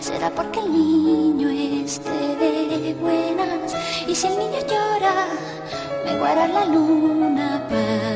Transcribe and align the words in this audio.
será 0.00 0.30
porque 0.30 0.60
el 0.60 0.72
niño 0.72 1.48
esté 1.84 2.36
de 2.36 2.94
buenas. 3.00 3.74
Y 4.06 4.14
si 4.14 4.26
el 4.26 4.38
niño 4.38 4.58
llora, 4.68 5.26
me 6.04 6.18
guarda 6.18 6.48
la 6.48 6.64
luna 6.66 7.66
para 7.68 8.11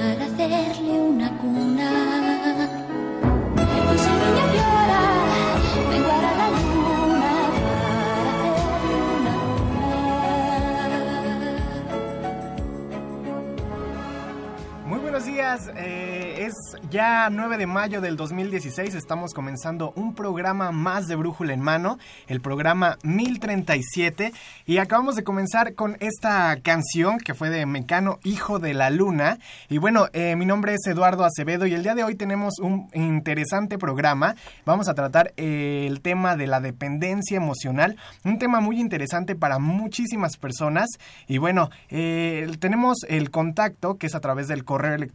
buenos 15.16 15.32
días, 15.32 15.70
eh, 15.74 16.44
es 16.46 16.52
ya 16.90 17.30
9 17.30 17.56
de 17.56 17.66
mayo 17.66 18.02
del 18.02 18.18
2016, 18.18 18.94
estamos 18.94 19.32
comenzando 19.32 19.94
un 19.96 20.14
programa 20.14 20.72
más 20.72 21.06
de 21.06 21.16
Brújula 21.16 21.54
en 21.54 21.62
Mano, 21.62 21.96
el 22.26 22.42
programa 22.42 22.98
1037, 23.02 24.34
y 24.66 24.76
acabamos 24.76 25.16
de 25.16 25.24
comenzar 25.24 25.72
con 25.74 25.96
esta 26.00 26.58
canción 26.62 27.16
que 27.16 27.32
fue 27.32 27.48
de 27.48 27.64
Mecano, 27.64 28.18
Hijo 28.24 28.58
de 28.58 28.74
la 28.74 28.90
Luna, 28.90 29.38
y 29.70 29.78
bueno, 29.78 30.08
eh, 30.12 30.36
mi 30.36 30.44
nombre 30.44 30.74
es 30.74 30.86
Eduardo 30.86 31.24
Acevedo 31.24 31.66
y 31.66 31.72
el 31.72 31.82
día 31.82 31.94
de 31.94 32.04
hoy 32.04 32.14
tenemos 32.14 32.58
un 32.58 32.90
interesante 32.92 33.78
programa, 33.78 34.36
vamos 34.66 34.86
a 34.86 34.94
tratar 34.94 35.32
eh, 35.38 35.86
el 35.88 36.02
tema 36.02 36.36
de 36.36 36.46
la 36.46 36.60
dependencia 36.60 37.38
emocional, 37.38 37.96
un 38.22 38.38
tema 38.38 38.60
muy 38.60 38.78
interesante 38.78 39.34
para 39.34 39.58
muchísimas 39.58 40.36
personas, 40.36 40.90
y 41.26 41.38
bueno, 41.38 41.70
tenemos 41.88 42.98
el 43.08 43.30
contacto 43.30 43.96
que 43.96 44.08
es 44.08 44.14
a 44.14 44.20
través 44.20 44.48
del 44.48 44.64
correo 44.66 44.92
electrónico 44.92 45.05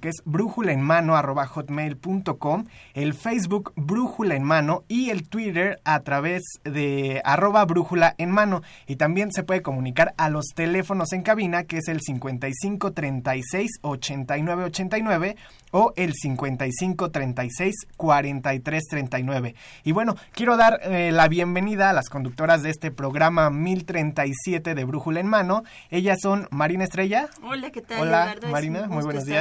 que 0.00 0.08
es 0.08 0.22
brújula 0.24 0.72
en 0.72 0.80
mano 0.80 1.16
arroba 1.16 1.46
hotmail.com, 1.46 2.64
el 2.94 3.14
Facebook 3.14 3.72
brújula 3.76 4.34
en 4.34 4.42
mano 4.42 4.84
y 4.88 5.10
el 5.10 5.28
Twitter 5.28 5.80
a 5.84 6.00
través 6.00 6.42
de 6.64 7.20
arroba 7.24 7.64
brújula 7.64 8.14
en 8.18 8.30
mano. 8.30 8.62
Y 8.86 8.96
también 8.96 9.32
se 9.32 9.42
puede 9.42 9.62
comunicar 9.62 10.14
a 10.16 10.28
los 10.30 10.46
teléfonos 10.54 11.12
en 11.12 11.22
cabina 11.22 11.64
que 11.64 11.78
es 11.78 11.88
el 11.88 12.00
55 12.00 12.92
36 12.92 13.70
89 13.82 14.64
89 14.64 15.36
o 15.72 15.92
el 15.96 16.14
55 16.14 17.10
36 17.10 17.74
43 17.96 18.84
39. 18.88 19.54
Y 19.84 19.92
bueno, 19.92 20.16
quiero 20.32 20.56
dar 20.56 20.80
eh, 20.82 21.12
la 21.12 21.28
bienvenida 21.28 21.90
a 21.90 21.92
las 21.92 22.08
conductoras 22.08 22.62
de 22.62 22.70
este 22.70 22.90
programa 22.90 23.50
1037 23.50 24.74
de 24.74 24.84
Brújula 24.84 25.20
en 25.20 25.26
Mano. 25.26 25.64
Ellas 25.90 26.18
son 26.22 26.48
Marina 26.50 26.84
Estrella. 26.84 27.28
Hola, 27.42 27.70
¿qué 27.70 27.82
tal? 27.82 28.00
Hola, 28.00 28.22
Eduardo? 28.24 28.46
Es 28.46 28.52
Marina, 28.52 28.86
muy 28.88 29.04
buenos 29.04 29.24
estar 29.24 29.35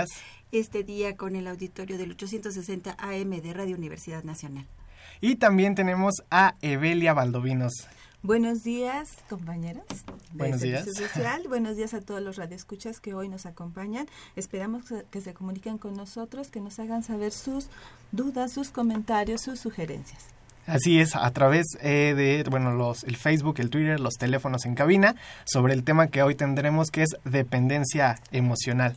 Este 0.52 0.84
día 0.84 1.16
con 1.18 1.36
el 1.36 1.48
auditorio 1.48 1.98
del 1.98 2.12
860 2.12 2.96
AM 3.00 3.42
de 3.42 3.54
Radio 3.54 3.76
Universidad 3.76 4.24
Nacional. 4.24 4.66
Y 5.22 5.36
también 5.36 5.76
tenemos 5.76 6.14
a 6.32 6.56
Evelia 6.62 7.14
Valdovinos. 7.14 7.74
Buenos 8.22 8.64
días, 8.64 9.10
compañeras. 9.30 9.84
de 9.88 10.14
Buenos 10.34 10.62
Servicio 10.62 10.94
días. 10.94 11.12
Social. 11.12 11.44
Buenos 11.48 11.78
días 11.78 11.94
a 11.94 12.02
todos 12.02 12.22
los 12.22 12.38
radioescuchas 12.38 13.00
que 13.00 13.14
hoy 13.14 13.30
nos 13.30 13.46
acompañan. 13.46 14.08
Esperamos 14.36 14.86
que- 14.86 15.03
que 15.12 15.22
se 15.22 15.34
comuniquen 15.34 15.78
con 15.78 15.94
nosotros, 15.96 16.48
que 16.50 16.59
nos 16.59 16.80
hagan 16.80 17.03
saber 17.03 17.31
sus 17.31 17.68
dudas, 18.12 18.52
sus 18.52 18.69
comentarios, 18.72 19.42
sus 19.42 19.59
sugerencias. 19.59 20.25
Así 20.66 21.00
es, 21.00 21.16
a 21.16 21.30
través 21.31 21.66
eh, 21.81 22.14
de 22.16 22.44
bueno, 22.50 22.72
los, 22.74 23.03
el 23.03 23.16
Facebook, 23.18 23.59
el 23.59 23.69
Twitter, 23.69 24.00
los 24.00 24.16
teléfonos 24.16 24.66
en 24.66 24.74
cabina, 24.74 25.16
sobre 25.46 25.74
el 25.75 25.84
tema 25.84 26.08
que 26.08 26.24
hoy 26.24 26.34
tendremos 26.34 26.90
que 26.90 27.03
es 27.03 27.09
dependencia 27.25 28.19
emocional. 28.31 28.96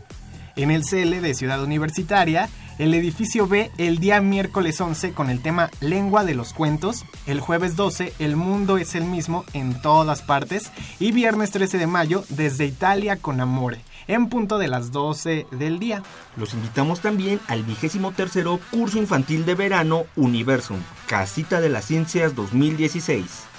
En 0.56 0.70
el 0.70 0.82
CL 0.82 1.20
de 1.20 1.34
Ciudad 1.34 1.62
Universitaria, 1.62 2.48
el 2.78 2.94
edificio 2.94 3.48
B 3.48 3.72
el 3.76 3.98
día 3.98 4.20
miércoles 4.20 4.80
11 4.80 5.12
con 5.12 5.28
el 5.28 5.42
tema 5.42 5.68
Lengua 5.80 6.24
de 6.24 6.34
los 6.34 6.52
Cuentos, 6.52 7.04
el 7.26 7.40
jueves 7.40 7.74
12 7.74 8.12
El 8.20 8.36
Mundo 8.36 8.78
es 8.78 8.94
el 8.94 9.04
mismo 9.04 9.44
en 9.52 9.80
todas 9.82 10.22
partes 10.22 10.70
y 11.00 11.10
viernes 11.10 11.50
13 11.50 11.78
de 11.78 11.86
mayo 11.88 12.24
desde 12.28 12.66
Italia 12.66 13.16
con 13.16 13.40
Amore, 13.40 13.80
en 14.06 14.28
punto 14.28 14.58
de 14.58 14.68
las 14.68 14.92
12 14.92 15.46
del 15.50 15.80
día. 15.80 16.04
Los 16.36 16.54
invitamos 16.54 17.00
también 17.00 17.40
al 17.48 17.64
vigésimo 17.64 18.12
tercero 18.12 18.60
curso 18.70 18.98
infantil 18.98 19.44
de 19.44 19.56
verano 19.56 20.04
Universum, 20.14 20.78
Casita 21.08 21.60
de 21.60 21.68
las 21.68 21.84
Ciencias 21.84 22.36
2016. 22.36 23.53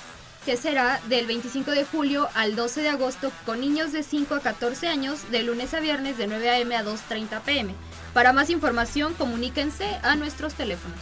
Que 0.46 0.56
será 0.58 1.00
del 1.10 1.26
25 1.26 1.72
de 1.72 1.84
julio 1.84 2.30
al 2.36 2.56
12 2.56 2.82
de 2.82 2.90
agosto 2.90 3.32
con 3.46 3.60
niños 3.60 3.92
de 3.92 4.04
5 4.04 4.36
a 4.36 4.40
14 4.40 4.88
años 4.88 5.20
de 5.32 5.44
lunes 5.44 5.74
a 5.74 5.80
viernes 5.80 6.18
de 6.18 6.28
9 6.28 6.50
a.m. 6.50 6.76
a 6.76 6.84
2.30 6.86 7.42
pm. 7.42 7.74
Para 8.14 8.32
más 8.32 8.50
información 8.50 9.14
comuníquense 9.16 9.86
a 10.04 10.16
nuestros 10.16 10.54
teléfonos. 10.54 11.00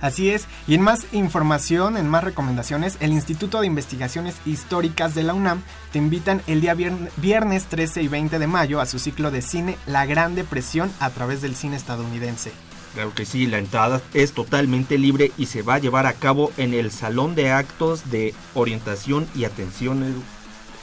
Así 0.00 0.28
es, 0.30 0.46
y 0.66 0.74
en 0.74 0.82
más 0.82 1.06
información, 1.12 1.96
en 1.96 2.08
más 2.08 2.22
recomendaciones, 2.24 2.98
el 3.00 3.12
Instituto 3.12 3.60
de 3.60 3.68
Investigaciones 3.68 4.34
Históricas 4.44 5.14
de 5.14 5.22
la 5.22 5.32
UNAM 5.32 5.62
te 5.92 5.98
invitan 5.98 6.42
el 6.46 6.60
día 6.60 6.74
viern- 6.74 7.08
viernes 7.16 7.64
13 7.66 8.02
y 8.02 8.08
20 8.08 8.38
de 8.38 8.46
mayo 8.46 8.80
a 8.82 8.86
su 8.86 8.98
ciclo 8.98 9.30
de 9.30 9.40
cine 9.40 9.78
La 9.86 10.04
Gran 10.04 10.34
Depresión 10.34 10.92
a 11.00 11.08
través 11.10 11.40
del 11.40 11.56
cine 11.56 11.76
estadounidense. 11.76 12.52
Claro 12.94 13.12
que 13.12 13.26
sí, 13.26 13.46
la 13.46 13.58
entrada 13.58 14.00
es 14.14 14.32
totalmente 14.32 14.98
libre 14.98 15.32
y 15.36 15.46
se 15.46 15.62
va 15.62 15.74
a 15.74 15.78
llevar 15.78 16.06
a 16.06 16.12
cabo 16.12 16.52
en 16.56 16.74
el 16.74 16.92
Salón 16.92 17.34
de 17.34 17.50
Actos 17.50 18.10
de 18.10 18.34
Orientación 18.54 19.28
y 19.34 19.44
Atención. 19.44 20.22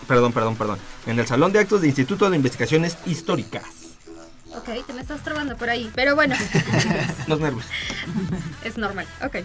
Perdón, 0.07 0.33
perdón, 0.33 0.57
perdón. 0.57 0.79
En 1.07 1.19
el 1.19 1.25
Salón 1.25 1.53
de 1.53 1.59
Actos 1.59 1.81
de 1.81 1.87
Instituto 1.87 2.29
de 2.29 2.35
Investigaciones 2.35 2.97
Históricas. 3.05 3.63
Ok, 4.53 4.85
te 4.85 4.91
me 4.91 4.99
estás 4.99 5.23
trabando 5.23 5.55
por 5.55 5.69
ahí, 5.69 5.89
pero 5.95 6.15
bueno. 6.15 6.35
Los 7.27 7.39
nervios. 7.39 7.65
es 8.65 8.77
normal, 8.77 9.07
ok. 9.23 9.37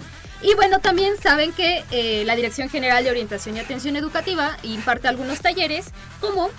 Y 0.43 0.55
bueno, 0.55 0.81
también 0.81 1.15
saben 1.23 1.53
que 1.53 1.85
eh, 1.93 2.25
la 2.27 2.35
Dirección 2.35 2.69
General 2.69 3.05
de 3.05 3.11
Orientación 3.11 3.57
y 3.57 3.61
Atención 3.61 3.95
Educativa 3.95 4.57
imparte 4.65 5.07
algunos 5.07 5.41
talleres 5.41 5.93
como 6.21 6.51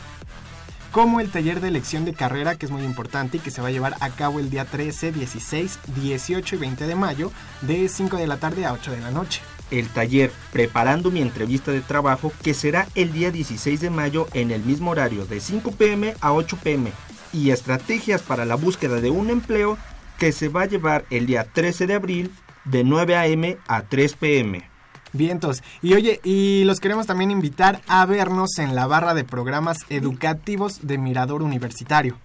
como 0.91 1.19
el 1.19 1.29
taller 1.29 1.61
de 1.61 1.67
elección 1.67 2.05
de 2.05 2.13
carrera, 2.13 2.55
que 2.55 2.65
es 2.65 2.71
muy 2.71 2.83
importante 2.83 3.37
y 3.37 3.39
que 3.39 3.51
se 3.51 3.61
va 3.61 3.67
a 3.67 3.71
llevar 3.71 3.95
a 3.99 4.09
cabo 4.09 4.39
el 4.39 4.49
día 4.49 4.65
13, 4.65 5.11
16, 5.11 5.79
18 5.95 6.55
y 6.55 6.57
20 6.57 6.87
de 6.87 6.95
mayo, 6.95 7.31
de 7.61 7.87
5 7.87 8.17
de 8.17 8.27
la 8.27 8.37
tarde 8.37 8.65
a 8.65 8.73
8 8.73 8.91
de 8.91 9.01
la 9.01 9.11
noche. 9.11 9.41
El 9.69 9.89
taller 9.89 10.31
Preparando 10.51 11.11
mi 11.11 11.21
entrevista 11.21 11.71
de 11.71 11.81
trabajo, 11.81 12.31
que 12.41 12.53
será 12.53 12.87
el 12.95 13.11
día 13.11 13.31
16 13.31 13.81
de 13.81 13.89
mayo 13.89 14.27
en 14.33 14.51
el 14.51 14.63
mismo 14.63 14.91
horario, 14.91 15.25
de 15.25 15.39
5 15.39 15.71
pm 15.71 16.15
a 16.21 16.33
8 16.33 16.57
pm. 16.63 16.91
Y 17.33 17.51
estrategias 17.51 18.21
para 18.21 18.45
la 18.45 18.55
búsqueda 18.55 19.01
de 19.01 19.11
un 19.11 19.29
empleo, 19.29 19.77
que 20.17 20.31
se 20.31 20.47
va 20.47 20.63
a 20.63 20.67
llevar 20.67 21.05
el 21.09 21.25
día 21.25 21.43
13 21.43 21.85
de 21.85 21.93
abril, 21.93 22.31
de 22.65 22.83
9 22.83 23.15
am 23.15 23.57
a 23.67 23.81
3 23.83 24.15
pm. 24.15 24.76
Vientos. 25.13 25.63
Y 25.81 25.94
oye, 25.94 26.19
y 26.24 26.63
los 26.65 26.80
queremos 26.80 27.07
también 27.07 27.31
invitar 27.31 27.81
a 27.88 28.06
vernos 28.06 28.57
en 28.59 28.75
la 28.75 28.88
barra 28.88 29.13
de 29.13 29.24
programas 29.24 29.80
educativos 29.89 30.80
de 30.88 30.98
Mirador 30.98 31.44
Universitario. 31.44 32.18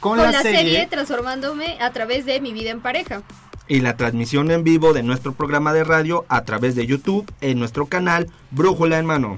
Con, 0.00 0.18
la, 0.18 0.32
serie, 0.42 0.86
Transformándome 0.86 1.76
a 1.80 1.90
través 1.92 2.24
de 2.24 2.40
mi 2.40 2.52
vida 2.52 2.70
en 2.70 2.80
pareja. 2.80 3.22
Y 3.66 3.80
la 3.80 3.96
transmisión 3.96 4.50
en 4.50 4.62
vivo 4.62 4.92
de 4.92 5.02
nuestro 5.02 5.34
programa 5.34 5.72
de 5.72 5.84
radio 5.84 6.24
a 6.28 6.44
través 6.44 6.74
de 6.74 6.86
YouTube 6.86 7.30
en 7.40 7.58
nuestro 7.58 7.86
canal 7.86 8.28
Brújula 8.50 8.98
en 8.98 9.06
Mano. 9.06 9.36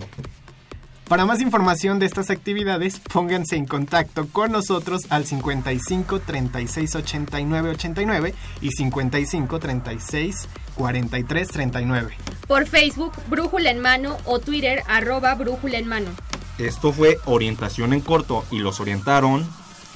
Para 1.10 1.26
más 1.26 1.40
información 1.40 1.98
de 1.98 2.06
estas 2.06 2.30
actividades, 2.30 3.00
pónganse 3.00 3.56
en 3.56 3.66
contacto 3.66 4.28
con 4.28 4.52
nosotros 4.52 5.08
al 5.10 5.26
55 5.26 6.20
36 6.20 6.94
89 6.94 7.70
89 7.70 8.34
y 8.60 8.70
55 8.70 9.58
36 9.58 10.48
43 10.76 11.48
39. 11.48 12.14
Por 12.46 12.64
Facebook, 12.68 13.12
Brújula 13.28 13.72
en 13.72 13.80
Mano 13.80 14.18
o 14.24 14.38
Twitter, 14.38 14.84
arroba 14.86 15.34
Brújula 15.34 15.78
en 15.78 15.88
Mano. 15.88 16.10
Esto 16.58 16.92
fue 16.92 17.18
Orientación 17.24 17.92
en 17.92 18.02
Corto 18.02 18.44
y 18.52 18.60
los 18.60 18.78
orientaron 18.78 19.44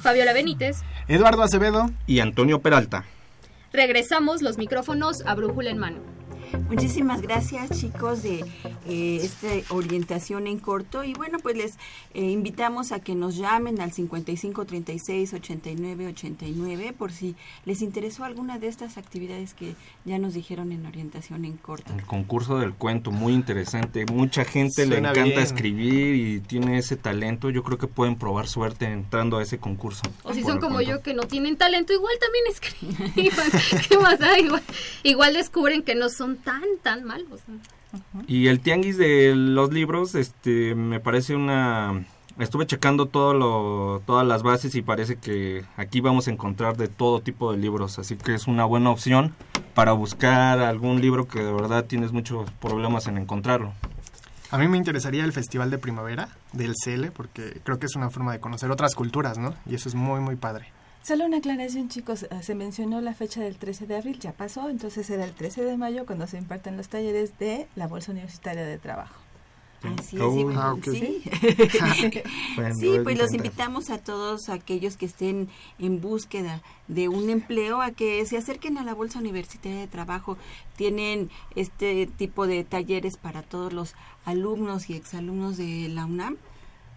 Fabiola 0.02 0.32
Benítez, 0.32 0.78
Eduardo 1.06 1.44
Acevedo 1.44 1.92
y 2.08 2.18
Antonio 2.18 2.58
Peralta. 2.58 3.04
Regresamos 3.72 4.42
los 4.42 4.58
micrófonos 4.58 5.24
a 5.26 5.36
Brújula 5.36 5.70
en 5.70 5.78
Mano. 5.78 6.13
Muchísimas 6.68 7.20
gracias 7.20 7.80
chicos 7.80 8.22
de 8.22 8.44
eh, 8.86 9.20
esta 9.22 9.48
orientación 9.74 10.46
en 10.46 10.58
corto 10.58 11.04
y 11.04 11.14
bueno 11.14 11.38
pues 11.38 11.56
les 11.56 11.78
eh, 12.14 12.30
invitamos 12.30 12.92
a 12.92 13.00
que 13.00 13.14
nos 13.14 13.36
llamen 13.36 13.80
al 13.80 13.92
55 13.92 14.64
36 14.64 15.34
89 15.34 16.06
89 16.08 16.94
por 16.96 17.12
si 17.12 17.34
les 17.64 17.82
interesó 17.82 18.24
alguna 18.24 18.58
de 18.58 18.68
estas 18.68 18.98
actividades 18.98 19.54
que 19.54 19.74
ya 20.04 20.18
nos 20.18 20.34
dijeron 20.34 20.72
en 20.72 20.86
orientación 20.86 21.44
en 21.44 21.56
corto. 21.56 21.92
El 21.92 22.04
concurso 22.04 22.58
del 22.58 22.74
cuento 22.74 23.10
muy 23.10 23.32
interesante, 23.32 24.06
mucha 24.06 24.44
gente 24.44 24.86
le 24.86 24.98
encanta 24.98 25.40
escribir 25.40 26.14
y 26.14 26.40
tiene 26.40 26.78
ese 26.78 26.96
talento, 26.96 27.50
yo 27.50 27.62
creo 27.62 27.78
que 27.78 27.86
pueden 27.86 28.16
probar 28.16 28.48
suerte 28.48 28.86
entrando 28.86 29.38
a 29.38 29.42
ese 29.42 29.58
concurso. 29.58 30.02
O 30.22 30.32
si 30.32 30.42
son 30.42 30.60
como 30.60 30.80
yo 30.80 31.02
que 31.02 31.14
no 31.14 31.22
tienen 31.24 31.56
talento 31.56 31.92
igual 31.92 32.14
también 32.20 32.44
escriben. 32.50 33.12
¿Qué 33.88 33.98
más 33.98 34.18
da? 34.18 34.38
Igual, 34.38 34.62
igual 35.02 35.34
descubren 35.34 35.82
que 35.82 35.94
no 35.94 36.08
son 36.08 36.36
tan, 36.44 36.62
tan 36.82 37.04
malos. 37.04 37.40
Y 38.26 38.48
el 38.48 38.60
tianguis 38.60 38.96
de 38.96 39.34
los 39.34 39.72
libros, 39.72 40.14
este, 40.14 40.74
me 40.74 41.00
parece 41.00 41.34
una... 41.34 42.04
Estuve 42.38 42.66
checando 42.66 43.06
todo 43.06 43.32
lo, 43.32 44.02
todas 44.06 44.26
las 44.26 44.42
bases 44.42 44.74
y 44.74 44.82
parece 44.82 45.16
que 45.16 45.64
aquí 45.76 46.00
vamos 46.00 46.26
a 46.26 46.32
encontrar 46.32 46.76
de 46.76 46.88
todo 46.88 47.20
tipo 47.20 47.52
de 47.52 47.58
libros, 47.58 48.00
así 48.00 48.16
que 48.16 48.34
es 48.34 48.48
una 48.48 48.64
buena 48.64 48.90
opción 48.90 49.32
para 49.72 49.92
buscar 49.92 50.58
algún 50.58 51.00
libro 51.00 51.28
que 51.28 51.38
de 51.38 51.52
verdad 51.52 51.84
tienes 51.84 52.10
muchos 52.10 52.50
problemas 52.60 53.06
en 53.06 53.18
encontrarlo. 53.18 53.72
A 54.50 54.58
mí 54.58 54.66
me 54.66 54.76
interesaría 54.76 55.24
el 55.24 55.32
Festival 55.32 55.70
de 55.70 55.78
Primavera 55.78 56.28
del 56.52 56.74
CL 56.74 57.12
porque 57.12 57.60
creo 57.62 57.78
que 57.78 57.86
es 57.86 57.94
una 57.94 58.10
forma 58.10 58.32
de 58.32 58.40
conocer 58.40 58.70
otras 58.70 58.96
culturas, 58.96 59.38
¿no? 59.38 59.54
Y 59.64 59.76
eso 59.76 59.88
es 59.88 59.94
muy, 59.94 60.20
muy 60.20 60.34
padre. 60.34 60.73
Solo 61.04 61.26
una 61.26 61.36
aclaración, 61.36 61.90
chicos. 61.90 62.26
Ah, 62.30 62.42
se 62.42 62.54
mencionó 62.54 63.02
la 63.02 63.12
fecha 63.12 63.42
del 63.42 63.58
13 63.58 63.86
de 63.86 63.96
abril, 63.96 64.18
ya 64.18 64.32
pasó, 64.32 64.70
entonces 64.70 65.06
será 65.06 65.24
el 65.24 65.34
13 65.34 65.62
de 65.62 65.76
mayo 65.76 66.06
cuando 66.06 66.26
se 66.26 66.38
imparten 66.38 66.78
los 66.78 66.88
talleres 66.88 67.38
de 67.38 67.68
la 67.76 67.86
Bolsa 67.86 68.12
Universitaria 68.12 68.64
de 68.64 68.78
Trabajo. 68.78 69.14
sí, 70.02 71.22
sí, 72.80 72.98
pues 73.04 73.18
los 73.18 73.34
invitamos 73.34 73.90
a 73.90 73.98
todos 73.98 74.48
aquellos 74.48 74.96
que 74.96 75.04
estén 75.04 75.50
en 75.78 76.00
búsqueda 76.00 76.62
de 76.88 77.10
un 77.10 77.28
empleo 77.28 77.82
a 77.82 77.90
que 77.90 78.24
se 78.24 78.38
acerquen 78.38 78.78
a 78.78 78.82
la 78.82 78.94
Bolsa 78.94 79.18
Universitaria 79.18 79.80
de 79.80 79.88
Trabajo. 79.88 80.38
Tienen 80.74 81.28
este 81.54 82.06
tipo 82.06 82.46
de 82.46 82.64
talleres 82.64 83.18
para 83.18 83.42
todos 83.42 83.74
los 83.74 83.94
alumnos 84.24 84.88
y 84.88 84.94
exalumnos 84.94 85.58
de 85.58 85.90
la 85.90 86.06
UNAM 86.06 86.38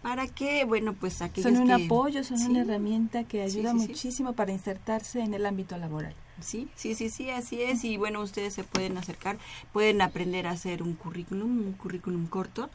para 0.02 0.28
que, 0.28 0.66
bueno, 0.66 0.94
pues 0.94 1.22
aquellos 1.22 1.52
Son 1.52 1.62
un 1.62 1.72
apoyo, 1.72 2.24
son 2.24 2.42
una 2.42 2.62
herramienta 2.62 3.24
que 3.24 3.42
ayuda 3.42 3.74
muchísimo 3.74 4.34
para 4.34 4.52
insertarse 4.52 5.22
en 5.22 5.34
el 5.34 5.46
ámbito 5.46 5.78
laboral. 5.78 6.14
Sí, 6.40 6.70
sí, 6.76 6.96
sí, 6.96 7.10
sí, 7.10 7.30
así 7.30 7.62
es. 7.62 7.84
Y 7.84 7.98
bueno, 7.98 8.22
ustedes 8.22 8.54
se 8.54 8.64
pueden 8.64 8.98
acercar, 8.98 9.38
pueden 9.74 10.02
aprender 10.02 10.48
a 10.48 10.52
hacer 10.52 10.84
un 10.84 10.94
currículum, 10.94 11.68
un 11.68 11.74
currículum 11.74 12.28
corto. 12.28 12.70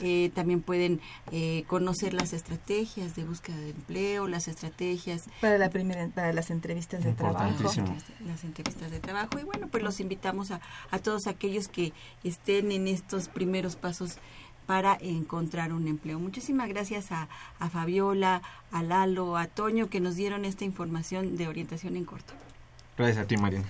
Eh, 0.00 0.30
también 0.34 0.60
pueden 0.60 1.00
eh, 1.32 1.64
conocer 1.68 2.12
las 2.12 2.34
estrategias 2.34 3.16
de 3.16 3.24
búsqueda 3.24 3.56
de 3.56 3.70
empleo, 3.70 4.28
las 4.28 4.46
estrategias 4.46 5.24
para 5.40 5.56
la 5.56 5.70
primera, 5.70 6.06
para 6.08 6.34
las 6.34 6.50
entrevistas 6.50 7.02
de 7.02 7.14
trabajo, 7.14 7.72
las 8.26 8.44
entrevistas 8.44 8.90
de 8.90 9.00
trabajo 9.00 9.38
y 9.40 9.44
bueno, 9.44 9.68
pues 9.68 9.82
los 9.82 9.98
invitamos 10.00 10.50
a, 10.50 10.60
a 10.90 10.98
todos 10.98 11.26
aquellos 11.26 11.68
que 11.68 11.94
estén 12.24 12.72
en 12.72 12.88
estos 12.88 13.28
primeros 13.28 13.76
pasos 13.76 14.18
para 14.66 14.96
encontrar 15.00 15.72
un 15.72 15.88
empleo. 15.88 16.18
Muchísimas 16.18 16.68
gracias 16.68 17.12
a, 17.12 17.28
a 17.58 17.70
Fabiola, 17.70 18.42
a 18.72 18.82
Lalo, 18.82 19.36
a 19.36 19.46
Toño 19.46 19.88
que 19.88 20.00
nos 20.00 20.16
dieron 20.16 20.44
esta 20.44 20.64
información 20.64 21.36
de 21.36 21.48
orientación 21.48 21.96
en 21.96 22.04
corto. 22.04 22.34
Gracias 22.96 23.18
a 23.18 23.26
ti, 23.26 23.36
Marina. 23.36 23.64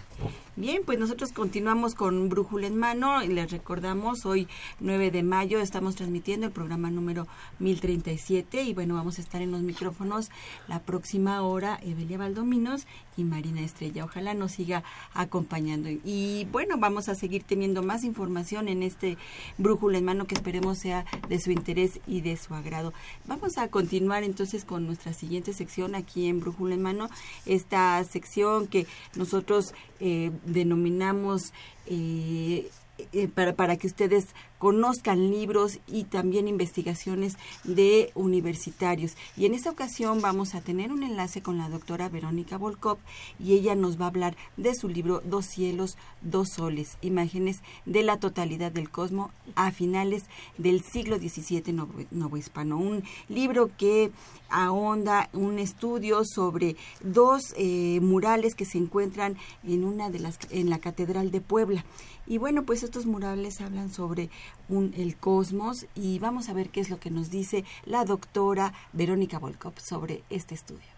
Bien, 0.54 0.82
pues 0.86 1.00
nosotros 1.00 1.32
continuamos 1.32 1.96
con 1.96 2.28
Brújula 2.28 2.68
en 2.68 2.76
Mano 2.76 3.24
y 3.24 3.28
les 3.28 3.50
recordamos, 3.50 4.24
hoy 4.24 4.46
9 4.78 5.10
de 5.10 5.24
mayo 5.24 5.58
estamos 5.58 5.96
transmitiendo 5.96 6.46
el 6.46 6.52
programa 6.52 6.90
número 6.90 7.26
1037 7.58 8.62
y 8.62 8.72
bueno, 8.72 8.94
vamos 8.94 9.18
a 9.18 9.22
estar 9.22 9.42
en 9.42 9.50
los 9.50 9.62
micrófonos 9.62 10.30
la 10.68 10.78
próxima 10.78 11.42
hora 11.42 11.78
Evelia 11.82 12.18
Valdominos 12.18 12.86
y 13.16 13.24
Marina 13.24 13.60
Estrella. 13.60 14.04
Ojalá 14.04 14.34
nos 14.34 14.52
siga 14.52 14.84
acompañando. 15.14 15.88
Y 16.04 16.46
bueno, 16.52 16.76
vamos 16.78 17.08
a 17.08 17.14
seguir 17.14 17.42
teniendo 17.44 17.82
más 17.82 18.04
información 18.04 18.68
en 18.68 18.82
este 18.82 19.16
Brújula 19.58 19.98
en 19.98 20.04
Mano 20.04 20.26
que 20.26 20.34
esperemos 20.34 20.78
sea 20.78 21.04
de 21.28 21.38
su 21.38 21.50
interés 21.50 22.00
y 22.06 22.20
de 22.20 22.36
su 22.36 22.54
agrado. 22.54 22.92
Vamos 23.26 23.58
a 23.58 23.68
continuar 23.68 24.22
entonces 24.22 24.64
con 24.64 24.86
nuestra 24.86 25.12
siguiente 25.12 25.52
sección 25.52 25.94
aquí 25.94 26.28
en 26.28 26.40
Brújula 26.40 26.74
en 26.74 26.82
Mano, 26.82 27.08
esta 27.46 28.02
sección 28.04 28.66
que 28.66 28.86
nosotros 29.14 29.74
eh, 30.00 30.30
denominamos 30.44 31.52
eh, 31.86 32.70
eh, 33.12 33.28
para, 33.28 33.76
que 33.76 33.86
ustedes 33.86 34.28
conozcan 34.58 35.30
libros 35.30 35.80
y 35.86 36.04
también 36.04 36.48
investigaciones 36.48 37.36
de 37.64 38.10
universitarios. 38.14 39.16
Y 39.36 39.44
en 39.44 39.52
esta 39.52 39.70
ocasión 39.70 40.22
vamos 40.22 40.54
a 40.54 40.62
tener 40.62 40.90
un 40.92 41.02
enlace 41.02 41.42
con 41.42 41.58
la 41.58 41.68
doctora 41.68 42.08
Verónica 42.08 42.56
Volkov 42.56 42.96
y 43.38 43.52
ella 43.52 43.74
nos 43.74 44.00
va 44.00 44.06
a 44.06 44.08
hablar 44.08 44.36
de 44.56 44.74
su 44.74 44.88
libro 44.88 45.20
Dos 45.24 45.44
cielos, 45.44 45.98
dos 46.22 46.48
soles, 46.54 46.96
imágenes 47.02 47.60
de 47.84 48.02
la 48.02 48.18
totalidad 48.18 48.72
del 48.72 48.88
cosmos 48.88 49.30
a 49.56 49.72
finales 49.72 50.24
del 50.56 50.82
siglo 50.82 51.18
XVII 51.18 51.74
novohispano. 52.10 52.78
Un 52.78 53.04
libro 53.28 53.70
que 53.76 54.10
ahonda 54.48 55.28
un 55.34 55.58
estudio 55.58 56.22
sobre 56.24 56.76
dos 57.02 57.54
murales 58.00 58.54
que 58.54 58.64
se 58.64 58.78
encuentran 58.78 59.36
en 59.64 59.84
una 59.84 60.08
de 60.08 60.20
las 60.20 60.38
en 60.50 60.70
la 60.70 60.78
catedral 60.78 61.30
de 61.30 61.40
Puebla 61.40 61.84
y 62.26 62.38
bueno, 62.38 62.64
pues 62.64 62.82
estos 62.82 63.06
murales 63.06 63.60
hablan 63.60 63.92
sobre 63.92 64.30
un, 64.68 64.92
el 64.96 65.16
cosmos 65.16 65.86
y 65.94 66.18
vamos 66.18 66.48
a 66.48 66.54
ver 66.54 66.70
qué 66.70 66.80
es 66.80 66.90
lo 66.90 66.98
que 66.98 67.10
nos 67.10 67.30
dice 67.30 67.64
la 67.84 68.04
doctora 68.04 68.72
Verónica 68.92 69.38
Volkov 69.38 69.78
sobre 69.80 70.22
este 70.30 70.54
estudio. 70.54 70.95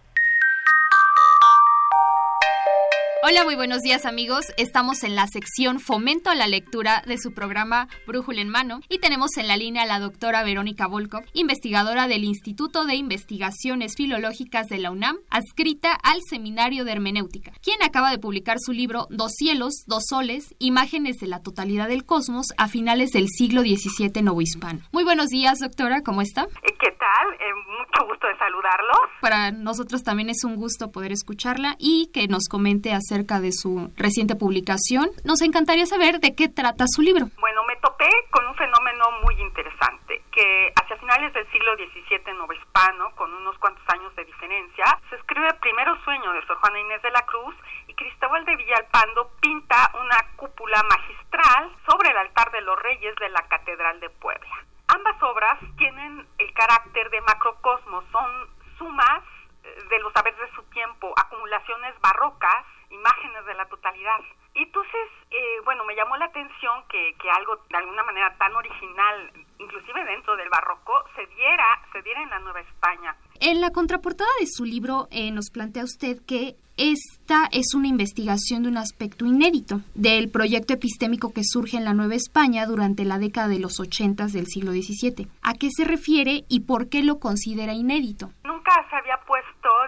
Hola, 3.31 3.45
muy 3.45 3.57
buenos 3.57 3.83
días 3.83 4.07
amigos. 4.07 4.47
Estamos 4.57 5.05
en 5.05 5.15
la 5.15 5.27
sección 5.27 5.81
Fomento 5.81 6.31
a 6.31 6.35
la 6.35 6.47
Lectura 6.47 7.03
de 7.07 7.19
su 7.19 7.35
programa 7.35 7.87
Brújula 8.07 8.41
en 8.41 8.49
Mano 8.49 8.81
y 8.89 9.01
tenemos 9.01 9.37
en 9.37 9.49
la 9.49 9.59
línea 9.59 9.83
a 9.83 9.87
la 9.87 10.01
doctora 10.01 10.43
Verónica 10.43 10.87
Volkov, 10.87 11.25
investigadora 11.35 12.09
del 12.09 12.25
Instituto 12.25 12.87
de 12.87 12.95
Investigaciones 12.95 13.97
Filológicas 13.99 14.69
de 14.69 14.79
la 14.79 14.91
UNAM, 14.91 15.19
adscrita 15.29 15.93
al 15.93 16.23
Seminario 16.23 16.87
de 16.87 16.93
Hermenéutica, 16.93 17.53
quien 17.63 17.83
acaba 17.83 18.11
de 18.11 18.19
publicar 18.19 18.57
su 18.61 18.73
libro 18.73 19.07
Dos 19.11 19.33
cielos, 19.37 19.75
dos 19.87 20.05
soles, 20.09 20.55
imágenes 20.59 21.19
de 21.19 21.27
la 21.27 21.43
totalidad 21.43 21.89
del 21.89 22.07
cosmos 22.07 22.47
a 22.57 22.67
finales 22.67 23.11
del 23.11 23.29
siglo 23.29 23.61
XVII 23.61 24.23
novohispano. 24.23 24.81
Muy 24.91 25.05
buenos 25.05 25.27
días, 25.27 25.59
doctora, 25.59 26.01
¿cómo 26.01 26.23
está? 26.23 26.47
¿Qué 26.63 26.79
¿qué 26.81 26.93
tal? 26.93 27.35
Eh, 27.35 27.55
mucho 27.79 28.09
gusto 28.09 28.27
de 28.27 28.37
saludarlos. 28.39 28.99
Para 29.21 29.51
nosotros 29.51 30.03
también 30.03 30.31
es 30.31 30.45
un 30.45 30.57
gusto 30.57 30.91
poder 30.91 31.13
escucharla 31.13 31.77
y 31.79 32.11
que 32.13 32.29
nos 32.29 32.49
comente 32.49 32.93
acerca 32.93 33.18
de 33.27 33.51
su 33.53 33.91
reciente 33.97 34.37
publicación. 34.37 35.11
Nos 35.25 35.43
encantaría 35.43 35.87
saber 35.87 36.21
de 36.21 36.35
qué 36.35 36.49
trata 36.49 36.85
su 36.87 37.03
libro. 37.03 37.27
Bueno, 37.41 37.63
me 37.67 37.75
topé 37.77 38.09
con 38.31 38.47
un 38.47 38.55
fenómeno 38.55 39.05
muy 39.25 39.35
interesante, 39.41 40.23
que 40.31 40.73
hacia 40.81 40.97
finales 40.99 41.33
del 41.35 41.51
siglo 41.51 41.75
XVII 41.75 42.35
novohispano, 42.39 43.11
con 43.17 43.33
unos 43.35 43.59
cuantos 43.59 43.83
años 43.89 44.15
de 44.15 44.25
diferencia, 44.25 44.85
se 45.11 45.17
escribe 45.17 45.53
Primero 45.55 45.99
Sueño 46.05 46.33
de 46.33 46.47
Sor 46.47 46.57
Juana 46.59 46.81
Inés 46.81 47.03
de 47.03 47.11
la 47.11 47.27
Cruz 47.27 47.55
y 47.89 47.95
Cristóbal 47.95 48.45
de 48.45 48.57
Villalpando 48.57 49.31
pinta 49.41 49.91
una 50.01 50.19
cúpula 50.37 50.83
magistral 50.85 51.73
sobre 51.89 52.11
el 52.11 52.17
altar 52.17 52.53
de 52.53 52.61
los 52.61 52.79
reyes 52.81 53.15
de 53.17 53.29
la 53.31 53.43
Catedral 53.49 53.99
de 54.01 54.11
Puebla. 54.11 54.65
Ambas 54.89 55.21
obras 55.23 55.59
tienen 55.77 56.27
el 56.39 56.53
carácter 56.55 57.11
de 57.11 57.21
macrocosmos, 57.23 58.05
son 58.13 58.49
sumas 58.79 59.23
eh, 59.65 59.85
de 59.91 59.99
los 59.99 60.13
saberes 60.13 60.39
de 60.39 60.55
su 60.55 60.63
tiempo, 60.71 61.13
acumulaciones 61.17 61.95
barrocas, 62.01 62.65
imágenes 62.99 63.47
de 63.47 63.55
la 63.55 63.67
totalidad. 63.67 64.21
Y 64.55 64.63
entonces, 64.65 65.09
eh, 65.31 65.61
bueno, 65.65 65.85
me 65.85 65.95
llamó 65.95 66.17
la 66.17 66.27
atención 66.27 66.83
que, 66.89 67.15
que 67.21 67.31
algo 67.31 67.57
de 67.71 67.77
alguna 67.77 68.03
manera 68.03 68.35
tan 68.39 68.55
original, 68.55 69.33
inclusive 69.59 70.05
dentro 70.05 70.37
del 70.37 70.49
barroco, 70.49 71.05
se 71.15 71.27
diera, 71.27 71.81
se 71.93 72.03
diera 72.03 72.23
en 72.23 72.31
la 72.31 72.39
Nueva 72.41 72.61
España. 72.61 73.17
En 73.41 73.61
la 73.61 73.71
contraportada 73.71 74.31
de 74.41 74.47
su 74.47 74.65
libro 74.65 75.07
eh, 75.11 75.31
nos 75.31 75.51
plantea 75.51 75.85
usted 75.85 76.19
que 76.27 76.57
esta 76.79 77.49
es 77.51 77.75
una 77.75 77.89
investigación 77.89 78.63
de 78.63 78.69
un 78.69 78.77
aspecto 78.77 79.27
inédito 79.27 79.81
del 79.95 80.31
proyecto 80.31 80.75
epistémico 80.75 81.33
que 81.33 81.43
surge 81.43 81.77
en 81.77 81.85
la 81.85 81.93
Nueva 81.93 82.15
España 82.15 82.67
durante 82.67 83.05
la 83.05 83.19
década 83.19 83.49
de 83.49 83.59
los 83.59 83.81
80 83.81 84.27
del 84.27 84.47
siglo 84.47 84.71
XVII. 84.71 85.27
¿A 85.43 85.55
qué 85.55 85.71
se 85.77 85.85
refiere 85.85 86.45
y 86.49 86.61
por 86.61 86.89
qué 86.89 87.03
lo 87.03 87.19
considera 87.19 87.73
inédito? 87.73 88.31
Nunca 88.45 88.87
se 88.89 88.97
había 88.97 89.18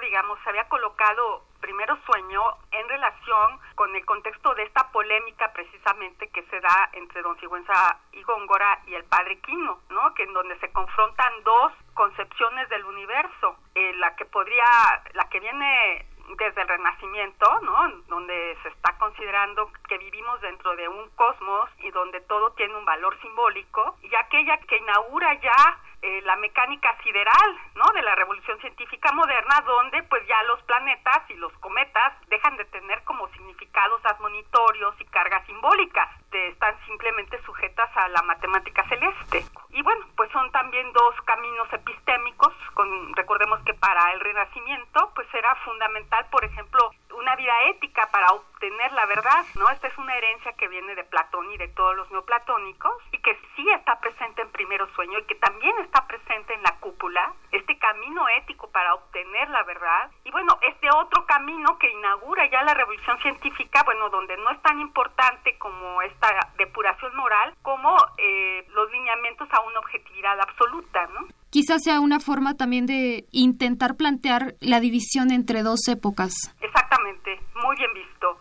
digamos, 0.00 0.38
se 0.42 0.50
había 0.50 0.68
colocado 0.68 1.44
primero 1.60 1.96
sueño 2.06 2.42
en 2.72 2.88
relación 2.88 3.60
con 3.74 3.94
el 3.94 4.04
contexto 4.04 4.54
de 4.54 4.64
esta 4.64 4.90
polémica 4.90 5.52
precisamente 5.52 6.28
que 6.28 6.42
se 6.44 6.60
da 6.60 6.88
entre 6.92 7.22
don 7.22 7.38
Sigüenza 7.38 7.98
y 8.12 8.22
Góngora 8.22 8.80
y 8.86 8.94
el 8.94 9.04
padre 9.04 9.38
Quino, 9.40 9.80
¿no? 9.90 10.14
Que 10.14 10.24
en 10.24 10.32
donde 10.32 10.58
se 10.58 10.72
confrontan 10.72 11.32
dos 11.44 11.72
concepciones 11.94 12.68
del 12.70 12.84
universo, 12.84 13.56
eh, 13.74 13.92
la 13.94 14.16
que 14.16 14.24
podría, 14.24 14.64
la 15.12 15.28
que 15.28 15.40
viene 15.40 16.06
desde 16.38 16.62
el 16.62 16.68
Renacimiento, 16.68 17.60
¿no? 17.62 17.88
Donde 18.08 18.56
se 18.62 18.68
está 18.68 18.96
considerando 18.98 19.70
que 19.88 19.98
vivimos 19.98 20.40
dentro 20.40 20.74
de 20.76 20.88
un 20.88 21.08
cosmos 21.10 21.68
y 21.78 21.90
donde 21.90 22.20
todo 22.22 22.52
tiene 22.52 22.76
un 22.76 22.84
valor 22.84 23.18
simbólico, 23.20 23.96
y 24.02 24.14
aquella 24.14 24.58
que 24.58 24.76
inaugura 24.76 25.34
ya 25.40 25.78
eh, 26.02 26.22
la 26.22 26.36
mecánica 26.36 26.96
sideral, 27.02 27.58
¿no? 27.74 27.84
De 27.92 28.02
la 28.02 28.14
revolución 28.14 28.58
científica 28.60 29.12
moderna, 29.12 29.60
donde 29.66 30.02
pues 30.04 30.26
ya 30.26 30.42
los 30.44 30.62
planetas 30.62 31.28
y 31.28 31.34
los 31.34 31.52
cometas 31.58 32.14
dejan 32.28 32.56
de 32.56 32.64
tener 32.66 33.02
como 33.04 33.28
significados 33.28 34.04
admonitorios 34.06 34.94
y 35.00 35.04
cargas 35.06 35.44
simbólicas, 35.46 36.08
están 36.32 36.74
simplemente 36.86 37.40
sujetas 37.42 37.90
a 37.96 38.08
la 38.08 38.22
matemática 38.22 38.86
celeste. 38.88 39.44
Y 39.70 39.82
bueno, 39.82 40.06
pues 40.16 40.30
son 40.32 40.50
también 40.52 40.92
dos 40.92 41.14
caminos 41.22 41.72
epistémicos, 41.72 42.54
con, 42.74 43.14
recordemos 43.14 43.60
que 43.64 43.74
para 43.74 44.12
el 44.12 44.20
Renacimiento 44.20 45.12
pues 45.14 45.26
era 45.34 45.54
fundamental, 45.56 46.26
por 46.30 46.44
ejemplo, 46.44 46.90
una 47.12 47.36
vida 47.36 47.52
ética 47.70 48.08
para 48.10 48.32
obtener 48.32 48.92
la 48.92 49.06
verdad, 49.06 49.44
¿no? 49.54 49.68
Esta 49.70 49.88
es 49.88 49.98
una 49.98 50.16
herencia 50.16 50.52
que 50.54 50.68
viene 50.68 50.94
de 50.94 51.04
Platón 51.04 51.50
y 51.52 51.56
de 51.56 51.68
todos 51.68 51.96
los 51.96 52.10
neoplatónicos 52.10 52.92
y 53.12 53.18
que 53.18 53.38
sí 53.56 53.68
está 53.70 54.00
presente 54.00 54.42
en 54.42 54.50
Primero 54.50 54.86
Sueño 54.94 55.18
y 55.18 55.24
que 55.24 55.34
también 55.36 55.76
está 55.78 56.06
presente 56.06 56.54
en 56.54 56.62
la 56.62 56.76
cúpula, 56.80 57.32
este 57.52 57.78
camino 57.78 58.28
ético 58.38 58.70
para 58.70 58.94
obtener 58.94 59.48
la 59.50 59.62
verdad 59.64 60.10
y 60.24 60.30
bueno, 60.30 60.58
este 60.62 60.88
otro 60.94 61.26
camino 61.26 61.78
que 61.78 61.90
inaugura 61.90 62.48
ya 62.50 62.62
la 62.62 62.74
revolución 62.74 63.18
científica, 63.20 63.82
bueno, 63.84 64.08
donde 64.10 64.36
no 64.36 64.50
es 64.50 64.62
tan 64.62 64.80
importante 64.80 65.58
como 65.58 66.02
esta 66.02 66.52
depuración 66.56 67.14
moral 67.16 67.54
como 67.62 67.96
eh, 68.18 68.66
los 68.70 68.90
lineamientos 68.90 69.48
a 69.52 69.60
una 69.60 69.78
objetividad 69.78 70.40
absoluta, 70.40 71.06
¿no? 71.08 71.26
Quizás 71.50 71.82
sea 71.82 72.00
una 72.00 72.20
forma 72.20 72.56
también 72.56 72.86
de 72.86 73.26
intentar 73.32 73.96
plantear 73.96 74.54
la 74.60 74.80
división 74.80 75.30
entre 75.30 75.62
dos 75.62 75.86
épocas. 75.88 76.32
Exactamente, 76.60 77.40
muy 77.62 77.76
bien 77.76 77.90
visto. 77.94 78.38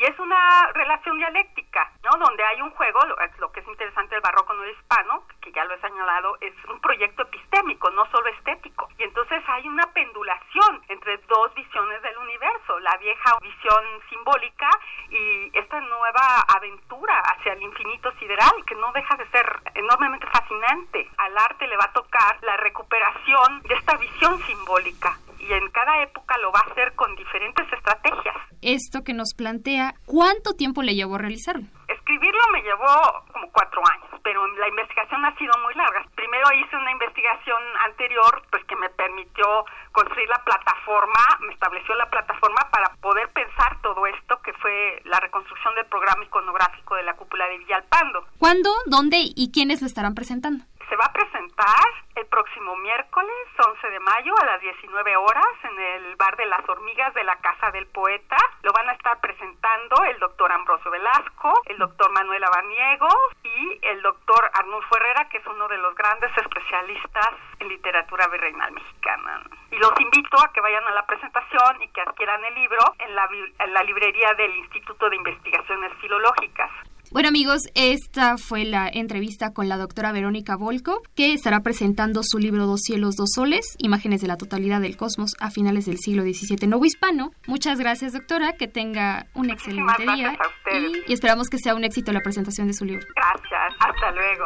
Y 0.00 0.04
es 0.06 0.18
una 0.18 0.72
relación 0.72 1.18
dialéctica, 1.18 1.92
¿no? 2.02 2.18
Donde 2.18 2.42
hay 2.42 2.62
un 2.62 2.70
juego, 2.70 3.00
lo, 3.38 3.52
que 3.52 3.60
es 3.60 3.68
interesante 3.68 4.14
del 4.14 4.22
barroco 4.22 4.54
no 4.54 4.66
hispano, 4.66 5.24
que 5.42 5.52
ya 5.52 5.62
lo 5.66 5.74
he 5.74 5.80
señalado, 5.82 6.38
es 6.40 6.54
un 6.70 6.80
proyecto 6.80 7.24
epistémico, 7.24 7.90
no 7.90 8.10
solo 8.10 8.26
estético. 8.28 8.88
Y 8.96 9.02
entonces 9.02 9.42
hay 9.46 9.68
una 9.68 9.92
pendulación 9.92 10.80
entre 10.88 11.18
dos 11.28 11.54
visiones 11.54 12.00
del 12.00 12.16
universo, 12.16 12.80
la 12.80 12.96
vieja 12.96 13.38
visión 13.42 13.84
simbólica 14.08 14.70
y 15.10 15.50
esta 15.52 15.78
nueva 15.80 16.46
aventura 16.48 17.20
hacia 17.20 17.52
el 17.52 17.62
infinito 17.62 18.10
sideral, 18.12 18.64
que 18.66 18.76
no 18.76 18.90
deja 18.92 19.14
de 19.16 19.28
ser 19.28 19.60
enormemente 19.74 20.26
fascinante. 20.28 21.10
Al 21.18 21.36
arte 21.36 21.68
le 21.68 21.76
va 21.76 21.84
a 21.84 21.92
tocar 21.92 22.38
la 22.40 22.56
recuperación 22.56 23.60
de 23.64 23.74
esta 23.74 23.98
visión 23.98 24.40
simbólica 24.44 25.18
y 25.40 25.52
en 25.52 25.70
cada 25.70 26.02
época 26.02 26.36
lo 26.38 26.52
va 26.52 26.60
a 26.60 26.70
hacer 26.70 26.94
con 26.94 27.14
diferentes 27.16 27.66
estrategias. 27.72 28.36
Esto 28.62 29.02
que 29.02 29.14
nos 29.14 29.34
plantea, 29.34 29.94
¿cuánto 30.04 30.52
tiempo 30.52 30.82
le 30.82 30.94
llevó 30.94 31.14
a 31.14 31.18
realizarlo? 31.18 31.66
Escribirlo 31.88 32.40
me 32.52 32.62
llevó 32.62 33.24
como 33.32 33.50
cuatro 33.52 33.80
años, 33.90 34.20
pero 34.22 34.46
la 34.46 34.68
investigación 34.68 35.24
ha 35.24 35.34
sido 35.36 35.52
muy 35.62 35.74
larga. 35.74 36.04
Primero 36.14 36.46
hice 36.52 36.76
una 36.76 36.92
investigación 36.92 37.62
anterior, 37.86 38.42
pues 38.50 38.64
que 38.64 38.76
me 38.76 38.90
permitió 38.90 39.64
construir 39.92 40.28
la 40.28 40.44
plataforma, 40.44 41.20
me 41.40 41.54
estableció 41.54 41.94
la 41.94 42.10
plataforma 42.10 42.68
para 42.70 42.94
poder 43.00 43.28
pensar 43.32 43.80
todo 43.80 44.06
esto, 44.06 44.40
que 44.42 44.52
fue 44.54 45.00
la 45.04 45.20
reconstrucción 45.20 45.74
del 45.74 45.86
programa 45.86 46.24
iconográfico 46.24 46.96
de 46.96 47.02
la 47.04 47.14
cúpula 47.14 47.46
de 47.48 47.58
Villalpando. 47.58 48.26
¿Cuándo, 48.38 48.70
dónde 48.86 49.18
y 49.20 49.50
quiénes 49.52 49.80
lo 49.80 49.86
estarán 49.86 50.14
presentando? 50.14 50.64
Se 50.88 50.96
va 50.96 51.06
a 51.06 51.12
presentar 51.12 51.86
el 52.20 52.26
próximo 52.26 52.76
miércoles 52.76 53.34
11 53.56 53.90
de 53.90 54.00
mayo 54.00 54.34
a 54.42 54.44
las 54.44 54.60
19 54.60 55.16
horas 55.16 55.46
en 55.64 55.80
el 55.80 56.16
Bar 56.16 56.36
de 56.36 56.44
las 56.44 56.68
Hormigas 56.68 57.14
de 57.14 57.24
la 57.24 57.36
Casa 57.36 57.70
del 57.70 57.86
Poeta. 57.86 58.36
Lo 58.62 58.72
van 58.72 58.90
a 58.90 58.92
estar 58.92 59.18
presentando 59.20 60.04
el 60.04 60.18
doctor 60.18 60.52
Ambrosio 60.52 60.90
Velasco, 60.90 61.54
el 61.64 61.78
doctor 61.78 62.12
Manuel 62.12 62.44
Abaniego 62.44 63.08
y 63.42 63.78
el 63.82 64.02
doctor 64.02 64.50
Arnulfo 64.52 64.96
Herrera, 64.96 65.28
que 65.30 65.38
es 65.38 65.46
uno 65.46 65.66
de 65.68 65.78
los 65.78 65.94
grandes 65.94 66.30
especialistas 66.36 67.30
en 67.58 67.68
literatura 67.68 68.28
virreinal 68.28 68.70
mexicana. 68.72 69.42
Y 69.70 69.78
los 69.78 69.92
invito 69.98 70.36
a 70.44 70.52
que 70.52 70.60
vayan 70.60 70.86
a 70.86 70.90
la 70.90 71.06
presentación 71.06 71.80
y 71.80 71.88
que 71.88 72.02
adquieran 72.02 72.44
el 72.44 72.54
libro 72.54 72.80
en 72.98 73.14
la, 73.14 73.28
en 73.60 73.72
la 73.72 73.82
librería 73.82 74.34
del 74.34 74.54
Instituto 74.56 75.08
de 75.08 75.16
Investigaciones 75.16 75.92
Filológicas. 76.00 76.70
Bueno 77.12 77.28
amigos, 77.28 77.62
esta 77.74 78.38
fue 78.38 78.64
la 78.64 78.88
entrevista 78.88 79.52
con 79.52 79.68
la 79.68 79.76
doctora 79.76 80.12
Verónica 80.12 80.54
Volkov, 80.54 81.02
que 81.16 81.32
estará 81.32 81.58
presentando 81.58 82.20
su 82.22 82.38
libro 82.38 82.66
Dos 82.66 82.82
cielos, 82.82 83.16
dos 83.16 83.30
soles, 83.34 83.74
imágenes 83.78 84.20
de 84.20 84.28
la 84.28 84.36
totalidad 84.36 84.80
del 84.80 84.96
cosmos 84.96 85.32
a 85.40 85.50
finales 85.50 85.86
del 85.86 85.98
siglo 85.98 86.22
XVII 86.22 86.68
nuevo 86.68 86.84
hispano. 86.84 87.32
Muchas 87.48 87.80
gracias 87.80 88.12
doctora, 88.12 88.52
que 88.52 88.68
tenga 88.68 89.26
un 89.34 89.50
excelente 89.50 90.04
día 90.14 90.38
y, 90.72 91.10
y 91.10 91.12
esperamos 91.12 91.48
que 91.48 91.58
sea 91.58 91.74
un 91.74 91.82
éxito 91.82 92.12
la 92.12 92.20
presentación 92.20 92.68
de 92.68 92.74
su 92.74 92.84
libro. 92.84 93.04
Gracias, 93.16 93.74
hasta 93.80 94.12
luego. 94.12 94.44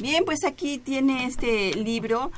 Bien, 0.00 0.24
pues 0.24 0.44
aquí 0.44 0.78
tiene 0.78 1.26
este 1.26 1.74
libro 1.74 2.30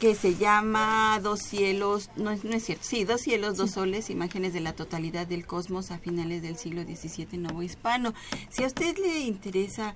que 0.00 0.14
se 0.14 0.34
llama 0.34 1.20
Dos 1.22 1.40
cielos, 1.40 2.08
no, 2.16 2.34
no 2.34 2.54
es 2.54 2.64
cierto, 2.64 2.84
sí, 2.84 3.04
Dos 3.04 3.20
cielos, 3.20 3.58
dos 3.58 3.72
soles, 3.72 4.08
imágenes 4.08 4.54
de 4.54 4.60
la 4.60 4.72
totalidad 4.72 5.26
del 5.26 5.46
cosmos 5.46 5.90
a 5.90 5.98
finales 5.98 6.40
del 6.40 6.56
siglo 6.56 6.82
XVII 6.82 7.36
nuevo 7.36 7.62
hispano. 7.62 8.14
Si 8.48 8.64
a 8.64 8.66
usted 8.66 8.96
le 8.96 9.20
interesa 9.20 9.94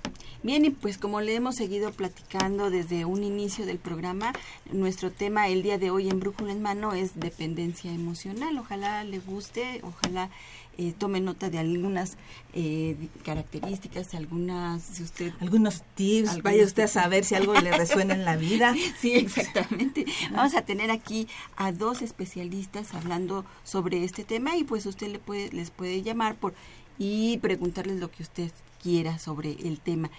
Bien, 0.46 0.64
y 0.64 0.70
pues 0.70 0.96
como 0.96 1.20
le 1.20 1.34
hemos 1.34 1.56
seguido 1.56 1.90
platicando 1.90 2.70
desde 2.70 3.04
un 3.04 3.24
inicio 3.24 3.66
del 3.66 3.78
programa, 3.78 4.32
nuestro 4.70 5.10
tema 5.10 5.48
el 5.48 5.64
día 5.64 5.76
de 5.76 5.90
hoy 5.90 6.08
en 6.08 6.20
Brújula 6.20 6.52
en 6.52 6.62
Mano 6.62 6.92
es 6.92 7.18
dependencia 7.18 7.92
emocional. 7.92 8.56
Ojalá 8.56 9.02
le 9.02 9.18
guste, 9.18 9.80
ojalá 9.82 10.30
eh, 10.78 10.94
tome 10.96 11.20
nota 11.20 11.50
de 11.50 11.58
algunas 11.58 12.16
eh, 12.54 12.96
características, 13.24 14.14
algunas, 14.14 14.84
si 14.84 15.02
usted... 15.02 15.32
Algunos 15.40 15.82
tips, 15.96 16.28
Algunos 16.28 16.42
vaya 16.44 16.64
usted 16.64 16.84
a 16.84 16.88
saber 16.88 17.24
si 17.24 17.34
algo 17.34 17.52
le 17.54 17.76
resuena 17.76 18.14
en 18.14 18.24
la 18.24 18.36
vida. 18.36 18.72
Sí, 19.00 19.14
exactamente. 19.14 20.06
Vamos 20.30 20.54
a 20.54 20.62
tener 20.62 20.92
aquí 20.92 21.26
a 21.56 21.72
dos 21.72 22.02
especialistas 22.02 22.94
hablando 22.94 23.44
sobre 23.64 24.04
este 24.04 24.22
tema 24.22 24.56
y 24.56 24.62
pues 24.62 24.86
usted 24.86 25.08
le 25.08 25.18
puede, 25.18 25.50
les 25.50 25.72
puede 25.72 26.02
llamar 26.02 26.36
por 26.36 26.54
y 26.98 27.38
preguntarles 27.38 27.98
lo 27.98 28.12
que 28.12 28.22
usted 28.22 28.52
quiera 28.82 29.18
sobre 29.18 29.52
el 29.52 29.80
tema. 29.80 30.10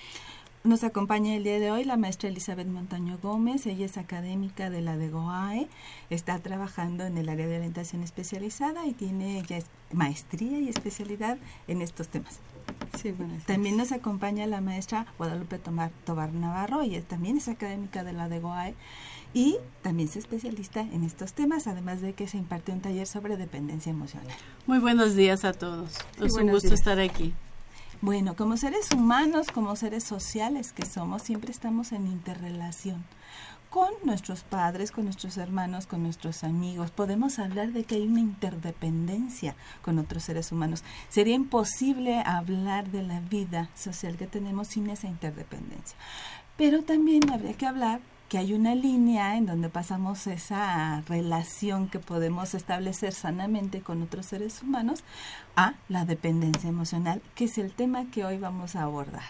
Nos 0.63 0.83
acompaña 0.83 1.33
el 1.35 1.43
día 1.45 1.59
de 1.59 1.71
hoy 1.71 1.85
la 1.85 1.95
maestra 1.95 2.27
Elizabeth 2.27 2.67
Montaño 2.67 3.17
Gómez. 3.21 3.65
Ella 3.67 3.85
es 3.85 3.97
académica 3.97 4.69
de 4.69 4.81
la 4.81 4.97
de 4.97 5.07
GOAE. 5.09 5.69
Está 6.09 6.39
trabajando 6.39 7.05
en 7.05 7.17
el 7.17 7.29
área 7.29 7.47
de 7.47 7.57
orientación 7.57 8.03
especializada 8.03 8.85
y 8.85 8.91
tiene 8.93 9.41
ya 9.47 9.57
es- 9.57 9.67
maestría 9.93 10.59
y 10.59 10.67
especialidad 10.67 11.37
en 11.69 11.81
estos 11.81 12.09
temas. 12.09 12.39
Sí, 13.01 13.13
También 13.45 13.77
nos 13.77 13.93
acompaña 13.93 14.45
la 14.45 14.59
maestra 14.59 15.05
Guadalupe 15.17 15.57
Tomar, 15.57 15.91
Tobar 16.05 16.33
Navarro. 16.33 16.81
Ella 16.81 17.01
también 17.01 17.37
es 17.37 17.47
académica 17.47 18.03
de 18.03 18.11
la 18.11 18.27
de 18.27 18.39
GOAE 18.41 18.73
y 19.33 19.55
también 19.83 20.09
es 20.09 20.17
especialista 20.17 20.81
en 20.81 21.03
estos 21.05 21.31
temas, 21.31 21.67
además 21.67 22.01
de 22.01 22.11
que 22.11 22.27
se 22.27 22.37
imparte 22.37 22.73
un 22.73 22.81
taller 22.81 23.07
sobre 23.07 23.37
dependencia 23.37 23.89
emocional. 23.91 24.35
Muy 24.65 24.79
buenos 24.79 25.15
días 25.15 25.45
a 25.45 25.53
todos. 25.53 25.93
es 26.21 26.33
un 26.33 26.49
gusto 26.49 26.67
días. 26.69 26.79
estar 26.79 26.99
aquí. 26.99 27.33
Bueno, 28.00 28.36
como 28.36 28.58
seres 28.58 28.92
humanos, 28.92 29.48
como 29.51 29.75
seres 29.75 30.04
sociales 30.04 30.72
que 30.72 30.86
somos, 30.86 31.24
siempre 31.24 31.50
estamos 31.50 31.92
en 31.92 32.06
interrelación 32.06 33.04
con 33.72 33.89
nuestros 34.04 34.44
padres, 34.44 34.92
con 34.92 35.06
nuestros 35.06 35.36
hermanos, 35.38 35.88
con 35.88 36.04
nuestros 36.04 36.44
amigos. 36.44 36.92
Podemos 36.92 37.39
hablar 37.39 37.74
de 37.74 37.86
que 37.86 37.96
hay 37.96 38.08
una 38.08 38.20
interdependencia 38.20 39.56
con 39.82 39.98
otros 39.98 40.24
seres 40.24 40.51
humanos. 40.51 40.84
Sería 41.10 41.34
imposible 41.34 42.22
hablar 42.24 42.92
de 42.92 43.01
la 43.01 43.20
vida 43.20 43.70
social 43.75 44.16
que 44.16 44.27
tenemos 44.27 44.68
sin 44.68 44.92
esa 44.92 45.08
interdependencia. 45.08 45.98
Pero 46.56 46.84
también 46.84 47.30
habría 47.32 47.56
que 47.56 47.66
hablar 47.66 48.00
que 48.29 48.38
hay 48.38 48.53
una 48.53 48.75
línea 48.75 49.38
en 49.38 49.46
donde 49.46 49.69
pasamos 49.69 50.27
esa 50.27 51.01
relación 51.07 51.88
que 51.88 52.00
podemos 52.00 52.53
establecer 52.53 53.13
sanamente 53.13 53.81
con 53.81 54.01
otros 54.01 54.25
seres 54.25 54.62
humanos 54.62 55.03
a 55.55 55.75
la 55.88 56.05
dependencia 56.05 56.69
emocional, 56.69 57.22
que 57.36 57.46
es 57.46 57.57
el 57.57 57.72
tema 57.72 58.10
que 58.12 58.25
hoy 58.25 58.38
vamos 58.38 58.75
a 58.75 58.84
abordar. 58.84 59.29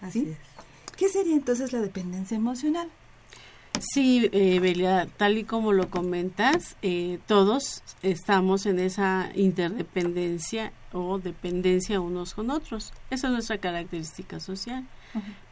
Así 0.00 0.20
¿Sí? 0.20 0.28
es. 0.30 0.38
¿Qué 0.96 1.08
sería 1.08 1.34
entonces 1.34 1.72
la 1.72 1.80
dependencia 1.80 2.36
emocional? 2.36 2.88
Sí, 3.80 4.28
eh, 4.32 4.60
Belia, 4.60 5.08
tal 5.16 5.38
y 5.38 5.44
como 5.44 5.72
lo 5.72 5.88
comentas, 5.88 6.76
eh, 6.82 7.18
todos 7.26 7.82
estamos 8.02 8.66
en 8.66 8.78
esa 8.78 9.30
interdependencia 9.34 10.72
o 10.92 11.18
dependencia 11.18 12.00
unos 12.00 12.34
con 12.34 12.50
otros. 12.50 12.92
Esa 13.08 13.28
es 13.28 13.32
nuestra 13.32 13.58
característica 13.58 14.38
social. 14.38 14.86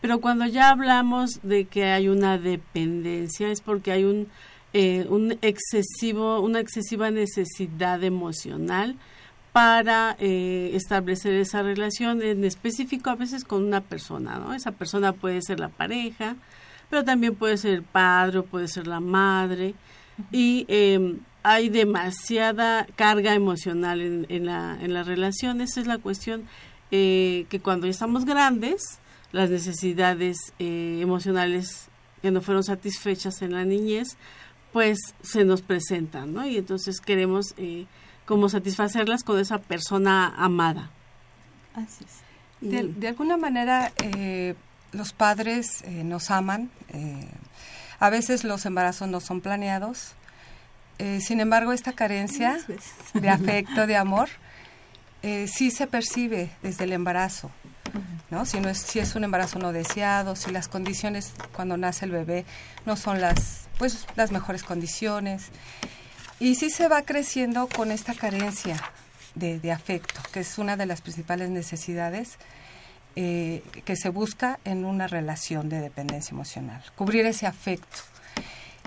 Pero 0.01 0.21
cuando 0.21 0.47
ya 0.47 0.71
hablamos 0.71 1.41
de 1.43 1.65
que 1.65 1.87
hay 1.87 2.09
una 2.09 2.39
dependencia 2.39 3.51
es 3.51 3.61
porque 3.61 3.93
hay 3.93 4.05
un, 4.05 4.29
eh, 4.73 5.07
un 5.09 5.39
excesivo, 5.43 6.41
una 6.41 6.61
excesiva 6.61 7.11
necesidad 7.11 8.03
emocional 8.05 8.97
para 9.53 10.17
eh, 10.21 10.71
establecer 10.75 11.35
esa 11.35 11.63
relación 11.63 12.23
en 12.23 12.45
específico 12.45 13.11
a 13.11 13.17
veces 13.17 13.45
con 13.45 13.65
una 13.65 13.81
persona, 13.81 14.39
¿no? 14.39 14.55
Esa 14.55 14.73
persona 14.73 15.13
puede 15.13 15.43
ser 15.43 15.59
la 15.59 15.69
pareja, 15.69 16.37
pero 16.91 17.05
también 17.05 17.35
puede 17.35 17.57
ser 17.57 17.75
el 17.75 17.83
padre 17.83 18.39
o 18.39 18.45
puede 18.45 18.69
ser 18.69 18.87
la 18.87 19.01
madre 19.01 19.75
y 20.31 20.65
eh, 20.69 21.17
hay 21.43 21.69
demasiada 21.69 22.87
carga 22.97 23.35
emocional 23.35 24.01
en, 24.01 24.27
en, 24.29 24.47
la, 24.47 24.77
en 24.81 24.93
la 24.93 25.03
relación. 25.03 25.61
Esa 25.61 25.81
es 25.81 25.87
la 25.87 25.99
cuestión 25.99 26.45
eh, 26.91 27.47
que 27.49 27.61
cuando 27.61 27.87
ya 27.87 27.93
estamos 27.93 28.25
grandes, 28.25 29.01
las 29.33 29.51
necesidades 29.51 30.37
eh, 30.59 31.01
emocionales 31.03 31.87
que 32.23 32.31
no 32.31 32.41
fueron 32.41 32.65
satisfechas 32.65 33.43
en 33.43 33.53
la 33.53 33.65
niñez, 33.65 34.17
pues 34.73 34.99
se 35.23 35.45
nos 35.45 35.63
presentan, 35.63 36.33
¿no? 36.35 36.47
Y 36.47 36.57
entonces 36.57 37.01
queremos 37.01 37.55
eh, 37.57 37.87
como 38.27 38.49
satisfacerlas 38.49 39.23
con 39.25 39.39
esa 39.39 39.59
persona 39.59 40.35
amada. 40.37 40.91
Así 41.75 42.05
es. 42.05 42.21
De, 42.61 42.83
de 42.85 43.09
alguna 43.09 43.37
manera, 43.37 43.93
eh, 44.03 44.55
los 44.93 45.13
padres 45.13 45.83
eh, 45.85 46.03
nos 46.05 46.31
aman. 46.31 46.71
eh, 46.89 47.29
a 48.01 48.11
veces 48.11 48.45
los 48.45 48.65
embarazos 48.67 49.09
no 49.09 49.21
son 49.21 49.41
planeados. 49.41 50.13
eh, 50.99 51.21
sin 51.21 51.41
embargo, 51.41 51.73
esta 51.73 51.93
carencia 51.93 52.59
de 53.15 53.29
afecto, 53.31 53.87
de 53.87 53.97
amor, 53.97 54.29
eh, 55.23 55.47
sí 55.49 55.71
se 55.71 55.87
percibe 55.87 56.51
desde 56.63 56.85
el 56.85 56.93
embarazo. 56.93 57.51
Si, 58.45 58.99
es, 58.99 59.15
un 59.15 59.25
embarazo 59.25 59.59
no 59.59 59.73
deseado, 59.73 60.37
si 60.37 60.51
las 60.51 60.69
condiciones 60.69 61.33
cuando 61.55 61.77
nace 61.77 62.05
el 62.05 62.11
bebé 62.11 62.45
no 62.85 62.97
son 62.97 63.21
las, 63.21 63.69
pues, 63.79 64.07
las 64.17 64.33
mejores 64.33 64.63
condiciones. 64.63 65.47
Y 66.39 66.55
sí 66.55 66.71
se 66.71 66.89
va 66.89 67.03
creciendo 67.03 67.69
con 67.69 67.91
esta 67.91 68.15
carencia 68.15 68.77
de, 69.35 69.59
de 69.59 69.73
afecto, 69.73 70.21
que 70.33 70.41
es 70.41 70.59
una 70.59 70.77
de 70.77 70.87
las 70.87 71.01
principales 71.01 71.49
necesidades 71.49 72.39
eh, 73.21 73.65
que 73.85 73.97
se 73.97 74.11
busca 74.11 74.61
en 74.65 74.85
una 74.85 75.09
relación 75.09 75.69
de 75.69 75.81
dependencia 75.81 76.33
emocional, 76.33 76.85
cubrir 76.95 77.27
ese 77.27 77.49
afecto. 77.49 77.99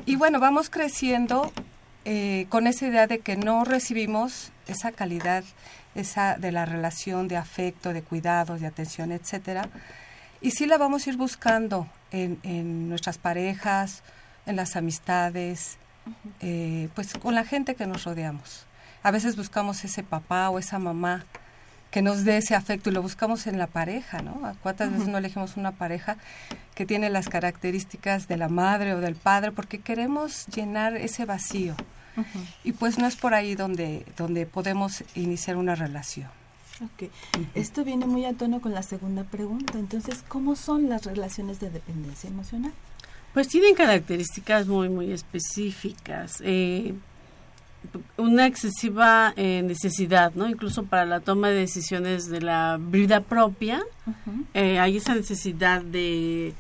Y 0.06 0.16
bueno, 0.16 0.40
vamos 0.40 0.70
creciendo 0.70 1.52
eh, 2.06 2.46
con 2.48 2.66
esa 2.66 2.88
idea 2.88 3.08
de 3.08 3.20
que 3.20 3.36
no 3.36 3.66
recibimos 3.66 4.54
esa 4.68 4.94
calidad 4.94 5.44
esa 5.96 6.38
de 6.38 6.52
la 6.52 6.66
relación 6.66 7.28
de 7.28 7.38
afecto, 7.38 7.94
de 7.94 8.02
cuidados, 8.02 8.62
de 8.62 8.68
atención, 8.68 9.12
etcétera. 9.12 9.70
Y 10.42 10.52
sí 10.52 10.66
la 10.66 10.78
vamos 10.78 11.06
a 11.06 11.10
ir 11.10 11.18
buscando 11.18 11.88
en, 12.12 12.40
en 12.44 12.90
nuestras 12.90 13.18
parejas, 13.18 14.02
en 14.46 14.56
las 14.56 14.76
amistades, 14.76 15.78
eh, 16.40 16.90
pues 16.96 17.14
con 17.14 17.36
la 17.36 17.46
gente 17.46 17.76
que 17.76 17.86
nos 17.86 18.04
rodeamos. 18.04 18.66
A 19.04 19.12
veces 19.12 19.36
buscamos 19.36 19.84
ese 19.84 20.04
papá 20.04 20.50
o 20.50 20.60
esa 20.60 20.80
mamá 20.80 21.26
que 21.92 22.02
nos 22.02 22.24
dé 22.24 22.38
ese 22.38 22.56
afecto 22.56 22.90
y 22.90 22.94
lo 22.94 23.02
buscamos 23.02 23.48
en 23.48 23.58
la 23.58 23.68
pareja, 23.68 24.22
¿no? 24.22 24.46
¿A 24.46 24.54
¿Cuántas 24.54 24.92
veces 24.92 25.08
no 25.08 25.18
elegimos 25.18 25.58
una 25.58 25.74
pareja 25.74 26.18
que 26.74 26.86
tiene 26.86 27.10
las 27.10 27.28
características 27.28 28.28
de 28.28 28.38
la 28.38 28.48
madre 28.48 28.94
o 28.94 29.02
del 29.02 29.16
padre 29.16 29.52
porque 29.52 29.80
queremos 29.80 30.48
llenar 30.48 30.96
ese 30.96 31.26
vacío? 31.26 31.76
Y 32.64 32.74
pues 32.74 32.98
no 32.98 33.08
es 33.08 33.16
por 33.16 33.34
ahí 33.34 33.56
donde, 33.56 34.06
donde 34.18 34.46
podemos 34.46 35.04
iniciar 35.16 35.58
una 35.58 35.76
relación. 35.76 36.30
Ok. 36.84 37.10
Esto 37.54 37.84
viene 37.84 38.06
muy 38.06 38.26
a 38.26 38.34
tono 38.34 38.60
con 38.60 38.74
la 38.74 38.84
segunda 38.84 39.24
pregunta. 39.24 39.78
Entonces, 39.78 40.24
¿cómo 40.28 40.56
son 40.56 40.90
las 40.90 41.06
relaciones 41.06 41.60
de 41.60 41.70
dependencia 41.70 42.30
emocional? 42.30 42.74
Pues 43.34 43.48
tienen 43.48 43.76
características 43.76 44.68
muy, 44.68 44.90
muy 44.90 45.12
específicas. 45.12 46.42
Eh, 46.44 46.94
una 48.18 48.46
excesiva 48.46 49.34
eh, 49.36 49.62
necesidad, 49.64 50.34
¿no? 50.36 50.48
Incluso 50.50 50.84
para 50.84 51.06
la 51.06 51.20
toma 51.20 51.50
de 51.50 51.56
decisiones 51.56 52.30
de 52.30 52.42
la 52.42 52.78
vida 52.80 53.22
propia, 53.22 53.82
eh, 54.54 54.80
hay 54.80 54.98
esa 54.98 55.16
necesidad 55.16 55.82
de, 55.82 56.54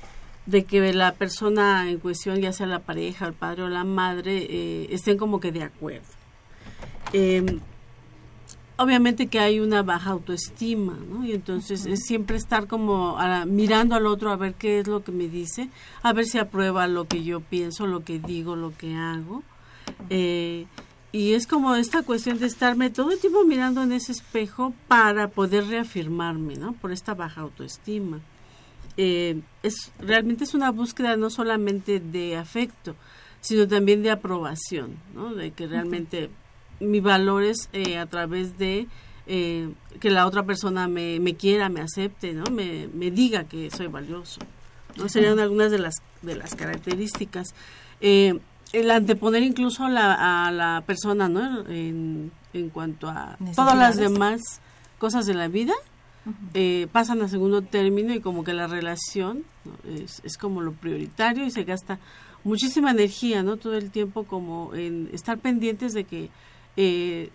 de 0.45 0.65
que 0.65 0.93
la 0.93 1.13
persona 1.13 1.89
en 1.89 1.99
cuestión, 1.99 2.39
ya 2.41 2.51
sea 2.53 2.65
la 2.67 2.79
pareja, 2.79 3.27
el 3.27 3.33
padre 3.33 3.63
o 3.63 3.69
la 3.69 3.83
madre, 3.83 4.47
eh, 4.49 4.87
estén 4.91 5.17
como 5.17 5.39
que 5.39 5.51
de 5.51 5.63
acuerdo. 5.63 6.07
Eh, 7.13 7.59
obviamente 8.77 9.27
que 9.27 9.39
hay 9.39 9.59
una 9.59 9.83
baja 9.83 10.09
autoestima, 10.11 10.97
¿no? 11.09 11.23
Y 11.25 11.33
entonces 11.33 11.85
es 11.85 12.03
siempre 12.05 12.37
estar 12.37 12.67
como 12.67 13.17
a- 13.19 13.45
mirando 13.45 13.95
al 13.95 14.07
otro 14.07 14.31
a 14.31 14.35
ver 14.37 14.55
qué 14.55 14.79
es 14.79 14.87
lo 14.87 15.03
que 15.03 15.11
me 15.11 15.27
dice, 15.27 15.69
a 16.01 16.13
ver 16.13 16.25
si 16.25 16.39
aprueba 16.39 16.87
lo 16.87 17.07
que 17.07 17.23
yo 17.23 17.41
pienso, 17.41 17.85
lo 17.85 18.03
que 18.03 18.17
digo, 18.19 18.55
lo 18.55 18.75
que 18.75 18.95
hago. 18.95 19.43
Eh, 20.09 20.65
y 21.11 21.33
es 21.33 21.45
como 21.45 21.75
esta 21.75 22.01
cuestión 22.03 22.39
de 22.39 22.47
estarme 22.47 22.89
todo 22.89 23.11
el 23.11 23.19
tiempo 23.19 23.43
mirando 23.43 23.83
en 23.83 23.91
ese 23.91 24.13
espejo 24.13 24.73
para 24.87 25.27
poder 25.27 25.67
reafirmarme, 25.67 26.55
¿no? 26.55 26.73
Por 26.73 26.91
esta 26.91 27.13
baja 27.13 27.41
autoestima. 27.41 28.19
Eh, 29.03 29.41
es 29.63 29.91
realmente 29.97 30.43
es 30.43 30.53
una 30.53 30.69
búsqueda 30.69 31.17
no 31.17 31.31
solamente 31.31 31.99
de 31.99 32.37
afecto, 32.37 32.95
sino 33.39 33.67
también 33.67 34.03
de 34.03 34.11
aprobación, 34.11 34.97
¿no? 35.15 35.33
De 35.33 35.49
que 35.49 35.65
realmente 35.65 36.29
mi 36.79 36.99
valor 36.99 37.41
es 37.41 37.67
eh, 37.73 37.97
a 37.97 38.05
través 38.05 38.59
de 38.59 38.87
eh, 39.25 39.73
que 39.99 40.11
la 40.11 40.27
otra 40.27 40.43
persona 40.43 40.87
me, 40.87 41.19
me 41.19 41.35
quiera, 41.35 41.67
me 41.67 41.81
acepte, 41.81 42.33
¿no? 42.33 42.43
Me, 42.51 42.87
me 42.93 43.09
diga 43.09 43.45
que 43.45 43.71
soy 43.71 43.87
valioso. 43.87 44.39
¿no? 44.97 45.09
Serían 45.09 45.39
algunas 45.39 45.71
de 45.71 45.79
las, 45.79 45.95
de 46.21 46.35
las 46.35 46.53
características. 46.53 47.55
Eh, 48.01 48.39
el 48.71 48.91
anteponer 48.91 49.41
incluso 49.41 49.89
la, 49.89 50.45
a 50.45 50.51
la 50.51 50.83
persona, 50.85 51.27
¿no? 51.27 51.67
En, 51.67 52.31
en 52.53 52.69
cuanto 52.69 53.09
a 53.09 53.35
todas 53.55 53.75
las 53.75 53.97
demás 53.97 54.41
cosas 54.99 55.25
de 55.25 55.33
la 55.33 55.47
vida, 55.47 55.73
eh, 56.53 56.87
pasan 56.91 57.21
a 57.21 57.27
segundo 57.27 57.61
término 57.61 58.13
y 58.13 58.19
como 58.19 58.43
que 58.43 58.53
la 58.53 58.67
relación 58.67 59.43
¿no? 59.65 59.73
es, 59.95 60.21
es 60.23 60.37
como 60.37 60.61
lo 60.61 60.73
prioritario 60.73 61.45
y 61.45 61.51
se 61.51 61.63
gasta 61.63 61.99
muchísima 62.43 62.91
energía, 62.91 63.43
¿no? 63.43 63.57
Todo 63.57 63.75
el 63.75 63.91
tiempo 63.91 64.23
como 64.23 64.73
en 64.73 65.09
estar 65.13 65.37
pendientes 65.37 65.93
de 65.93 66.03
que 66.03 66.29
eh, 66.77 67.29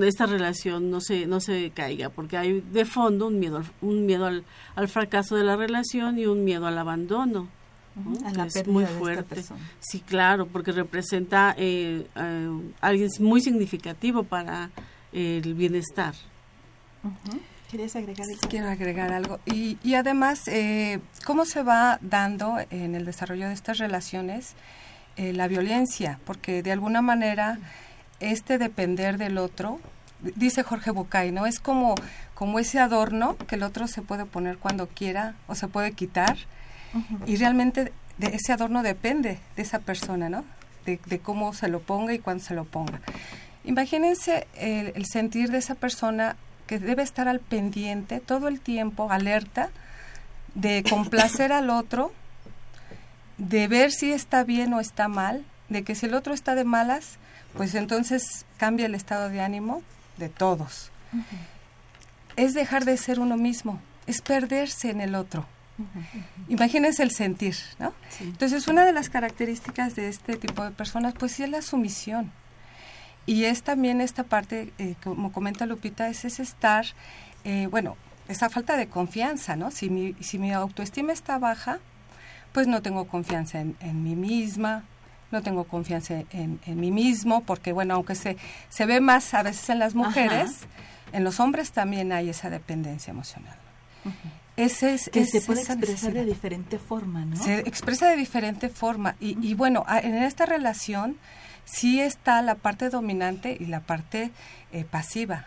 esta 0.00 0.26
relación 0.26 0.90
no 0.90 1.00
se 1.00 1.26
no 1.26 1.40
se 1.40 1.70
caiga 1.70 2.08
porque 2.08 2.38
hay 2.38 2.60
de 2.60 2.84
fondo 2.86 3.26
un 3.26 3.38
miedo 3.38 3.58
al, 3.58 3.64
un 3.82 4.06
miedo 4.06 4.26
al, 4.26 4.44
al 4.74 4.88
fracaso 4.88 5.36
de 5.36 5.44
la 5.44 5.56
relación 5.56 6.18
y 6.18 6.26
un 6.26 6.44
miedo 6.44 6.66
al 6.66 6.78
abandono 6.78 7.48
¿no? 7.94 8.26
A 8.26 8.32
la 8.32 8.46
es 8.46 8.66
muy 8.66 8.86
fuerte 8.86 9.44
sí 9.80 10.00
claro 10.00 10.46
porque 10.46 10.72
representa 10.72 11.54
eh, 11.58 12.06
eh, 12.16 12.72
alguien 12.80 13.10
muy 13.20 13.42
significativo 13.42 14.22
para 14.22 14.70
el 15.12 15.52
bienestar 15.54 16.14
¿Quieres 17.72 17.96
agregar 17.96 18.26
el 18.30 18.38
Quiero 18.50 18.68
agregar 18.68 19.14
algo. 19.14 19.40
Y, 19.46 19.78
y 19.82 19.94
además, 19.94 20.46
eh, 20.46 21.00
¿cómo 21.24 21.46
se 21.46 21.62
va 21.62 21.98
dando 22.02 22.58
en 22.68 22.94
el 22.94 23.06
desarrollo 23.06 23.48
de 23.48 23.54
estas 23.54 23.78
relaciones 23.78 24.52
eh, 25.16 25.32
la 25.32 25.48
violencia? 25.48 26.20
Porque 26.26 26.62
de 26.62 26.70
alguna 26.70 27.00
manera, 27.00 27.58
este 28.20 28.58
depender 28.58 29.16
del 29.16 29.38
otro, 29.38 29.80
dice 30.20 30.62
Jorge 30.62 30.90
Bucay, 30.90 31.32
¿no? 31.32 31.46
Es 31.46 31.60
como, 31.60 31.94
como 32.34 32.58
ese 32.58 32.78
adorno 32.78 33.38
que 33.48 33.54
el 33.54 33.62
otro 33.62 33.86
se 33.86 34.02
puede 34.02 34.26
poner 34.26 34.58
cuando 34.58 34.86
quiera 34.86 35.34
o 35.46 35.54
se 35.54 35.66
puede 35.66 35.92
quitar. 35.92 36.36
Y 37.24 37.36
realmente 37.36 37.90
de 38.18 38.26
ese 38.34 38.52
adorno 38.52 38.82
depende 38.82 39.38
de 39.56 39.62
esa 39.62 39.78
persona, 39.78 40.28
¿no? 40.28 40.44
De, 40.84 41.00
de 41.06 41.20
cómo 41.20 41.54
se 41.54 41.68
lo 41.68 41.80
ponga 41.80 42.12
y 42.12 42.18
cuándo 42.18 42.44
se 42.44 42.52
lo 42.52 42.66
ponga. 42.66 43.00
Imagínense 43.64 44.46
el, 44.56 44.92
el 44.94 45.06
sentir 45.06 45.50
de 45.50 45.56
esa 45.56 45.74
persona 45.74 46.36
que 46.72 46.78
debe 46.78 47.02
estar 47.02 47.28
al 47.28 47.38
pendiente 47.38 48.18
todo 48.18 48.48
el 48.48 48.58
tiempo, 48.58 49.10
alerta, 49.10 49.68
de 50.54 50.82
complacer 50.88 51.52
al 51.52 51.68
otro, 51.68 52.14
de 53.36 53.68
ver 53.68 53.92
si 53.92 54.10
está 54.10 54.42
bien 54.42 54.72
o 54.72 54.80
está 54.80 55.06
mal, 55.06 55.44
de 55.68 55.82
que 55.82 55.94
si 55.94 56.06
el 56.06 56.14
otro 56.14 56.32
está 56.32 56.54
de 56.54 56.64
malas, 56.64 57.18
pues 57.58 57.74
entonces 57.74 58.46
cambia 58.56 58.86
el 58.86 58.94
estado 58.94 59.28
de 59.28 59.42
ánimo 59.42 59.82
de 60.16 60.30
todos. 60.30 60.90
Es 62.36 62.54
dejar 62.54 62.86
de 62.86 62.96
ser 62.96 63.20
uno 63.20 63.36
mismo, 63.36 63.78
es 64.06 64.22
perderse 64.22 64.88
en 64.88 65.02
el 65.02 65.14
otro. 65.14 65.46
Imagínense 66.48 67.02
el 67.02 67.10
sentir, 67.10 67.56
¿no? 67.78 67.92
Entonces, 68.18 68.66
una 68.66 68.86
de 68.86 68.94
las 68.94 69.10
características 69.10 69.94
de 69.94 70.08
este 70.08 70.38
tipo 70.38 70.64
de 70.64 70.70
personas, 70.70 71.12
pues 71.18 71.32
sí 71.32 71.42
es 71.42 71.50
la 71.50 71.60
sumisión. 71.60 72.32
Y 73.26 73.44
es 73.44 73.62
también 73.62 74.00
esta 74.00 74.24
parte, 74.24 74.72
eh, 74.78 74.94
como 75.02 75.32
comenta 75.32 75.66
Lupita, 75.66 76.08
es 76.08 76.24
ese 76.24 76.42
estar, 76.42 76.86
eh, 77.44 77.68
bueno, 77.70 77.96
esa 78.28 78.48
falta 78.50 78.76
de 78.76 78.88
confianza, 78.88 79.56
¿no? 79.56 79.70
Si 79.70 79.90
mi, 79.90 80.14
si 80.20 80.38
mi 80.38 80.52
autoestima 80.52 81.12
está 81.12 81.38
baja, 81.38 81.78
pues 82.52 82.66
no 82.66 82.82
tengo 82.82 83.06
confianza 83.06 83.60
en, 83.60 83.76
en 83.80 84.02
mí 84.02 84.16
misma, 84.16 84.84
no 85.30 85.42
tengo 85.42 85.64
confianza 85.64 86.24
en, 86.32 86.60
en, 86.64 86.80
mí 86.80 86.90
mismo, 86.90 87.42
porque 87.42 87.72
bueno, 87.72 87.94
aunque 87.94 88.14
se, 88.14 88.36
se 88.68 88.86
ve 88.86 89.00
más 89.00 89.32
a 89.34 89.42
veces 89.42 89.70
en 89.70 89.78
las 89.78 89.94
mujeres, 89.94 90.50
Ajá. 90.50 91.16
en 91.16 91.24
los 91.24 91.40
hombres 91.40 91.72
también 91.72 92.12
hay 92.12 92.28
esa 92.28 92.50
dependencia 92.50 93.10
emocional. 93.12 93.56
Uh 94.04 94.08
-huh. 94.08 94.14
Ese 94.56 94.92
es, 94.92 95.08
que 95.08 95.20
es, 95.20 95.30
se 95.30 95.40
puede 95.40 95.62
expresar 95.62 96.12
de 96.12 96.26
diferente 96.26 96.78
forma, 96.78 97.24
¿no? 97.24 97.36
Se 97.36 97.60
expresa 97.60 98.06
de 98.10 98.16
diferente 98.16 98.68
forma. 98.68 99.16
Y, 99.18 99.36
uh 99.36 99.40
-huh. 99.40 99.44
y 99.44 99.54
bueno, 99.54 99.86
en 99.88 100.14
esta 100.16 100.44
relación 100.44 101.16
sí 101.64 102.00
está 102.00 102.42
la 102.42 102.54
parte 102.56 102.88
dominante 102.90 103.56
y 103.58 103.66
la 103.66 103.80
parte 103.80 104.30
eh, 104.72 104.84
pasiva. 104.84 105.46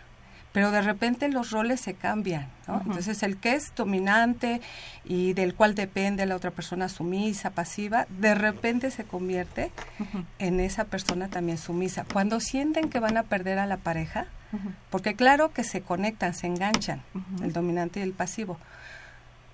Pero 0.52 0.70
de 0.70 0.80
repente 0.80 1.28
los 1.28 1.50
roles 1.50 1.82
se 1.82 1.92
cambian, 1.92 2.48
¿no? 2.66 2.76
Uh 2.76 2.78
-huh. 2.78 2.86
Entonces 2.86 3.22
el 3.22 3.36
que 3.36 3.54
es 3.56 3.74
dominante 3.76 4.62
y 5.04 5.34
del 5.34 5.54
cual 5.54 5.74
depende 5.74 6.24
la 6.24 6.34
otra 6.34 6.50
persona 6.50 6.88
sumisa, 6.88 7.50
pasiva, 7.50 8.06
de 8.08 8.34
repente 8.34 8.90
se 8.90 9.04
convierte 9.04 9.70
uh 9.98 10.04
-huh. 10.04 10.24
en 10.38 10.60
esa 10.60 10.84
persona 10.84 11.28
también 11.28 11.58
sumisa. 11.58 12.06
Cuando 12.10 12.40
sienten 12.40 12.88
que 12.88 13.00
van 13.00 13.18
a 13.18 13.24
perder 13.24 13.58
a 13.58 13.66
la 13.66 13.76
pareja, 13.76 14.28
uh 14.52 14.56
-huh. 14.56 14.72
porque 14.88 15.14
claro 15.14 15.52
que 15.52 15.62
se 15.62 15.82
conectan, 15.82 16.32
se 16.32 16.46
enganchan, 16.46 17.02
el 17.42 17.52
dominante 17.52 18.00
y 18.00 18.02
el 18.02 18.12
pasivo, 18.12 18.56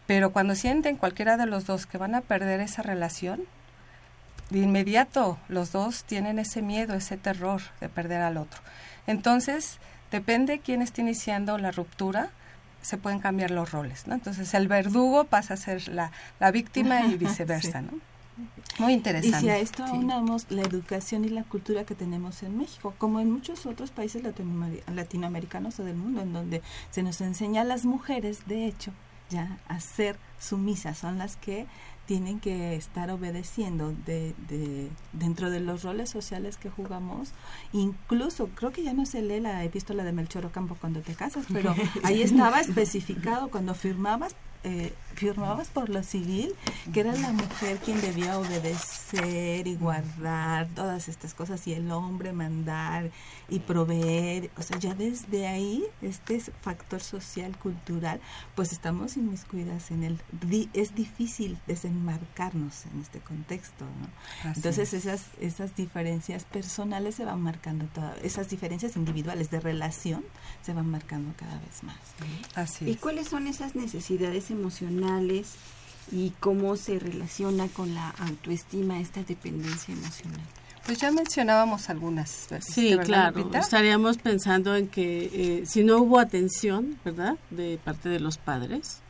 pero 0.07 0.31
cuando 0.31 0.55
sienten 0.55 0.96
cualquiera 0.96 1.37
de 1.37 1.46
los 1.46 1.64
dos 1.66 1.87
que 1.87 1.98
van 1.98 2.14
a 2.14 2.20
perder 2.20 2.61
esa 2.61 2.83
relación, 2.83 3.40
de 4.52 4.60
inmediato 4.60 5.38
los 5.48 5.72
dos 5.72 6.04
tienen 6.04 6.38
ese 6.38 6.62
miedo, 6.62 6.94
ese 6.94 7.16
terror 7.16 7.62
de 7.80 7.88
perder 7.88 8.22
al 8.22 8.36
otro. 8.36 8.60
Entonces, 9.06 9.78
depende 10.10 10.60
quién 10.60 10.82
esté 10.82 11.00
iniciando 11.00 11.58
la 11.58 11.70
ruptura, 11.70 12.30
se 12.82 12.98
pueden 12.98 13.20
cambiar 13.20 13.50
los 13.50 13.70
roles, 13.70 14.06
¿no? 14.06 14.14
Entonces, 14.14 14.54
el 14.54 14.68
verdugo 14.68 15.24
pasa 15.24 15.54
a 15.54 15.56
ser 15.56 15.88
la, 15.88 16.12
la 16.40 16.50
víctima 16.50 17.06
y 17.06 17.16
viceversa, 17.18 17.80
sí. 17.80 17.86
¿no? 17.90 18.12
Muy 18.78 18.94
interesante. 18.94 19.38
Y 19.38 19.40
si 19.40 19.48
a 19.50 19.58
esto 19.58 19.86
sí. 19.86 19.92
unamos 19.92 20.46
la 20.50 20.62
educación 20.62 21.24
y 21.24 21.28
la 21.28 21.44
cultura 21.44 21.84
que 21.84 21.94
tenemos 21.94 22.42
en 22.42 22.56
México, 22.56 22.94
como 22.98 23.20
en 23.20 23.30
muchos 23.30 23.66
otros 23.66 23.90
países 23.90 24.22
latinoamericanos 24.86 25.78
o 25.78 25.84
del 25.84 25.96
mundo, 25.96 26.22
en 26.22 26.32
donde 26.32 26.62
se 26.90 27.02
nos 27.02 27.20
enseña 27.20 27.62
a 27.62 27.64
las 27.64 27.84
mujeres, 27.84 28.46
de 28.46 28.66
hecho, 28.66 28.92
ya 29.28 29.58
a 29.68 29.80
ser 29.80 30.16
sumisas, 30.40 30.98
son 30.98 31.18
las 31.18 31.36
que 31.36 31.66
tienen 32.12 32.40
que 32.40 32.77
estar 32.77 33.11
obedeciendo 33.11 33.94
de, 34.05 34.35
de, 34.46 34.90
dentro 35.14 35.48
de 35.48 35.61
los 35.61 35.83
roles 35.83 36.11
sociales 36.11 36.59
que 36.59 36.68
jugamos. 36.68 37.31
Incluso, 37.72 38.51
creo 38.55 38.70
que 38.70 38.83
ya 38.83 38.92
no 38.92 39.07
se 39.07 39.22
lee 39.22 39.40
la 39.40 39.64
epístola 39.64 40.05
de 40.05 40.12
Melchor 40.12 40.44
Ocampo 40.44 40.77
cuando 40.79 41.01
te 41.01 41.14
casas, 41.14 41.46
pero 41.51 41.75
ahí 42.03 42.20
estaba 42.20 42.61
especificado 42.61 43.48
cuando 43.48 43.75
firmabas 43.75 44.37
eh, 44.62 44.92
firmabas 45.14 45.68
por 45.68 45.88
lo 45.88 46.03
civil, 46.03 46.55
que 46.92 47.01
era 47.01 47.14
la 47.14 47.33
mujer 47.33 47.79
quien 47.79 48.01
debía 48.01 48.38
obedecer 48.38 49.66
y 49.66 49.75
guardar 49.77 50.68
todas 50.75 51.09
estas 51.09 51.35
cosas 51.35 51.66
y 51.66 51.75
el 51.75 51.90
hombre 51.90 52.33
mandar 52.33 53.11
y 53.48 53.61
proveer, 53.61 54.51
o 54.57 54.62
sea, 54.62 54.79
ya 54.79 54.94
desde 54.94 55.46
ahí, 55.46 55.85
este 56.01 56.40
factor 56.40 57.01
social, 57.01 57.57
cultural, 57.59 58.20
pues 58.55 58.72
estamos 58.72 59.16
inmiscuidas 59.16 59.90
en 59.90 60.05
el, 60.05 60.18
es 60.72 60.94
difícil 60.94 61.59
desenmarcarnos 61.66 62.87
en 62.87 63.01
este 63.01 63.20
contexto, 63.20 63.85
¿no? 63.85 64.53
Entonces 64.55 64.94
es. 64.94 65.07
esas, 65.07 65.27
esas 65.40 65.77
diferencias 65.77 66.44
personales 66.44 67.16
se 67.16 67.25
van 67.25 67.40
marcando, 67.40 67.87
toda, 67.87 68.16
esas 68.22 68.48
diferencias 68.48 68.96
individuales 68.96 69.51
de 69.51 69.61
relación 69.61 70.25
se 70.62 70.72
van 70.72 70.90
marcando 70.90 71.35
cada 71.37 71.59
vez 71.61 71.83
más. 71.83 71.96
¿no? 72.20 72.62
Así 72.62 72.88
¿Y 72.88 72.96
cuáles 72.96 73.29
son 73.29 73.46
esas 73.46 73.75
necesidades 73.75 74.51
emocionales 74.51 75.01
y 76.10 76.30
cómo 76.40 76.76
se 76.76 76.98
relaciona 76.98 77.68
con 77.68 77.94
la 77.94 78.10
autoestima 78.10 79.00
esta 79.00 79.22
dependencia 79.22 79.94
emocional. 79.94 80.40
Pues 80.84 80.98
ya 80.98 81.12
mencionábamos 81.12 81.88
algunas. 81.90 82.48
Sí, 82.60 82.96
claro. 83.04 83.38
Lupita? 83.38 83.60
Estaríamos 83.60 84.18
pensando 84.18 84.74
en 84.74 84.88
que 84.88 85.30
eh, 85.32 85.66
si 85.66 85.84
no 85.84 85.98
hubo 85.98 86.18
atención, 86.18 86.98
¿verdad? 87.04 87.36
De 87.50 87.78
parte 87.82 88.08
de 88.08 88.18
los 88.18 88.36
padres, 88.36 89.00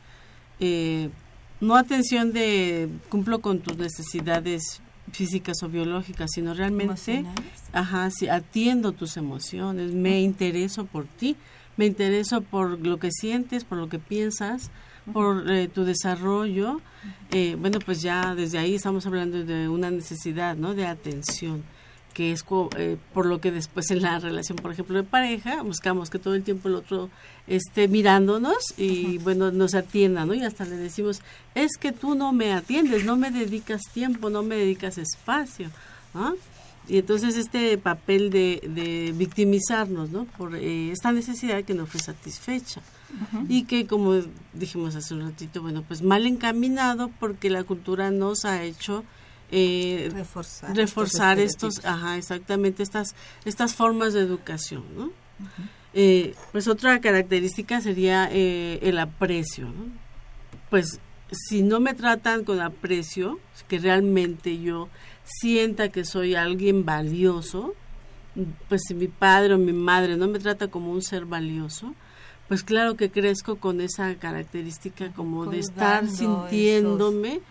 eh, 0.59 1.09
no 1.59 1.75
atención 1.75 2.31
de 2.31 2.89
cumplo 3.09 3.41
con 3.41 3.59
tus 3.59 3.77
necesidades 3.77 4.81
físicas 5.11 5.63
o 5.63 5.69
biológicas, 5.69 6.29
sino 6.33 6.53
realmente, 6.53 7.25
ajá, 7.71 8.09
sí, 8.11 8.29
atiendo 8.29 8.91
tus 8.91 9.17
emociones, 9.17 9.91
me 9.91 10.21
intereso 10.21 10.85
por 10.85 11.05
ti, 11.05 11.35
me 11.75 11.85
intereso 11.85 12.41
por 12.41 12.79
lo 12.79 12.97
que 12.99 13.11
sientes, 13.11 13.63
por 13.63 13.77
lo 13.77 13.89
que 13.89 13.99
piensas, 13.99 14.71
por 15.11 15.49
eh, 15.49 15.67
tu 15.67 15.83
desarrollo, 15.83 16.81
eh, 17.31 17.55
bueno, 17.59 17.79
pues 17.79 18.01
ya 18.01 18.35
desde 18.35 18.57
ahí 18.57 18.75
estamos 18.75 19.05
hablando 19.05 19.43
de 19.43 19.67
una 19.67 19.91
necesidad, 19.91 20.55
¿no? 20.55 20.73
De 20.73 20.85
atención, 20.85 21.63
que 22.13 22.31
es 22.31 22.45
eh, 22.77 22.97
por 23.13 23.25
lo 23.25 23.41
que 23.41 23.51
después 23.51 23.91
en 23.91 24.01
la 24.01 24.19
relación, 24.19 24.57
por 24.57 24.71
ejemplo, 24.71 24.95
de 24.95 25.03
pareja, 25.03 25.61
buscamos 25.63 26.09
que 26.09 26.19
todo 26.19 26.35
el 26.35 26.43
tiempo 26.43 26.69
el 26.69 26.75
otro 26.75 27.09
esté 27.47 27.87
mirándonos 27.87 28.73
y, 28.77 29.17
bueno, 29.19 29.51
nos 29.51 29.75
atienda, 29.75 30.25
¿no? 30.25 30.33
Y 30.33 30.43
hasta 30.43 30.65
le 30.65 30.77
decimos, 30.77 31.21
es 31.55 31.77
que 31.77 31.91
tú 31.91 32.15
no 32.15 32.31
me 32.31 32.53
atiendes, 32.53 33.03
no 33.03 33.17
me 33.17 33.31
dedicas 33.31 33.81
tiempo, 33.93 34.29
no 34.29 34.43
me 34.43 34.55
dedicas 34.55 34.97
espacio, 34.97 35.69
¿no? 36.13 36.35
Y 36.87 36.97
entonces 36.97 37.37
este 37.37 37.77
papel 37.77 38.29
de, 38.29 38.61
de 38.67 39.13
victimizarnos, 39.15 40.09
¿no? 40.09 40.25
Por 40.25 40.55
eh, 40.55 40.91
esta 40.91 41.11
necesidad 41.11 41.63
que 41.63 41.73
no 41.73 41.85
fue 41.85 42.01
satisfecha. 42.01 42.81
Uh 43.13 43.37
-huh. 43.37 43.45
Y 43.47 43.63
que, 43.63 43.87
como 43.87 44.21
dijimos 44.53 44.95
hace 44.95 45.13
un 45.13 45.21
ratito, 45.21 45.61
bueno, 45.61 45.83
pues 45.87 46.01
mal 46.01 46.25
encaminado 46.25 47.09
porque 47.19 47.49
la 47.49 47.63
cultura 47.63 48.11
nos 48.11 48.43
ha 48.43 48.63
hecho 48.63 49.03
eh, 49.51 50.09
reforzar, 50.11 50.75
reforzar 50.75 51.39
estos, 51.39 51.85
ajá, 51.85 52.17
exactamente 52.17 52.81
estas 52.81 53.13
estas 53.45 53.75
formas 53.75 54.13
de 54.13 54.21
educación, 54.21 54.83
¿no? 54.97 55.11
Eh, 55.93 56.33
pues 56.51 56.67
otra 56.67 56.99
característica 57.01 57.79
sería 57.79 58.27
eh, 58.31 58.79
el 58.81 58.97
aprecio, 58.97 59.65
¿no? 59.65 59.85
Pues 60.71 60.99
si 61.31 61.61
no 61.61 61.79
me 61.79 61.93
tratan 61.93 62.43
con 62.43 62.61
aprecio, 62.61 63.39
que 63.67 63.77
realmente 63.77 64.59
yo 64.59 64.89
sienta 65.23 65.89
que 65.89 66.05
soy 66.05 66.35
alguien 66.35 66.85
valioso, 66.85 67.73
pues 68.67 68.81
si 68.87 68.93
mi 68.93 69.07
padre 69.07 69.53
o 69.53 69.57
mi 69.57 69.73
madre 69.73 70.17
no 70.17 70.27
me 70.27 70.39
trata 70.39 70.67
como 70.67 70.91
un 70.91 71.01
ser 71.01 71.25
valioso, 71.25 71.93
pues 72.47 72.63
claro 72.63 72.95
que 72.95 73.09
crezco 73.09 73.57
con 73.57 73.81
esa 73.81 74.15
característica 74.15 75.11
como 75.13 75.45
de 75.45 75.59
estar 75.59 76.07
sintiéndome 76.07 77.41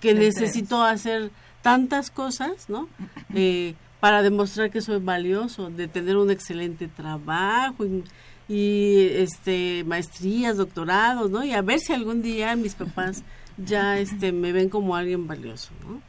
que 0.00 0.14
necesito 0.14 0.82
hacer 0.82 1.30
tantas 1.62 2.10
cosas, 2.10 2.68
¿no? 2.68 2.88
Eh, 3.34 3.74
para 4.00 4.22
demostrar 4.22 4.70
que 4.70 4.80
soy 4.80 4.98
valioso, 4.98 5.70
de 5.70 5.86
tener 5.86 6.16
un 6.16 6.30
excelente 6.30 6.88
trabajo 6.88 7.84
y, 7.84 8.02
y, 8.48 9.06
este 9.12 9.84
maestrías, 9.84 10.56
doctorados, 10.56 11.30
¿no? 11.30 11.44
Y 11.44 11.52
a 11.52 11.62
ver 11.62 11.78
si 11.78 11.92
algún 11.92 12.22
día 12.22 12.56
mis 12.56 12.74
papás 12.74 13.22
ya 13.64 13.98
este 13.98 14.32
me 14.32 14.52
ven 14.52 14.68
como 14.68 14.96
alguien 14.96 15.26
valioso, 15.26 15.70
¿no? 15.86 16.00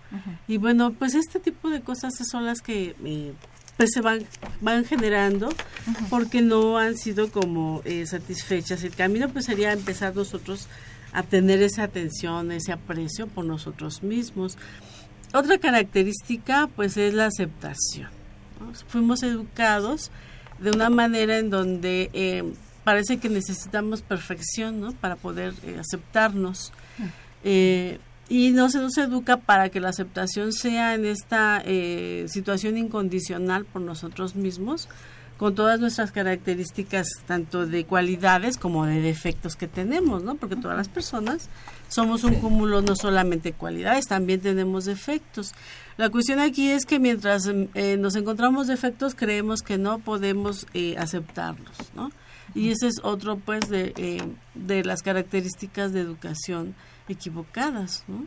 Y 0.47 0.57
bueno, 0.57 0.93
pues 0.93 1.15
este 1.15 1.39
tipo 1.39 1.69
de 1.69 1.81
cosas 1.81 2.13
son 2.29 2.45
las 2.45 2.61
que 2.61 2.95
eh, 3.03 3.33
pues 3.77 3.91
se 3.93 4.01
van 4.01 4.25
van 4.61 4.85
generando 4.85 5.49
porque 6.09 6.41
no 6.41 6.77
han 6.77 6.97
sido 6.97 7.31
como 7.31 7.81
eh, 7.85 8.05
satisfechas. 8.05 8.83
El 8.83 8.95
camino 8.95 9.29
pues 9.29 9.45
sería 9.45 9.73
empezar 9.73 10.15
nosotros 10.15 10.67
a 11.13 11.23
tener 11.23 11.61
esa 11.61 11.83
atención, 11.83 12.51
ese 12.51 12.71
aprecio 12.71 13.27
por 13.27 13.45
nosotros 13.45 14.03
mismos. 14.03 14.57
Otra 15.33 15.57
característica 15.57 16.67
pues 16.75 16.97
es 16.97 17.13
la 17.13 17.25
aceptación. 17.25 18.09
¿no? 18.59 18.73
Fuimos 18.87 19.23
educados 19.23 20.11
de 20.59 20.71
una 20.71 20.89
manera 20.89 21.37
en 21.37 21.49
donde 21.49 22.09
eh, 22.13 22.43
parece 22.83 23.17
que 23.17 23.29
necesitamos 23.29 24.01
perfección 24.01 24.79
¿no? 24.79 24.93
para 24.93 25.15
poder 25.15 25.53
eh, 25.63 25.77
aceptarnos. 25.79 26.71
Eh, 27.43 27.99
y 28.29 28.51
no 28.51 28.69
se 28.69 28.79
nos 28.79 28.97
educa 28.97 29.37
para 29.37 29.69
que 29.69 29.81
la 29.81 29.89
aceptación 29.89 30.53
sea 30.53 30.93
en 30.93 31.05
esta 31.05 31.61
eh, 31.65 32.25
situación 32.29 32.77
incondicional 32.77 33.65
por 33.65 33.81
nosotros 33.81 34.35
mismos, 34.35 34.87
con 35.37 35.53
todas 35.53 35.79
nuestras 35.79 36.11
características, 36.11 37.07
tanto 37.25 37.65
de 37.65 37.83
cualidades 37.83 38.57
como 38.57 38.85
de 38.85 39.01
defectos 39.01 39.55
que 39.55 39.67
tenemos, 39.67 40.23
¿no? 40.23 40.35
Porque 40.35 40.55
todas 40.55 40.77
las 40.77 40.87
personas 40.87 41.49
somos 41.91 42.23
un 42.23 42.35
cúmulo 42.35 42.81
no 42.81 42.95
solamente 42.95 43.51
de 43.51 43.57
cualidades, 43.57 44.07
también 44.07 44.39
tenemos 44.39 44.85
defectos. 44.85 45.53
La 45.97 46.09
cuestión 46.09 46.39
aquí 46.39 46.69
es 46.69 46.85
que 46.85 46.99
mientras 46.99 47.47
eh, 47.73 47.97
nos 47.99 48.15
encontramos 48.15 48.67
defectos, 48.67 49.13
creemos 49.13 49.61
que 49.61 49.77
no 49.77 49.99
podemos 49.99 50.65
eh, 50.73 50.95
aceptarlos, 50.97 51.75
¿no? 51.93 52.11
Y 52.55 52.69
ese 52.69 52.87
es 52.87 52.95
otro, 53.03 53.37
pues, 53.37 53.69
de, 53.69 53.93
eh, 53.97 54.21
de 54.55 54.83
las 54.83 55.03
características 55.03 55.93
de 55.93 56.01
educación 56.01 56.75
equivocadas, 57.07 58.03
¿no? 58.07 58.25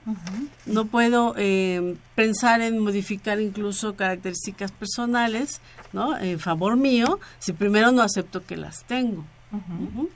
No 0.66 0.86
puedo 0.86 1.34
eh, 1.38 1.96
pensar 2.14 2.60
en 2.60 2.78
modificar 2.78 3.40
incluso 3.40 3.96
características 3.96 4.72
personales, 4.72 5.60
¿no? 5.92 6.18
En 6.18 6.38
favor 6.38 6.76
mío, 6.76 7.18
si 7.38 7.52
primero 7.52 7.92
no 7.92 8.02
acepto 8.02 8.44
que 8.44 8.56
las 8.56 8.84
tengo. 8.84 9.24
Ujú. 9.52 10.10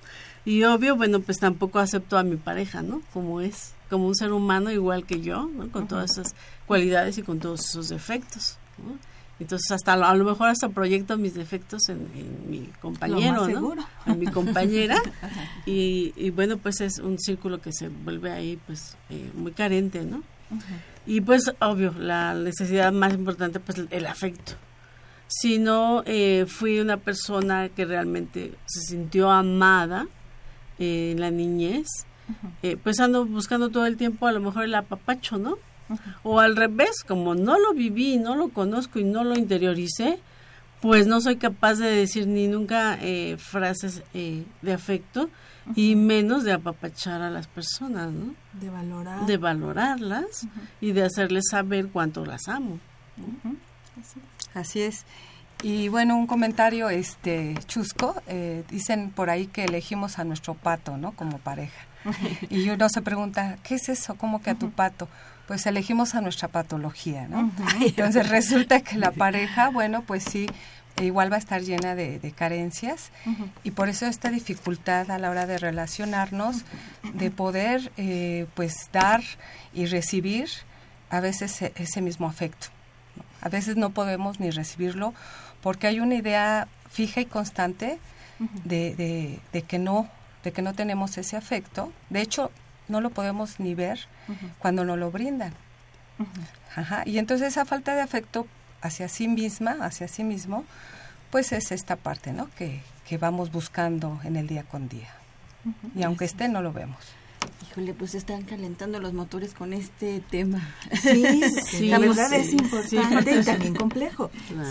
Y 0.45 0.65
obvio, 0.65 0.97
bueno, 0.97 1.21
pues 1.21 1.39
tampoco 1.39 1.79
acepto 1.79 2.17
a 2.17 2.23
mi 2.23 2.37
pareja, 2.37 2.83
¿no? 2.83 3.03
Como 3.13 3.41
es, 3.41 3.75
como 3.91 4.07
un 4.07 4.15
ser 4.15 4.33
humano 4.33 4.71
igual 4.71 5.05
que 5.05 5.21
yo, 5.21 5.47
¿no? 5.47 5.71
Con 5.71 5.89
todas 5.89 6.13
esas 6.13 6.35
cualidades 6.67 7.19
y 7.19 7.23
con 7.23 7.39
todos 7.39 7.61
esos 7.69 7.89
defectos, 7.89 8.59
¿no? 8.79 8.99
Entonces 9.41 9.71
hasta 9.71 9.93
a 9.93 10.15
lo 10.17 10.25
mejor 10.25 10.49
hasta 10.49 10.69
proyecto 10.69 11.17
mis 11.17 11.35
defectos 11.35 11.89
en, 11.89 12.09
en 12.15 12.51
mi 12.51 12.67
compañero, 12.81 13.47
¿no? 13.49 13.75
En 14.07 14.19
mi 14.19 14.27
compañera 14.27 15.01
y, 15.67 16.13
y 16.17 16.31
bueno, 16.31 16.59
pues 16.59 16.81
es 16.81 16.99
un 16.99 17.19
círculo 17.19 17.61
que 17.61 17.73
se 17.73 17.89
vuelve 17.89 18.33
ahí 18.33 18.59
pues 18.67 18.97
eh, 19.11 19.31
muy 19.35 19.53
carente, 19.53 20.03
¿no? 20.03 20.23
Y 21.07 21.21
pues 21.21 21.53
obvio, 21.61 21.95
la 21.99 22.35
necesidad 22.35 22.93
más 22.93 23.15
importante 23.15 23.61
pues 23.61 23.81
el 23.91 24.07
afecto. 24.07 24.55
Si 25.29 25.59
no 25.59 26.03
eh, 26.07 26.47
fui 26.49 26.81
una 26.81 26.97
persona 26.97 27.69
que 27.69 27.85
realmente 27.85 28.55
se 28.67 28.81
sintió 28.81 29.31
amada 29.31 30.09
eh, 30.79 31.13
en 31.13 31.21
la 31.21 31.31
niñez, 31.31 31.87
eh, 32.63 32.77
pues 32.77 33.01
ando 33.01 33.25
buscando 33.25 33.71
todo 33.71 33.87
el 33.87 33.97
tiempo 33.97 34.27
a 34.27 34.33
lo 34.33 34.41
mejor 34.41 34.65
el 34.65 34.75
apapacho, 34.75 35.39
¿no? 35.39 35.57
O 36.23 36.41
al 36.41 36.57
revés, 36.57 37.03
como 37.07 37.35
no 37.35 37.59
lo 37.59 37.73
viví, 37.73 38.19
no 38.19 38.37
lo 38.37 38.51
conozco 38.51 38.99
y 38.99 39.05
no 39.05 39.25
lo 39.25 39.39
interioricé, 39.39 40.21
pues 40.81 41.07
no 41.07 41.21
soy 41.21 41.37
capaz 41.37 41.75
de 41.75 41.91
decir 41.91 42.27
ni 42.27 42.47
nunca 42.47 42.99
eh, 43.01 43.37
frases 43.39 44.03
eh, 44.15 44.45
de 44.63 44.73
afecto 44.73 45.29
y 45.75 45.97
menos 45.97 46.45
de 46.45 46.53
apapachar 46.53 47.21
a 47.21 47.31
las 47.31 47.47
personas, 47.47 48.13
¿no? 48.13 48.35
De 48.53 48.71
valorar. 48.71 49.27
De 49.27 49.37
valorarlas 49.37 50.47
y 50.81 50.93
de 50.93 51.05
hacerles 51.05 51.45
saber 51.51 51.89
cuánto 51.89 52.25
las 52.25 52.49
amo. 52.49 52.79
Así 54.55 54.81
es. 54.81 55.05
Y 55.63 55.89
bueno, 55.89 56.17
un 56.17 56.27
comentario 56.27 56.89
este 56.89 57.55
chusco, 57.67 58.15
eh, 58.29 58.63
dicen 58.71 59.11
por 59.11 59.29
ahí 59.29 59.47
que 59.49 59.65
elegimos 59.65 60.19
a 60.19 60.25
nuestro 60.25 60.55
pato, 60.55 60.97
¿no? 60.97 61.13
Como 61.13 61.39
pareja. 61.39 61.87
Y 62.51 62.71
uno 62.71 62.89
se 62.89 63.03
pregunta, 63.03 63.59
¿qué 63.65 63.75
es 63.75 63.89
eso? 63.89 64.15
¿Cómo 64.15 64.41
que 64.41 64.51
a 64.51 64.55
tu 64.55 64.71
pato? 64.71 65.09
Pues 65.49 65.67
elegimos 65.67 66.15
a 66.15 66.21
nuestra 66.21 66.49
patología, 66.49 67.27
¿no? 67.27 67.51
Entonces 67.81 68.29
resulta 68.29 68.81
que 68.83 68.97
la 68.97 69.11
pareja, 69.11 69.71
bueno, 69.71 70.03
pues 70.03 70.23
sí, 70.25 70.47
igual 71.03 71.33
va 71.33 71.37
a 71.37 71.39
estar 71.41 71.61
llena 71.63 71.95
de, 71.95 72.19
de 72.19 72.33
carencias 72.33 73.11
y 73.65 73.71
por 73.73 73.89
eso 73.89 74.07
esta 74.07 74.31
dificultad 74.31 75.11
a 75.11 75.19
la 75.19 75.31
hora 75.31 75.47
de 75.47 75.59
relacionarnos, 75.59 76.65
de 77.15 77.31
poder 77.31 77.93
eh, 77.97 78.47
pues 78.55 78.75
dar 78.93 79.23
y 79.73 79.87
recibir 79.87 80.49
a 81.11 81.21
veces 81.21 81.63
e- 81.63 81.73
ese 81.77 82.01
mismo 82.01 82.27
afecto. 82.29 82.69
A 83.41 83.49
veces 83.49 83.77
no 83.77 83.91
podemos 83.91 84.41
ni 84.41 84.51
recibirlo 84.51 85.15
porque 85.63 85.87
hay 85.87 86.01
una 86.01 86.15
idea 86.15 86.69
fija 86.91 87.21
y 87.21 87.27
constante 87.27 87.99
de, 88.65 88.95
de- 88.97 89.41
de 89.53 89.63
que 89.63 89.79
no 89.79 90.09
de 90.45 90.53
que 90.53 90.63
no 90.63 90.73
tenemos 90.73 91.19
ese 91.19 91.37
afecto. 91.37 91.93
De 92.11 92.21
hecho, 92.21 92.53
no 92.87 93.01
lo 93.01 93.11
podemos 93.11 93.59
ni 93.59 93.75
ver 93.75 93.99
cuando 94.61 94.85
nos 94.85 94.97
lo 94.97 95.11
brindan. 95.11 95.53
Ajá. 96.77 97.03
Y 97.07 97.19
entonces 97.19 97.49
esa 97.49 97.65
falta 97.65 97.95
de 97.95 98.01
afecto 98.03 98.47
hacia 98.81 99.09
sí 99.09 99.27
misma, 99.29 99.77
hacia 99.81 100.07
sí 100.09 100.23
mismo, 100.23 100.65
pues 101.31 101.51
es 101.53 101.73
esta 101.73 101.97
parte, 101.97 102.33
¿no? 102.33 102.49
Que, 102.57 102.81
que 103.07 103.19
vamos 103.19 103.51
buscando 103.51 104.21
en 104.25 104.37
el 104.37 104.47
día 104.47 104.63
con 104.63 104.89
día. 104.89 105.11
Y 105.97 106.03
aunque 106.05 106.25
esté, 106.25 106.49
no 106.49 106.63
lo 106.63 106.73
vemos. 106.73 106.99
Híjole, 107.63 107.93
pues 107.93 108.15
están 108.15 108.43
calentando 108.43 109.01
los 109.01 109.13
motores 109.13 109.53
con 109.53 109.73
este 109.73 110.23
tema. 110.31 110.75
Sí, 111.03 111.25
Sí, 111.67 111.89
la 111.89 111.99
verdad 111.99 112.29
sí, 112.31 112.37
es 112.37 112.53
importante 112.53 113.35
sí. 113.35 113.41
y 113.41 113.45
también 113.45 113.75
complejo. 113.75 114.31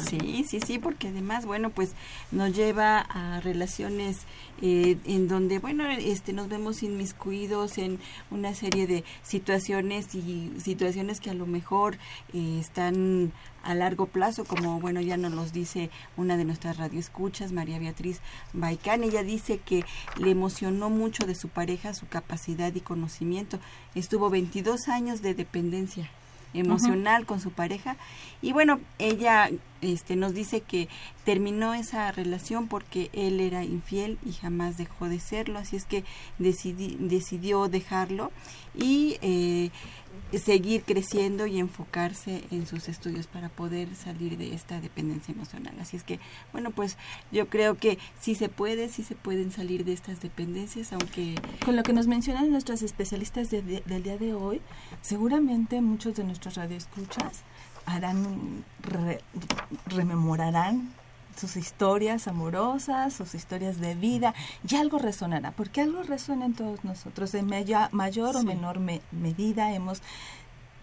Sí, 0.09 0.45
sí, 0.47 0.59
sí, 0.65 0.79
porque 0.79 1.09
además, 1.09 1.45
bueno, 1.45 1.69
pues 1.69 1.91
nos 2.31 2.55
lleva 2.55 2.99
a 2.99 3.41
relaciones 3.41 4.19
eh, 4.61 4.97
en 5.05 5.27
donde, 5.27 5.59
bueno, 5.59 5.87
este, 5.89 6.33
nos 6.33 6.47
vemos 6.47 6.81
inmiscuidos 6.81 7.77
en 7.77 7.99
una 8.31 8.53
serie 8.55 8.87
de 8.87 9.03
situaciones 9.21 10.15
y 10.15 10.53
situaciones 10.57 11.19
que 11.19 11.29
a 11.29 11.33
lo 11.33 11.45
mejor 11.45 11.97
eh, 12.33 12.57
están 12.59 13.31
a 13.67 13.75
largo 13.75 14.05
plazo, 14.05 14.45
como 14.45 14.79
bueno 14.79 15.01
ya 15.01 15.17
nos 15.17 15.33
los 15.33 15.51
dice 15.51 15.89
una 16.15 16.37
de 16.37 16.45
nuestras 16.45 16.77
radioescuchas, 16.77 17.51
María 17.51 17.79
Beatriz 17.79 18.21
Baicán. 18.53 19.03
Ella 19.03 19.23
dice 19.23 19.59
que 19.59 19.83
le 20.17 20.31
emocionó 20.31 20.89
mucho 20.89 21.27
de 21.27 21.35
su 21.35 21.49
pareja 21.49 21.93
su 21.93 22.07
capacidad 22.07 22.73
y 22.73 22.79
conocimiento. 22.79 23.59
Estuvo 23.93 24.29
22 24.29 24.87
años 24.87 25.21
de 25.21 25.33
dependencia 25.33 26.09
emocional 26.53 27.25
con 27.25 27.41
su 27.41 27.51
pareja 27.51 27.97
y 28.41 28.53
bueno 28.53 28.79
ella 28.99 29.49
este 29.81 30.15
nos 30.15 30.33
dice 30.33 30.61
que 30.61 30.87
terminó 31.25 31.73
esa 31.73 32.09
relación 32.13 32.67
porque 32.69 33.09
él 33.11 33.41
era 33.41 33.65
infiel 33.65 34.17
y 34.25 34.31
jamás 34.31 34.77
dejó 34.77 35.09
de 35.09 35.19
serlo 35.19 35.59
así 35.59 35.75
es 35.75 35.83
que 35.83 36.05
decidí- 36.39 36.97
decidió 36.99 37.67
dejarlo 37.67 38.31
y 38.73 39.17
eh, 39.21 39.71
seguir 40.33 40.83
creciendo 40.83 41.45
y 41.47 41.59
enfocarse 41.59 42.43
en 42.51 42.65
sus 42.67 42.89
estudios 42.89 43.27
para 43.27 43.49
poder 43.49 43.95
salir 43.95 44.37
de 44.37 44.53
esta 44.53 44.81
dependencia 44.81 45.33
emocional. 45.33 45.73
Así 45.79 45.95
es 45.97 46.03
que 46.03 46.19
bueno 46.51 46.71
pues 46.71 46.97
yo 47.31 47.47
creo 47.47 47.75
que 47.75 47.97
sí 48.19 48.35
se 48.35 48.49
puede 48.49 48.89
sí 48.89 49.03
se 49.03 49.15
pueden 49.15 49.51
salir 49.51 49.85
de 49.85 49.93
estas 49.93 50.21
dependencias 50.21 50.91
aunque 50.93 51.35
Con 51.63 51.75
lo 51.75 51.83
que 51.83 51.93
nos 51.93 52.07
mencionan 52.07 52.51
nuestras 52.51 52.81
especialistas 52.81 53.49
de- 53.49 53.61
de- 53.61 53.83
del 53.85 54.03
día 54.03 54.17
de 54.17 54.33
hoy, 54.33 54.61
seguramente 55.01 55.81
muchos 55.81 56.15
de 56.15 56.23
nuestros 56.23 56.55
radioescuchas 56.55 57.41
harán, 57.85 58.65
re- 58.83 59.21
rememorarán 59.85 60.89
sus 61.37 61.55
historias 61.55 62.27
amorosas, 62.27 63.13
sus 63.13 63.35
historias 63.35 63.79
de 63.79 63.95
vida, 63.95 64.33
y 64.67 64.75
algo 64.75 64.97
resonará, 64.97 65.51
porque 65.51 65.81
algo 65.81 66.03
resuena 66.03 66.45
en 66.45 66.53
todos 66.53 66.83
nosotros, 66.83 67.33
en 67.35 67.45
maya- 67.47 67.89
mayor 67.91 68.35
o 68.35 68.43
menor 68.43 68.79
me- 68.79 69.01
medida 69.11 69.73
hemos 69.73 70.01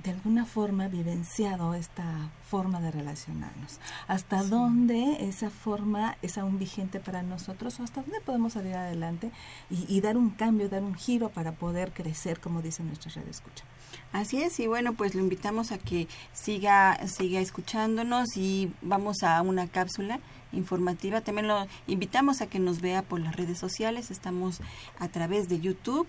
de 0.04 0.10
alguna 0.10 0.44
forma 0.44 0.88
vivenciado 0.88 1.74
esta 1.74 2.30
forma 2.46 2.80
de 2.80 2.90
relacionarnos. 2.90 3.80
¿Hasta 4.06 4.42
dónde 4.42 5.26
esa 5.26 5.48
forma 5.48 6.16
es 6.20 6.36
aún 6.36 6.58
vigente 6.58 7.00
para 7.00 7.22
nosotros 7.22 7.80
o 7.80 7.82
hasta 7.82 8.02
dónde 8.02 8.20
podemos 8.20 8.52
salir 8.52 8.74
adelante 8.74 9.32
y, 9.70 9.86
y 9.88 10.02
dar 10.02 10.18
un 10.18 10.30
cambio, 10.30 10.68
dar 10.68 10.82
un 10.82 10.94
giro 10.94 11.30
para 11.30 11.52
poder 11.52 11.92
crecer, 11.92 12.38
como 12.38 12.60
dice 12.60 12.82
nuestra 12.82 13.10
red 13.12 13.26
escucha? 13.28 13.64
Así 14.12 14.42
es, 14.42 14.60
y 14.60 14.66
bueno, 14.66 14.92
pues 14.92 15.14
lo 15.14 15.20
invitamos 15.20 15.72
a 15.72 15.78
que 15.78 16.06
siga, 16.32 16.98
siga 17.08 17.40
escuchándonos 17.40 18.36
y 18.36 18.72
vamos 18.82 19.22
a 19.22 19.40
una 19.40 19.66
cápsula 19.68 20.20
informativa. 20.52 21.22
También 21.22 21.48
lo 21.48 21.66
invitamos 21.86 22.40
a 22.40 22.46
que 22.46 22.58
nos 22.58 22.80
vea 22.80 23.02
por 23.02 23.20
las 23.20 23.34
redes 23.34 23.58
sociales. 23.58 24.10
Estamos 24.10 24.60
a 24.98 25.08
través 25.08 25.48
de 25.48 25.60
YouTube 25.60 26.06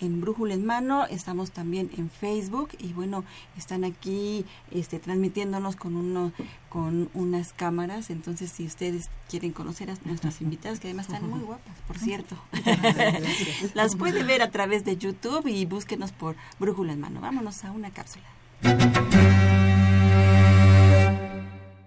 en 0.00 0.20
Brújula 0.20 0.54
en 0.54 0.64
Mano, 0.64 1.06
estamos 1.06 1.50
también 1.50 1.90
en 1.96 2.10
Facebook 2.10 2.70
y 2.78 2.92
bueno, 2.92 3.24
están 3.56 3.84
aquí 3.84 4.44
este, 4.70 4.98
transmitiéndonos 4.98 5.76
con 5.76 5.96
uno 5.96 6.32
con 6.68 7.10
unas 7.14 7.52
cámaras, 7.52 8.10
entonces 8.10 8.50
si 8.52 8.64
ustedes 8.64 9.10
quieren 9.28 9.52
conocer 9.52 9.90
a 9.90 9.94
nuestras 10.04 10.40
invitadas, 10.40 10.80
que 10.80 10.88
además 10.88 11.08
están 11.08 11.28
muy 11.28 11.40
guapas, 11.40 11.76
por 11.86 11.98
cierto, 11.98 12.36
las 13.74 13.96
puede 13.96 14.22
ver 14.22 14.42
a 14.42 14.50
través 14.50 14.84
de 14.84 14.96
YouTube 14.96 15.46
y 15.48 15.66
búsquenos 15.66 16.12
por 16.12 16.36
Brújula 16.58 16.92
en 16.92 17.00
Mano. 17.00 17.20
Vámonos 17.20 17.64
a 17.64 17.72
una 17.72 17.90
cápsula. 17.90 18.24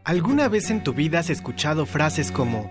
¿Alguna 0.04 0.49
vez 0.49 0.69
en 0.69 0.84
tu 0.84 0.93
vida 0.93 1.19
has 1.19 1.30
escuchado 1.30 1.86
frases 1.86 2.32
como 2.32 2.69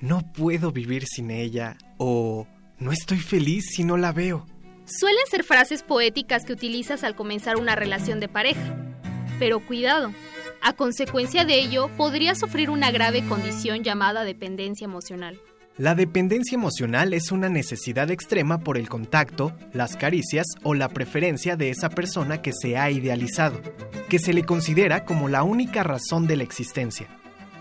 no 0.00 0.32
puedo 0.32 0.70
vivir 0.70 1.06
sin 1.06 1.32
ella 1.32 1.76
o 1.96 2.46
no 2.78 2.92
estoy 2.92 3.18
feliz 3.18 3.66
si 3.74 3.82
no 3.82 3.96
la 3.96 4.12
veo? 4.12 4.46
Suelen 4.88 5.26
ser 5.30 5.44
frases 5.44 5.82
poéticas 5.82 6.46
que 6.46 6.54
utilizas 6.54 7.04
al 7.04 7.14
comenzar 7.14 7.56
una 7.58 7.74
relación 7.74 8.20
de 8.20 8.28
pareja. 8.28 8.74
Pero 9.38 9.60
cuidado, 9.60 10.14
a 10.62 10.72
consecuencia 10.72 11.44
de 11.44 11.58
ello 11.58 11.90
podrías 11.98 12.38
sufrir 12.38 12.70
una 12.70 12.90
grave 12.90 13.22
condición 13.26 13.84
llamada 13.84 14.24
dependencia 14.24 14.86
emocional. 14.86 15.38
La 15.76 15.94
dependencia 15.94 16.56
emocional 16.56 17.12
es 17.12 17.30
una 17.30 17.50
necesidad 17.50 18.10
extrema 18.10 18.60
por 18.60 18.78
el 18.78 18.88
contacto, 18.88 19.52
las 19.74 19.94
caricias 19.94 20.46
o 20.62 20.74
la 20.74 20.88
preferencia 20.88 21.56
de 21.56 21.68
esa 21.68 21.90
persona 21.90 22.40
que 22.40 22.52
se 22.52 22.78
ha 22.78 22.90
idealizado, 22.90 23.60
que 24.08 24.18
se 24.18 24.32
le 24.32 24.44
considera 24.44 25.04
como 25.04 25.28
la 25.28 25.42
única 25.42 25.82
razón 25.82 26.26
de 26.26 26.36
la 26.36 26.44
existencia. 26.44 27.08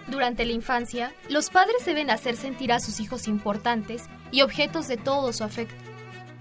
Durante 0.07 0.45
la 0.45 0.53
infancia, 0.53 1.13
los 1.29 1.49
padres 1.49 1.85
deben 1.85 2.09
hacer 2.09 2.37
sentir 2.37 2.71
a 2.71 2.79
sus 2.79 3.01
hijos 3.01 3.27
importantes 3.27 4.03
y 4.31 4.41
objetos 4.41 4.87
de 4.87 4.95
todo 4.95 5.33
su 5.33 5.43
afecto. 5.43 5.86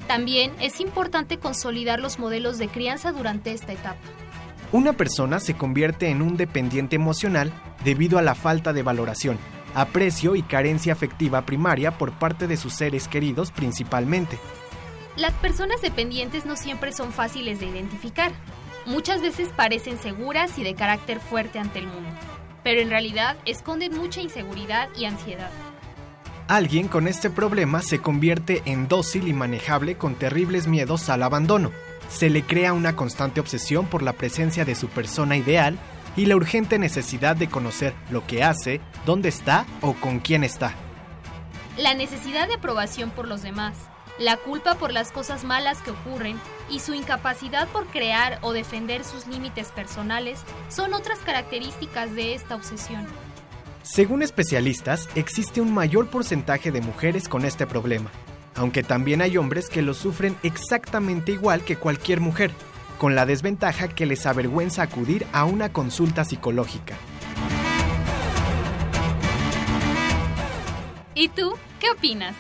También 0.07 0.53
es 0.61 0.81
importante 0.81 1.39
consolidar 1.39 2.01
los 2.01 2.19
modelos 2.19 2.59
de 2.59 2.69
crianza 2.69 3.13
durante 3.13 3.53
esta 3.53 3.73
etapa. 3.73 3.99
Una 4.73 4.93
persona 4.93 5.41
se 5.41 5.55
convierte 5.55 6.09
en 6.09 6.23
un 6.23 6.37
dependiente 6.37 6.97
emocional 6.97 7.53
debido 7.85 8.19
a 8.19 8.23
la 8.23 8.35
falta 8.35 8.73
de 8.73 8.83
valoración, 8.83 9.39
aprecio 9.75 10.37
y 10.37 10.43
carencia 10.43 10.93
afectiva 10.93 11.47
primaria 11.47 11.99
por 11.99 12.13
parte 12.13 12.47
de 12.47 12.57
sus 12.57 12.75
seres 12.75 13.09
queridos 13.09 13.53
principalmente. 13.53 14.39
Las 15.17 15.33
personas 15.35 15.81
dependientes 15.83 16.47
no 16.47 16.57
siempre 16.57 16.93
son 16.93 17.13
fáciles 17.13 17.59
de 17.59 17.67
identificar. 17.67 18.33
Muchas 18.85 19.21
veces 19.23 19.49
parecen 19.57 19.99
seguras 19.99 20.59
y 20.59 20.63
de 20.63 20.75
carácter 20.75 21.21
fuerte 21.21 21.59
ante 21.59 21.79
el 21.79 21.87
mundo, 21.87 22.11
pero 22.63 22.81
en 22.81 22.91
realidad 22.91 23.37
esconden 23.45 23.97
mucha 23.97 24.21
inseguridad 24.21 24.89
y 24.97 25.07
ansiedad. 25.07 25.51
Alguien 26.49 26.87
con 26.87 27.09
este 27.09 27.29
problema 27.29 27.83
se 27.83 28.01
convierte 28.01 28.63
en 28.67 28.87
dócil 28.87 29.27
y 29.27 29.33
manejable 29.33 29.99
con 29.99 30.15
terribles 30.15 30.69
miedos 30.69 31.09
al 31.09 31.25
abandono. 31.25 31.73
Se 32.09 32.31
le 32.31 32.45
crea 32.45 32.73
una 32.73 32.95
constante 32.95 33.41
obsesión 33.41 33.87
por 33.87 34.03
la 34.03 34.13
presencia 34.13 34.65
de 34.65 34.77
su 34.77 34.87
persona 34.87 35.37
ideal 35.37 35.77
y 36.17 36.27
la 36.27 36.37
urgente 36.37 36.79
necesidad 36.79 37.35
de 37.35 37.49
conocer 37.49 37.95
lo 38.11 38.25
que 38.29 38.45
hace, 38.45 38.81
dónde 39.05 39.29
está 39.29 39.67
o 39.81 39.95
con 39.95 40.21
quién 40.21 40.45
está. 40.45 40.73
La 41.77 41.95
necesidad 41.95 42.47
de 42.47 42.55
aprobación 42.55 43.11
por 43.11 43.27
los 43.27 43.43
demás, 43.43 43.77
la 44.21 44.37
culpa 44.37 44.77
por 44.77 44.93
las 44.93 45.11
cosas 45.11 45.43
malas 45.43 45.83
que 45.83 45.91
ocurren 45.91 46.39
y 46.71 46.79
su 46.79 46.95
incapacidad 46.95 47.67
por 47.69 47.87
crear 47.89 48.39
o 48.43 48.53
defender 48.53 49.03
sus 49.03 49.27
límites 49.27 49.73
personales 49.73 50.39
son 50.69 50.95
otras 50.95 51.19
características 51.19 52.15
de 52.15 52.35
esta 52.35 52.55
obsesión. 52.55 53.05
Según 53.87 54.23
especialistas, 54.23 55.09
existe 55.15 55.61
un 55.61 55.73
mayor 55.73 56.11
porcentaje 56.11 56.73
de 56.73 56.81
mujeres 56.81 57.29
con 57.29 57.45
este 57.45 57.69
problema, 57.69 58.11
aunque 58.57 58.83
también 58.83 59.23
hay 59.23 59.37
hombres 59.37 59.69
que 59.69 59.81
lo 59.81 59.95
sufren 59.95 60.37
exactamente 60.43 61.31
igual 61.31 61.63
que 61.63 61.77
cualquier 61.77 62.21
mujer, 62.21 62.51
con 62.99 63.15
la 63.15 63.27
desventaja 63.27 63.87
que 63.87 64.05
les 64.05 64.27
avergüenza 64.27 64.83
acudir 64.83 65.25
a 65.33 65.45
una 65.45 65.73
consulta 65.73 66.25
psicológica. 66.25 66.97
¿Y 71.15 71.29
tú 71.29 71.53
qué 71.79 71.91
opinas? 71.91 72.35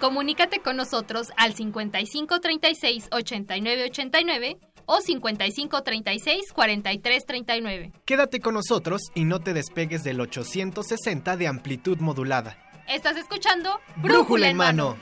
Comunícate 0.00 0.60
con 0.60 0.76
nosotros 0.76 1.30
al 1.38 1.54
5536 1.54 3.08
8989 3.10 4.58
o 4.92 5.00
5536 5.00 6.52
4339. 6.52 7.92
Quédate 8.04 8.40
con 8.40 8.54
nosotros 8.54 9.02
y 9.14 9.24
no 9.24 9.38
te 9.38 9.54
despegues 9.54 10.02
del 10.02 10.20
860 10.20 11.36
de 11.36 11.46
amplitud 11.46 11.98
modulada. 11.98 12.58
Estás 12.88 13.16
escuchando 13.16 13.70
Brújula 13.96 14.50
en 14.50 14.56
mano. 14.56 14.96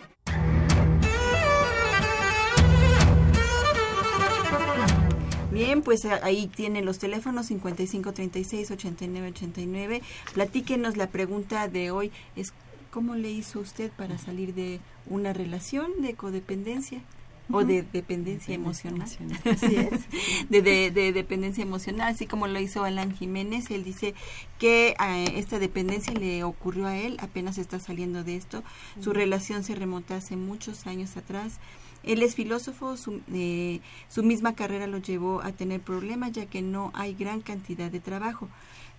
Bien, 5.50 5.80
pues 5.80 6.04
eh, 6.04 6.10
ahí 6.22 6.48
tienen 6.48 6.84
los 6.84 6.98
teléfonos 6.98 7.46
5536 7.46 8.70
8989. 8.70 10.02
Platíquenos 10.34 10.98
la 10.98 11.06
pregunta 11.06 11.66
de 11.66 11.90
hoy 11.90 12.12
es 12.36 12.52
¿cómo 12.90 13.14
le 13.14 13.30
hizo 13.30 13.60
usted 13.60 13.90
para 13.92 14.18
salir 14.18 14.54
de 14.54 14.80
una 15.06 15.32
relación 15.32 16.02
de 16.02 16.14
codependencia? 16.14 17.00
O 17.50 17.64
de 17.64 17.82
dependencia 17.82 18.54
emocional. 18.54 19.08
Así 19.44 19.76
es. 19.76 20.06
De, 20.48 20.62
de, 20.62 20.90
de, 20.90 21.12
dependencia 21.12 21.62
emocional, 21.62 22.08
así 22.08 22.26
como 22.26 22.46
lo 22.46 22.58
hizo 22.58 22.84
Alan 22.84 23.14
Jiménez. 23.14 23.70
Él 23.70 23.84
dice 23.84 24.14
que 24.58 24.94
eh, 24.98 25.32
esta 25.36 25.58
dependencia 25.58 26.12
le 26.12 26.44
ocurrió 26.44 26.86
a 26.86 26.96
él, 26.96 27.16
apenas 27.20 27.58
está 27.58 27.78
saliendo 27.78 28.24
de 28.24 28.36
esto. 28.36 28.62
Su 29.00 29.12
relación 29.12 29.64
se 29.64 29.74
remonta 29.74 30.16
hace 30.16 30.36
muchos 30.36 30.86
años 30.86 31.16
atrás. 31.16 31.58
Él 32.02 32.22
es 32.22 32.34
filósofo, 32.34 32.96
su, 32.96 33.20
eh, 33.32 33.80
su 34.08 34.22
misma 34.22 34.54
carrera 34.54 34.86
lo 34.86 34.98
llevó 34.98 35.42
a 35.42 35.52
tener 35.52 35.80
problemas 35.80 36.32
ya 36.32 36.46
que 36.46 36.62
no 36.62 36.90
hay 36.94 37.14
gran 37.14 37.40
cantidad 37.40 37.90
de 37.90 38.00
trabajo. 38.00 38.48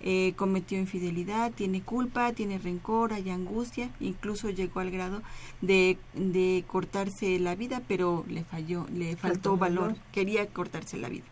Eh, 0.01 0.33
cometió 0.37 0.79
infidelidad, 0.79 1.51
tiene 1.51 1.81
culpa, 1.81 2.31
tiene 2.31 2.57
rencor, 2.57 3.11
hay 3.11 3.29
angustia, 3.29 3.89
incluso 3.99 4.49
llegó 4.49 4.79
al 4.79 4.91
grado 4.91 5.21
de, 5.61 5.97
de 6.13 6.63
cortarse 6.67 7.37
la 7.37 7.55
vida, 7.55 7.81
pero 7.85 8.23
le 8.29 8.45
falló, 8.45 8.85
le 8.93 9.17
faltó, 9.17 9.57
valor, 9.57 9.97
quería 10.13 10.47
cortarse 10.47 10.95
la 10.95 11.09
vida. 11.09 11.25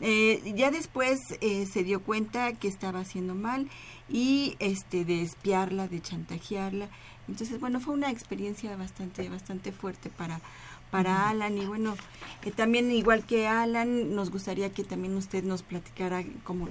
Eh, 0.00 0.52
ya 0.56 0.72
después 0.72 1.20
eh, 1.40 1.64
se 1.66 1.84
dio 1.84 2.02
cuenta 2.02 2.52
que 2.54 2.66
estaba 2.66 3.00
haciendo 3.00 3.36
mal 3.36 3.68
y 4.08 4.56
este 4.58 5.04
de 5.04 5.22
espiarla, 5.22 5.86
de 5.86 6.02
chantajearla. 6.02 6.88
Entonces, 7.28 7.60
bueno, 7.60 7.78
fue 7.78 7.94
una 7.94 8.10
experiencia 8.10 8.76
bastante 8.76 9.28
bastante 9.28 9.70
fuerte 9.70 10.10
para 10.10 10.40
para 10.90 11.30
Alan 11.30 11.56
y 11.56 11.64
bueno, 11.64 11.94
eh, 12.44 12.50
también 12.50 12.90
igual 12.90 13.24
que 13.24 13.46
Alan, 13.46 14.14
nos 14.14 14.30
gustaría 14.30 14.72
que 14.72 14.84
también 14.84 15.16
usted 15.16 15.42
nos 15.42 15.62
platicara 15.62 16.22
cómo 16.44 16.68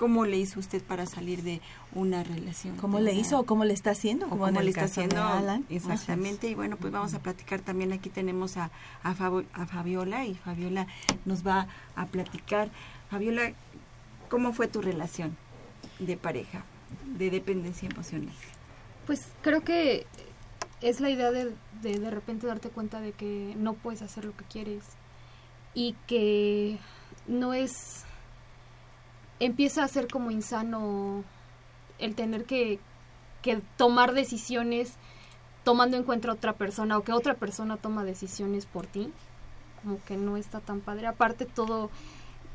cómo 0.00 0.24
le 0.24 0.38
hizo 0.38 0.58
usted 0.58 0.82
para 0.82 1.04
salir 1.04 1.42
de 1.42 1.60
una 1.94 2.24
relación. 2.24 2.74
¿Cómo 2.78 3.00
le 3.00 3.12
hizo 3.12 3.38
o 3.38 3.44
cómo 3.44 3.66
le 3.66 3.74
está 3.74 3.90
haciendo? 3.90 4.30
Como 4.30 4.46
cómo 4.46 4.62
le 4.62 4.70
está 4.70 4.84
haciendo 4.84 5.22
Alan. 5.22 5.66
Exactamente. 5.68 6.48
Y 6.48 6.54
bueno, 6.54 6.78
pues 6.78 6.90
vamos 6.90 7.12
a 7.12 7.18
platicar 7.18 7.60
también. 7.60 7.92
Aquí 7.92 8.08
tenemos 8.08 8.56
a, 8.56 8.70
a, 9.02 9.10
a, 9.10 9.66
Fabiola 9.66 10.24
y 10.24 10.36
Fabiola 10.36 10.86
nos 11.26 11.46
va 11.46 11.68
a 11.96 12.06
platicar. 12.06 12.70
Fabiola, 13.10 13.52
¿cómo 14.30 14.54
fue 14.54 14.68
tu 14.68 14.80
relación 14.80 15.36
de 15.98 16.16
pareja, 16.16 16.64
de 17.18 17.28
dependencia 17.28 17.86
emocional? 17.86 18.34
Pues 19.04 19.20
creo 19.42 19.60
que 19.60 20.06
es 20.80 21.00
la 21.00 21.10
idea 21.10 21.30
de, 21.30 21.52
de 21.82 21.98
de 21.98 22.10
repente 22.10 22.46
darte 22.46 22.70
cuenta 22.70 23.02
de 23.02 23.12
que 23.12 23.54
no 23.58 23.74
puedes 23.74 24.00
hacer 24.00 24.24
lo 24.24 24.34
que 24.34 24.44
quieres 24.44 24.82
y 25.74 25.94
que 26.06 26.78
no 27.28 27.52
es 27.52 28.06
empieza 29.40 29.82
a 29.82 29.88
ser 29.88 30.06
como 30.06 30.30
insano 30.30 31.24
el 31.98 32.14
tener 32.14 32.44
que, 32.44 32.78
que 33.42 33.60
tomar 33.76 34.12
decisiones 34.12 34.94
tomando 35.64 35.96
en 35.96 36.04
cuenta 36.04 36.30
a 36.30 36.34
otra 36.34 36.52
persona 36.54 36.96
o 36.96 37.02
que 37.02 37.12
otra 37.12 37.34
persona 37.34 37.76
toma 37.76 38.04
decisiones 38.04 38.66
por 38.66 38.86
ti, 38.86 39.12
como 39.82 40.02
que 40.04 40.16
no 40.16 40.36
está 40.36 40.60
tan 40.60 40.80
padre. 40.80 41.06
Aparte 41.06 41.46
todo 41.46 41.90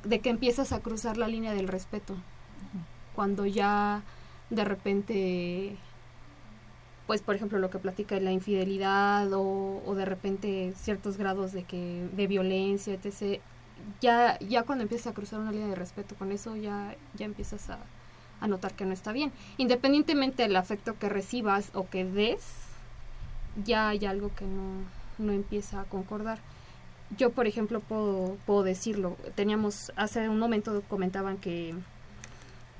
de 0.03 0.19
que 0.19 0.29
empiezas 0.29 0.71
a 0.71 0.79
cruzar 0.79 1.17
la 1.17 1.27
línea 1.27 1.53
del 1.53 1.67
respeto, 1.67 2.15
cuando 3.15 3.45
ya 3.45 4.03
de 4.51 4.63
repente, 4.63 5.77
pues 7.07 7.21
por 7.21 7.35
ejemplo 7.35 7.57
lo 7.57 7.71
que 7.71 7.79
platica 7.79 8.15
de 8.15 8.21
la 8.21 8.31
infidelidad 8.31 9.31
o, 9.33 9.81
o 9.85 9.95
de 9.95 10.05
repente 10.05 10.73
ciertos 10.75 11.17
grados 11.17 11.51
de 11.51 11.63
que 11.63 12.07
de 12.15 12.27
violencia, 12.27 12.93
etc 12.93 13.41
ya, 14.01 14.37
ya 14.39 14.63
cuando 14.63 14.83
empiezas 14.83 15.07
a 15.07 15.13
cruzar 15.13 15.39
una 15.39 15.51
línea 15.51 15.67
de 15.67 15.75
respeto 15.75 16.15
con 16.15 16.31
eso, 16.31 16.55
ya, 16.55 16.95
ya 17.13 17.25
empiezas 17.25 17.69
a, 17.69 17.79
notar 18.47 18.73
que 18.73 18.85
no 18.85 18.93
está 18.93 19.11
bien. 19.11 19.31
Independientemente 19.57 20.43
del 20.43 20.55
afecto 20.55 20.99
que 20.99 21.09
recibas 21.09 21.71
o 21.73 21.89
que 21.89 22.05
des, 22.05 22.43
ya 23.63 23.89
hay 23.89 24.05
algo 24.05 24.29
que 24.35 24.45
no, 24.45 24.83
no 25.17 25.31
empieza 25.31 25.81
a 25.81 25.85
concordar. 25.85 26.37
Yo, 27.17 27.31
por 27.31 27.47
ejemplo, 27.47 27.79
puedo, 27.79 28.37
puedo 28.45 28.61
decirlo. 28.61 29.17
Teníamos, 29.33 29.91
hace 29.95 30.29
un 30.29 30.37
momento 30.37 30.83
comentaban 30.87 31.37
que 31.37 31.73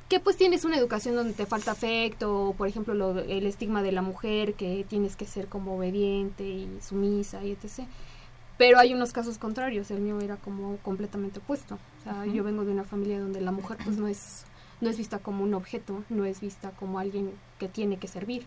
que 0.10 0.20
pues 0.20 0.38
tienes 0.38 0.66
una 0.66 0.78
educación 0.78 1.16
donde 1.16 1.34
te 1.34 1.46
falta 1.46 1.72
afecto, 1.72 2.50
o 2.50 2.54
por 2.54 2.68
ejemplo 2.68 2.94
lo, 2.94 3.20
el 3.20 3.46
estigma 3.48 3.82
de 3.82 3.92
la 3.92 4.02
mujer, 4.02 4.54
que 4.54 4.86
tienes 4.88 5.16
que 5.16 5.26
ser 5.26 5.48
como 5.48 5.78
obediente 5.78 6.44
y 6.44 6.70
sumisa 6.82 7.44
y 7.44 7.52
etc. 7.52 7.88
Pero 8.58 8.80
hay 8.80 8.94
unos 8.94 9.12
casos 9.12 9.38
contrarios, 9.38 9.92
el 9.92 10.00
mío 10.00 10.20
era 10.22 10.38
como 10.38 10.78
completamente 10.78 11.40
opuesto. 11.40 11.78
O 12.00 12.04
sea, 12.04 12.26
yo 12.26 12.44
vengo 12.44 12.64
de 12.64 12.72
una 12.72 12.84
familia 12.84 13.20
donde 13.20 13.42
la 13.42 13.52
mujer 13.52 13.78
pues 13.84 13.98
no 13.98 14.08
es, 14.08 14.46
no 14.80 14.90
es 14.90 14.98
vista 14.98 15.20
como 15.20 15.44
un 15.44 15.54
objeto, 15.54 16.04
no 16.10 16.26
es 16.26 16.40
vista 16.40 16.72
como 16.72 17.00
alguien 17.00 17.32
que 17.60 17.68
tiene 17.68 17.98
que 17.98 18.08
servir. 18.08 18.46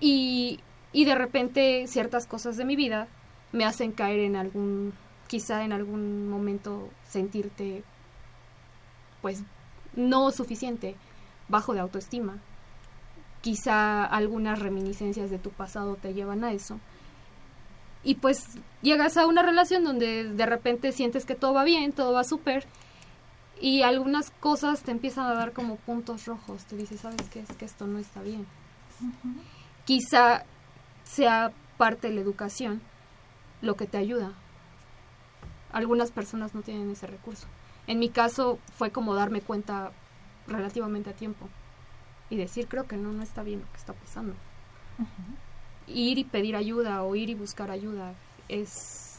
Y, 0.00 0.60
y 0.92 1.04
de 1.04 1.14
repente 1.14 1.86
ciertas 1.88 2.26
cosas 2.26 2.56
de 2.56 2.64
mi 2.64 2.76
vida 2.76 3.08
me 3.52 3.64
hacen 3.64 3.92
caer 3.92 4.20
en 4.20 4.36
algún, 4.36 4.92
quizá 5.26 5.64
en 5.64 5.72
algún 5.72 6.28
momento 6.30 6.88
sentirte 7.08 7.82
pues 9.20 9.42
no 9.94 10.30
suficiente, 10.30 10.94
bajo 11.48 11.74
de 11.74 11.80
autoestima. 11.80 12.38
Quizá 13.40 14.04
algunas 14.04 14.58
reminiscencias 14.58 15.30
de 15.30 15.38
tu 15.38 15.50
pasado 15.50 15.96
te 15.96 16.14
llevan 16.14 16.44
a 16.44 16.52
eso. 16.52 16.78
Y 18.04 18.16
pues 18.16 18.58
llegas 18.82 19.16
a 19.16 19.26
una 19.26 19.42
relación 19.42 19.84
donde 19.84 20.24
de 20.24 20.46
repente 20.46 20.92
sientes 20.92 21.24
que 21.24 21.34
todo 21.34 21.52
va 21.52 21.64
bien, 21.64 21.92
todo 21.92 22.12
va 22.12 22.24
súper, 22.24 22.66
y 23.60 23.82
algunas 23.82 24.30
cosas 24.30 24.82
te 24.82 24.92
empiezan 24.92 25.26
a 25.26 25.34
dar 25.34 25.52
como 25.52 25.76
puntos 25.76 26.26
rojos. 26.26 26.64
Te 26.64 26.76
dices, 26.76 27.00
¿sabes 27.00 27.28
qué? 27.30 27.40
Es 27.40 27.52
que 27.52 27.64
esto 27.64 27.86
no 27.86 27.98
está 27.98 28.22
bien. 28.22 28.46
Quizá 29.84 30.44
sea 31.04 31.52
parte 31.76 32.08
de 32.08 32.14
la 32.14 32.20
educación 32.20 32.80
lo 33.60 33.74
que 33.74 33.86
te 33.86 33.98
ayuda. 33.98 34.32
Algunas 35.72 36.12
personas 36.12 36.54
no 36.54 36.62
tienen 36.62 36.90
ese 36.90 37.06
recurso. 37.06 37.46
En 37.86 37.98
mi 37.98 38.10
caso 38.10 38.58
fue 38.76 38.90
como 38.90 39.14
darme 39.14 39.40
cuenta 39.40 39.92
relativamente 40.46 41.10
a 41.10 41.14
tiempo 41.14 41.48
y 42.30 42.36
decir, 42.36 42.68
creo 42.68 42.86
que 42.86 42.96
no, 42.96 43.12
no 43.12 43.22
está 43.22 43.42
bien 43.42 43.60
lo 43.60 43.70
que 43.72 43.78
está 43.78 43.92
pasando. 43.92 44.34
Ir 45.92 46.18
y 46.18 46.24
pedir 46.24 46.56
ayuda 46.56 47.02
o 47.02 47.14
ir 47.14 47.30
y 47.30 47.34
buscar 47.34 47.70
ayuda 47.70 48.14
es 48.48 49.18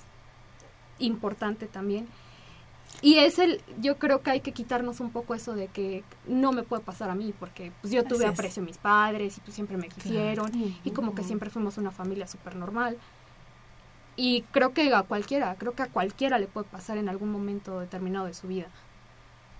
importante 0.99 1.67
también. 1.67 2.07
Y 3.01 3.15
es 3.19 3.39
el, 3.39 3.61
yo 3.79 3.97
creo 3.97 4.21
que 4.21 4.31
hay 4.31 4.41
que 4.41 4.51
quitarnos 4.51 4.99
un 4.99 5.11
poco 5.11 5.33
eso 5.33 5.53
de 5.53 5.67
que 5.67 6.03
no 6.27 6.51
me 6.51 6.63
puede 6.63 6.81
pasar 6.83 7.09
a 7.09 7.15
mí, 7.15 7.33
porque 7.39 7.71
pues 7.81 7.93
yo 7.93 8.03
tuve 8.03 8.25
aprecio 8.25 8.61
a 8.61 8.65
mis 8.65 8.77
padres 8.77 9.37
y 9.37 9.41
pues 9.41 9.53
siempre 9.55 9.77
me 9.77 9.87
quisieron 9.87 10.49
Claro. 10.51 10.67
y 10.83 10.91
como 10.91 11.15
que 11.15 11.23
siempre 11.23 11.49
fuimos 11.49 11.77
una 11.77 11.91
familia 11.91 12.27
súper 12.27 12.55
normal. 12.55 12.97
Y 14.17 14.41
creo 14.51 14.73
que 14.73 14.93
a 14.93 15.03
cualquiera, 15.03 15.55
creo 15.55 15.73
que 15.75 15.83
a 15.83 15.87
cualquiera 15.87 16.39
le 16.39 16.47
puede 16.47 16.67
pasar 16.67 16.97
en 16.97 17.07
algún 17.07 17.31
momento 17.31 17.79
determinado 17.79 18.25
de 18.25 18.33
su 18.33 18.47
vida. 18.47 18.67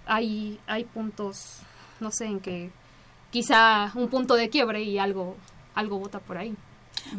Hay, 0.06 0.60
hay 0.68 0.84
puntos, 0.84 1.60
no 2.02 2.12
sé, 2.12 2.26
en 2.26 2.42
que 2.42 2.72
quizá 3.32 3.92
un 3.96 4.10
punto 4.10 4.34
de 4.34 4.50
quiebre 4.50 4.82
y 4.84 4.98
algo, 4.98 5.38
algo 5.76 6.00
bota 6.00 6.20
por 6.20 6.38
ahí. 6.38 6.56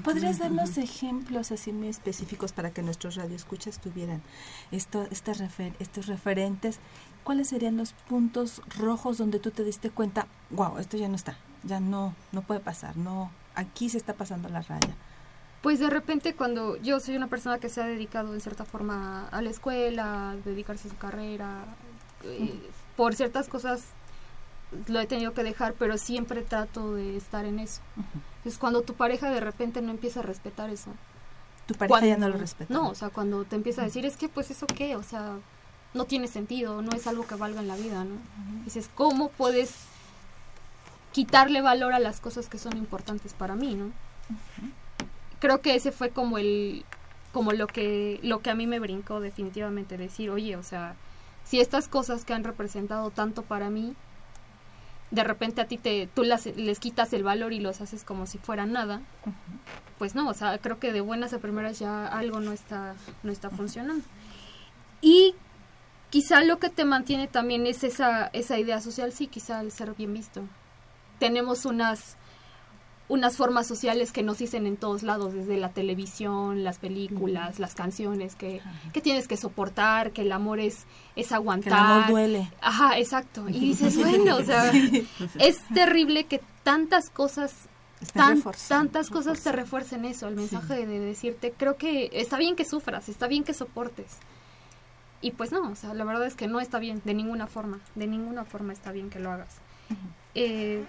¿Podrías 0.04 0.38
darnos 0.38 0.78
ejemplos 0.78 1.52
así 1.52 1.72
muy 1.72 1.88
específicos 1.88 2.52
para 2.52 2.70
que 2.70 2.82
nuestros 2.82 3.16
radioescuchas 3.16 3.80
tuvieran 3.80 4.22
esto, 4.70 5.06
estas 5.10 5.40
refer- 5.40 5.74
estos 5.78 6.06
referentes? 6.06 6.78
¿Cuáles 7.24 7.48
serían 7.48 7.76
los 7.76 7.92
puntos 7.92 8.62
rojos 8.78 9.18
donde 9.18 9.38
tú 9.38 9.50
te 9.50 9.64
diste 9.64 9.90
cuenta, 9.90 10.26
wow, 10.50 10.78
esto 10.78 10.96
ya 10.96 11.08
no 11.08 11.16
está, 11.16 11.36
ya 11.64 11.80
no, 11.80 12.14
no 12.32 12.42
puede 12.42 12.60
pasar, 12.60 12.96
no, 12.96 13.30
aquí 13.54 13.88
se 13.88 13.98
está 13.98 14.14
pasando 14.14 14.48
la 14.48 14.62
raya? 14.62 14.96
Pues 15.62 15.78
de 15.78 15.90
repente 15.90 16.34
cuando 16.34 16.76
yo 16.78 17.00
soy 17.00 17.16
una 17.16 17.26
persona 17.26 17.58
que 17.58 17.68
se 17.68 17.82
ha 17.82 17.86
dedicado 17.86 18.32
en 18.32 18.40
cierta 18.40 18.64
forma 18.64 19.28
a 19.28 19.42
la 19.42 19.50
escuela, 19.50 20.30
a 20.30 20.36
dedicarse 20.36 20.88
a 20.88 20.90
su 20.90 20.96
carrera, 20.96 21.64
eh, 22.24 22.58
por 22.96 23.14
ciertas 23.14 23.48
cosas 23.48 23.84
lo 24.88 25.00
he 25.00 25.06
tenido 25.06 25.32
que 25.32 25.42
dejar, 25.42 25.74
pero 25.74 25.98
siempre 25.98 26.42
trato 26.42 26.94
de 26.94 27.16
estar 27.16 27.44
en 27.44 27.58
eso. 27.58 27.80
Es 28.44 28.58
cuando 28.58 28.82
tu 28.82 28.94
pareja 28.94 29.30
de 29.30 29.40
repente 29.40 29.82
no 29.82 29.90
empieza 29.90 30.20
a 30.20 30.22
respetar 30.22 30.70
eso. 30.70 30.92
Tu 31.66 31.74
pareja 31.74 32.06
ya 32.06 32.16
no 32.16 32.28
lo 32.28 32.36
respeta. 32.36 32.72
No, 32.72 32.88
o 32.88 32.94
sea, 32.94 33.10
cuando 33.10 33.44
te 33.44 33.56
empieza 33.56 33.82
a 33.82 33.84
decir, 33.84 34.06
es 34.06 34.16
que 34.16 34.28
pues 34.28 34.50
eso 34.50 34.66
qué, 34.66 34.96
o 34.96 35.02
sea, 35.02 35.36
no 35.94 36.04
tiene 36.04 36.28
sentido, 36.28 36.82
no 36.82 36.92
es 36.92 37.06
algo 37.06 37.26
que 37.26 37.34
valga 37.34 37.60
en 37.60 37.68
la 37.68 37.76
vida, 37.76 38.04
¿no? 38.04 38.16
Dices, 38.64 38.88
¿cómo 38.94 39.28
puedes 39.30 39.74
quitarle 41.12 41.60
valor 41.60 41.92
a 41.92 41.98
las 41.98 42.20
cosas 42.20 42.48
que 42.48 42.58
son 42.58 42.76
importantes 42.76 43.34
para 43.34 43.56
mí, 43.56 43.74
¿no? 43.74 43.90
Creo 45.40 45.60
que 45.60 45.74
ese 45.74 45.92
fue 45.92 46.10
como 46.10 46.38
el 46.38 46.84
como 47.32 47.52
lo 47.52 47.68
que 47.68 48.18
lo 48.22 48.40
que 48.40 48.50
a 48.50 48.54
mí 48.56 48.66
me 48.66 48.80
brincó 48.80 49.20
definitivamente 49.20 49.96
decir, 49.96 50.30
"Oye, 50.30 50.56
o 50.56 50.62
sea, 50.62 50.94
si 51.44 51.60
estas 51.60 51.88
cosas 51.88 52.24
que 52.24 52.34
han 52.34 52.44
representado 52.44 53.10
tanto 53.10 53.42
para 53.42 53.70
mí 53.70 53.94
de 55.10 55.24
repente 55.24 55.60
a 55.60 55.66
ti 55.66 55.76
te 55.76 56.08
tú 56.14 56.22
las, 56.22 56.46
les 56.46 56.78
quitas 56.78 57.12
el 57.12 57.24
valor 57.24 57.52
y 57.52 57.60
los 57.60 57.80
haces 57.80 58.04
como 58.04 58.26
si 58.26 58.38
fueran 58.38 58.72
nada, 58.72 59.02
pues 59.98 60.14
no, 60.14 60.28
o 60.28 60.34
sea, 60.34 60.58
creo 60.58 60.78
que 60.78 60.92
de 60.92 61.00
buenas 61.00 61.32
a 61.32 61.38
primeras 61.38 61.78
ya 61.78 62.06
algo 62.06 62.40
no 62.40 62.52
está 62.52 62.94
no 63.22 63.32
está 63.32 63.50
funcionando. 63.50 64.04
Y 65.00 65.34
quizá 66.10 66.42
lo 66.42 66.58
que 66.58 66.68
te 66.68 66.84
mantiene 66.84 67.26
también 67.26 67.66
es 67.66 67.84
esa 67.84 68.26
esa 68.32 68.58
idea 68.58 68.80
social, 68.80 69.12
sí, 69.12 69.26
quizá 69.26 69.60
el 69.60 69.72
ser 69.72 69.94
bien 69.94 70.14
visto. 70.14 70.42
Tenemos 71.18 71.64
unas 71.66 72.16
unas 73.10 73.36
formas 73.36 73.66
sociales 73.66 74.12
que 74.12 74.22
nos 74.22 74.38
dicen 74.38 74.66
en 74.66 74.76
todos 74.76 75.02
lados, 75.02 75.34
desde 75.34 75.56
la 75.58 75.70
televisión, 75.70 76.62
las 76.64 76.78
películas, 76.78 77.58
las 77.58 77.74
canciones, 77.74 78.36
que, 78.36 78.60
que 78.92 79.00
tienes 79.00 79.26
que 79.28 79.36
soportar, 79.36 80.12
que 80.12 80.22
el 80.22 80.30
amor 80.32 80.60
es, 80.60 80.86
es 81.16 81.32
aguantar. 81.32 81.72
Que 81.72 81.78
el 81.78 81.84
amor 81.84 82.06
duele. 82.08 82.52
Ajá, 82.62 82.98
exacto. 82.98 83.48
Y 83.48 83.58
dices, 83.58 83.96
bueno, 83.98 84.36
o 84.36 84.42
sea, 84.44 84.70
Sí. 84.70 85.06
es 85.38 85.58
terrible 85.74 86.24
que 86.24 86.40
tantas 86.62 87.10
cosas, 87.10 87.52
Están 88.00 88.40
tan- 88.42 88.54
tantas 88.68 89.10
cosas 89.10 89.40
te 89.42 89.50
refuercen 89.52 90.04
eso, 90.04 90.28
el 90.28 90.36
mensaje 90.36 90.86
de 90.86 90.98
decirte, 91.00 91.52
creo 91.56 91.76
que 91.76 92.10
está 92.12 92.38
bien 92.38 92.54
que 92.56 92.64
sufras, 92.64 93.08
está 93.08 93.26
bien 93.26 93.42
que 93.44 93.54
soportes. 93.54 94.18
Y 95.20 95.32
pues 95.32 95.50
no, 95.52 95.68
o 95.68 95.74
sea, 95.74 95.92
la 95.94 96.04
verdad 96.04 96.26
es 96.26 96.34
que 96.36 96.46
no 96.46 96.60
está 96.60 96.78
bien, 96.78 97.02
de 97.04 97.12
ninguna 97.12 97.46
forma, 97.48 97.80
de 97.96 98.06
ninguna 98.06 98.44
forma 98.44 98.72
está 98.72 98.92
bien 98.92 99.10
que 99.10 99.18
lo 99.18 99.30
hagas. 99.32 99.56
Eh, 100.34 100.84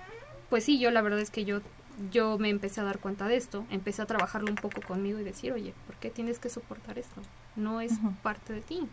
pues 0.50 0.64
sí, 0.66 0.78
yo 0.80 0.92
la 0.92 1.02
verdad 1.02 1.20
es 1.20 1.32
que 1.32 1.44
yo, 1.46 1.60
yo 2.12 2.38
me 2.38 2.49
empecé 2.49 2.82
a 2.82 2.84
dar 2.84 2.99
cuenta 2.99 3.28
de 3.28 3.36
esto, 3.36 3.66
empecé 3.70 4.02
a 4.02 4.06
trabajarlo 4.06 4.49
un 4.49 4.56
poco 4.56 4.82
conmigo 4.82 5.20
y 5.20 5.24
decir, 5.24 5.52
oye, 5.54 5.74
¿por 5.88 5.95
qué 5.97 6.10
tienes 6.10 6.39
que 6.39 6.49
soportar 6.49 6.97
esto? 6.97 7.22
No 7.56 7.82
es 7.82 7.93
parte 8.24 8.54
de 8.54 8.62
ti. 8.62 8.88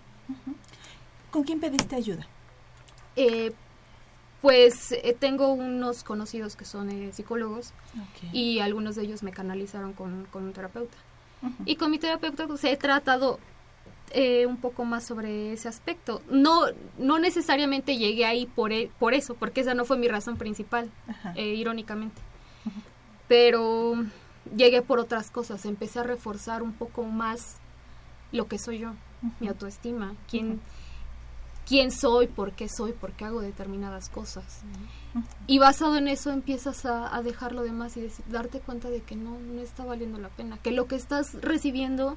¿Con 1.30 1.44
quién 1.44 1.60
pediste 1.60 1.96
ayuda? 1.96 2.26
Eh, 3.16 3.52
pues 4.40 4.92
eh, 4.92 5.16
tengo 5.18 5.52
unos 5.52 6.04
conocidos 6.04 6.54
que 6.56 6.64
son 6.64 6.90
eh, 6.90 7.12
psicólogos 7.12 7.72
y 8.32 8.60
algunos 8.60 8.94
de 8.94 9.02
ellos 9.02 9.22
me 9.22 9.32
canalizaron 9.32 9.92
con, 9.92 10.26
con 10.30 10.44
un 10.44 10.52
terapeuta. 10.52 10.96
Y 11.66 11.76
con 11.76 11.90
mi 11.90 11.98
terapeuta 11.98 12.46
pues, 12.46 12.62
he 12.64 12.76
tratado 12.76 13.38
eh, 14.10 14.46
un 14.46 14.56
poco 14.56 14.84
más 14.84 15.04
sobre 15.04 15.52
ese 15.52 15.68
aspecto. 15.68 16.22
No, 16.30 16.62
no 16.98 17.18
necesariamente 17.18 17.96
llegué 17.96 18.24
ahí 18.26 18.46
por, 18.46 18.72
e- 18.72 18.90
por 18.98 19.12
eso, 19.14 19.34
porque 19.34 19.60
esa 19.60 19.74
no 19.74 19.84
fue 19.84 19.98
mi 19.98 20.08
razón 20.08 20.36
principal, 20.36 20.90
eh, 21.36 21.54
irónicamente. 21.54 22.20
Pero 23.28 23.94
llegué 24.56 24.82
por 24.82 24.98
otras 24.98 25.30
cosas, 25.30 25.64
empecé 25.66 26.00
a 26.00 26.02
reforzar 26.02 26.62
un 26.62 26.72
poco 26.72 27.04
más 27.04 27.56
lo 28.32 28.48
que 28.48 28.58
soy 28.58 28.78
yo, 28.78 28.92
mi 29.40 29.48
autoestima, 29.48 30.14
quién, 30.30 30.60
quién 31.66 31.90
soy, 31.90 32.26
por 32.26 32.52
qué 32.52 32.68
soy, 32.68 32.92
por 32.92 33.12
qué 33.12 33.26
hago 33.26 33.40
determinadas 33.40 34.08
cosas. 34.08 34.60
Y 35.46 35.58
basado 35.58 35.96
en 35.96 36.08
eso 36.08 36.30
empiezas 36.30 36.86
a, 36.86 37.14
a 37.14 37.22
dejar 37.22 37.52
lo 37.52 37.62
demás 37.62 37.96
y 37.96 38.00
decir- 38.02 38.24
darte 38.28 38.60
cuenta 38.60 38.88
de 38.88 39.00
que 39.02 39.16
no, 39.16 39.38
no 39.38 39.60
está 39.60 39.84
valiendo 39.84 40.18
la 40.18 40.28
pena, 40.28 40.58
que 40.58 40.70
lo 40.70 40.86
que 40.86 40.96
estás 40.96 41.34
recibiendo 41.42 42.16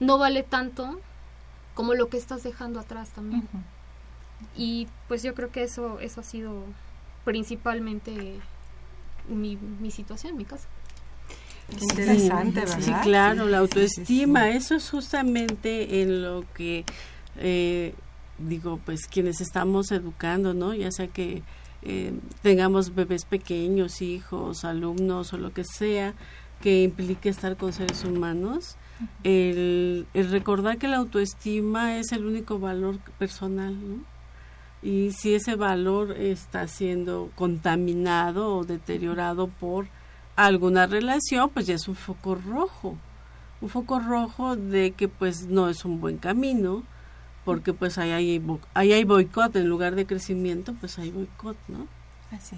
no 0.00 0.18
vale 0.18 0.42
tanto 0.42 1.00
como 1.74 1.94
lo 1.94 2.08
que 2.08 2.16
estás 2.18 2.42
dejando 2.42 2.80
atrás 2.80 3.10
también. 3.10 3.48
Y 4.56 4.88
pues 5.08 5.22
yo 5.22 5.34
creo 5.34 5.50
que 5.50 5.62
eso, 5.62 6.00
eso 6.00 6.20
ha 6.20 6.24
sido 6.24 6.64
principalmente 7.24 8.40
mi, 9.28 9.56
mi 9.56 9.90
situación, 9.90 10.36
mi 10.36 10.44
caso. 10.44 10.66
Interesante, 11.80 12.66
Sí, 12.66 12.90
¿verdad? 12.90 13.02
claro, 13.02 13.44
Sí, 13.44 13.50
la 13.50 13.60
sí, 13.60 13.66
sí, 13.72 13.78
autoestima, 13.78 14.50
eso 14.50 14.74
es 14.74 14.90
justamente 14.90 16.02
en 16.02 16.22
lo 16.22 16.44
que 16.54 16.84
eh, 17.36 17.94
digo, 18.38 18.80
pues 18.84 19.06
quienes 19.06 19.40
estamos 19.40 19.92
educando, 19.92 20.52
¿no? 20.52 20.74
Ya 20.74 20.90
sea 20.90 21.06
que 21.06 21.42
eh, 21.82 22.12
tengamos 22.42 22.94
bebés 22.94 23.24
pequeños, 23.24 24.02
hijos, 24.02 24.64
alumnos 24.64 25.32
o 25.32 25.38
lo 25.38 25.52
que 25.52 25.62
sea, 25.64 26.14
que 26.60 26.82
implique 26.82 27.28
estar 27.28 27.56
con 27.56 27.72
seres 27.72 28.04
humanos, 28.04 28.76
el, 29.24 30.06
el 30.12 30.30
recordar 30.30 30.76
que 30.76 30.88
la 30.88 30.96
autoestima 30.98 31.98
es 31.98 32.12
el 32.12 32.26
único 32.26 32.58
valor 32.58 32.98
personal, 33.18 33.74
¿no? 33.74 34.04
Y 34.82 35.12
si 35.12 35.34
ese 35.34 35.56
valor 35.56 36.12
está 36.12 36.66
siendo 36.66 37.30
contaminado 37.34 38.56
o 38.56 38.64
deteriorado 38.64 39.48
por 39.48 39.86
alguna 40.36 40.86
relación, 40.86 41.50
pues 41.50 41.66
ya 41.66 41.74
es 41.74 41.86
un 41.86 41.96
foco 41.96 42.34
rojo, 42.34 42.96
un 43.60 43.68
foco 43.68 43.98
rojo 43.98 44.56
de 44.56 44.92
que 44.92 45.08
pues 45.08 45.46
no 45.46 45.68
es 45.68 45.84
un 45.84 46.00
buen 46.00 46.16
camino, 46.16 46.82
porque 47.44 47.72
pues 47.72 47.98
ahí 47.98 48.10
hay, 48.10 48.42
ahí 48.74 48.92
hay 48.92 49.04
boicot, 49.04 49.54
en 49.56 49.68
lugar 49.68 49.94
de 49.94 50.06
crecimiento, 50.06 50.74
pues 50.80 50.98
hay 50.98 51.10
boicot, 51.10 51.56
¿no? 51.68 51.86
Así 52.30 52.56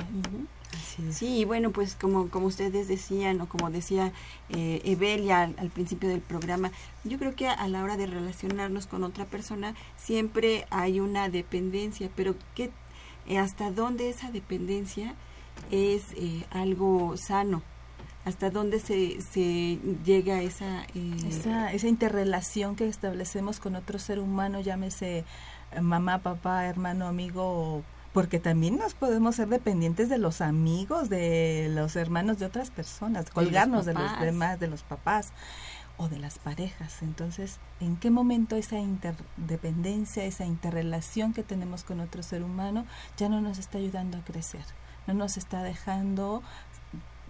Sí, 1.12 1.44
bueno, 1.44 1.70
pues 1.70 1.94
como, 1.94 2.28
como 2.28 2.46
ustedes 2.46 2.88
decían 2.88 3.40
o 3.40 3.48
como 3.48 3.70
decía 3.70 4.12
eh, 4.48 4.80
Evelia 4.84 5.42
al, 5.42 5.54
al 5.58 5.70
principio 5.70 6.08
del 6.08 6.20
programa, 6.20 6.70
yo 7.04 7.18
creo 7.18 7.34
que 7.34 7.48
a 7.48 7.68
la 7.68 7.82
hora 7.82 7.96
de 7.96 8.06
relacionarnos 8.06 8.86
con 8.86 9.04
otra 9.04 9.24
persona 9.26 9.74
siempre 9.96 10.66
hay 10.70 11.00
una 11.00 11.28
dependencia, 11.28 12.10
pero 12.16 12.34
¿qué, 12.54 12.70
eh, 13.26 13.38
¿hasta 13.38 13.70
dónde 13.70 14.08
esa 14.10 14.30
dependencia 14.30 15.14
es 15.70 16.04
eh, 16.16 16.44
algo 16.50 17.16
sano? 17.16 17.62
¿Hasta 18.24 18.50
dónde 18.50 18.78
se, 18.78 19.20
se 19.20 19.78
llega 20.04 20.36
a 20.36 20.42
esa... 20.42 20.84
eh, 20.94 21.16
esa, 21.28 21.72
esa 21.72 21.88
interrelación 21.88 22.76
que 22.76 22.86
establecemos 22.86 23.58
con 23.58 23.74
otro 23.74 23.98
ser 23.98 24.20
humano, 24.20 24.60
llámese 24.60 25.24
mamá, 25.80 26.18
papá, 26.18 26.66
hermano, 26.66 27.06
amigo, 27.08 27.42
o- 27.42 27.82
porque 28.12 28.38
también 28.38 28.76
nos 28.76 28.94
podemos 28.94 29.36
ser 29.36 29.48
dependientes 29.48 30.08
de 30.08 30.18
los 30.18 30.40
amigos, 30.40 31.08
de 31.08 31.68
los 31.70 31.96
hermanos 31.96 32.38
de 32.38 32.46
otras 32.46 32.70
personas, 32.70 33.30
colgarnos 33.30 33.86
de 33.86 33.94
los 33.94 34.20
demás, 34.20 34.60
de 34.60 34.68
los 34.68 34.82
papás 34.82 35.32
o 35.96 36.08
de 36.08 36.18
las 36.18 36.38
parejas. 36.38 37.02
Entonces, 37.02 37.58
¿en 37.80 37.96
qué 37.96 38.10
momento 38.10 38.56
esa 38.56 38.78
interdependencia, 38.78 40.24
esa 40.24 40.44
interrelación 40.44 41.32
que 41.32 41.42
tenemos 41.42 41.84
con 41.84 42.00
otro 42.00 42.22
ser 42.22 42.42
humano 42.42 42.86
ya 43.16 43.28
no 43.28 43.40
nos 43.40 43.58
está 43.58 43.78
ayudando 43.78 44.18
a 44.18 44.24
crecer? 44.24 44.64
No 45.06 45.14
nos 45.14 45.36
está 45.36 45.62
dejando 45.62 46.42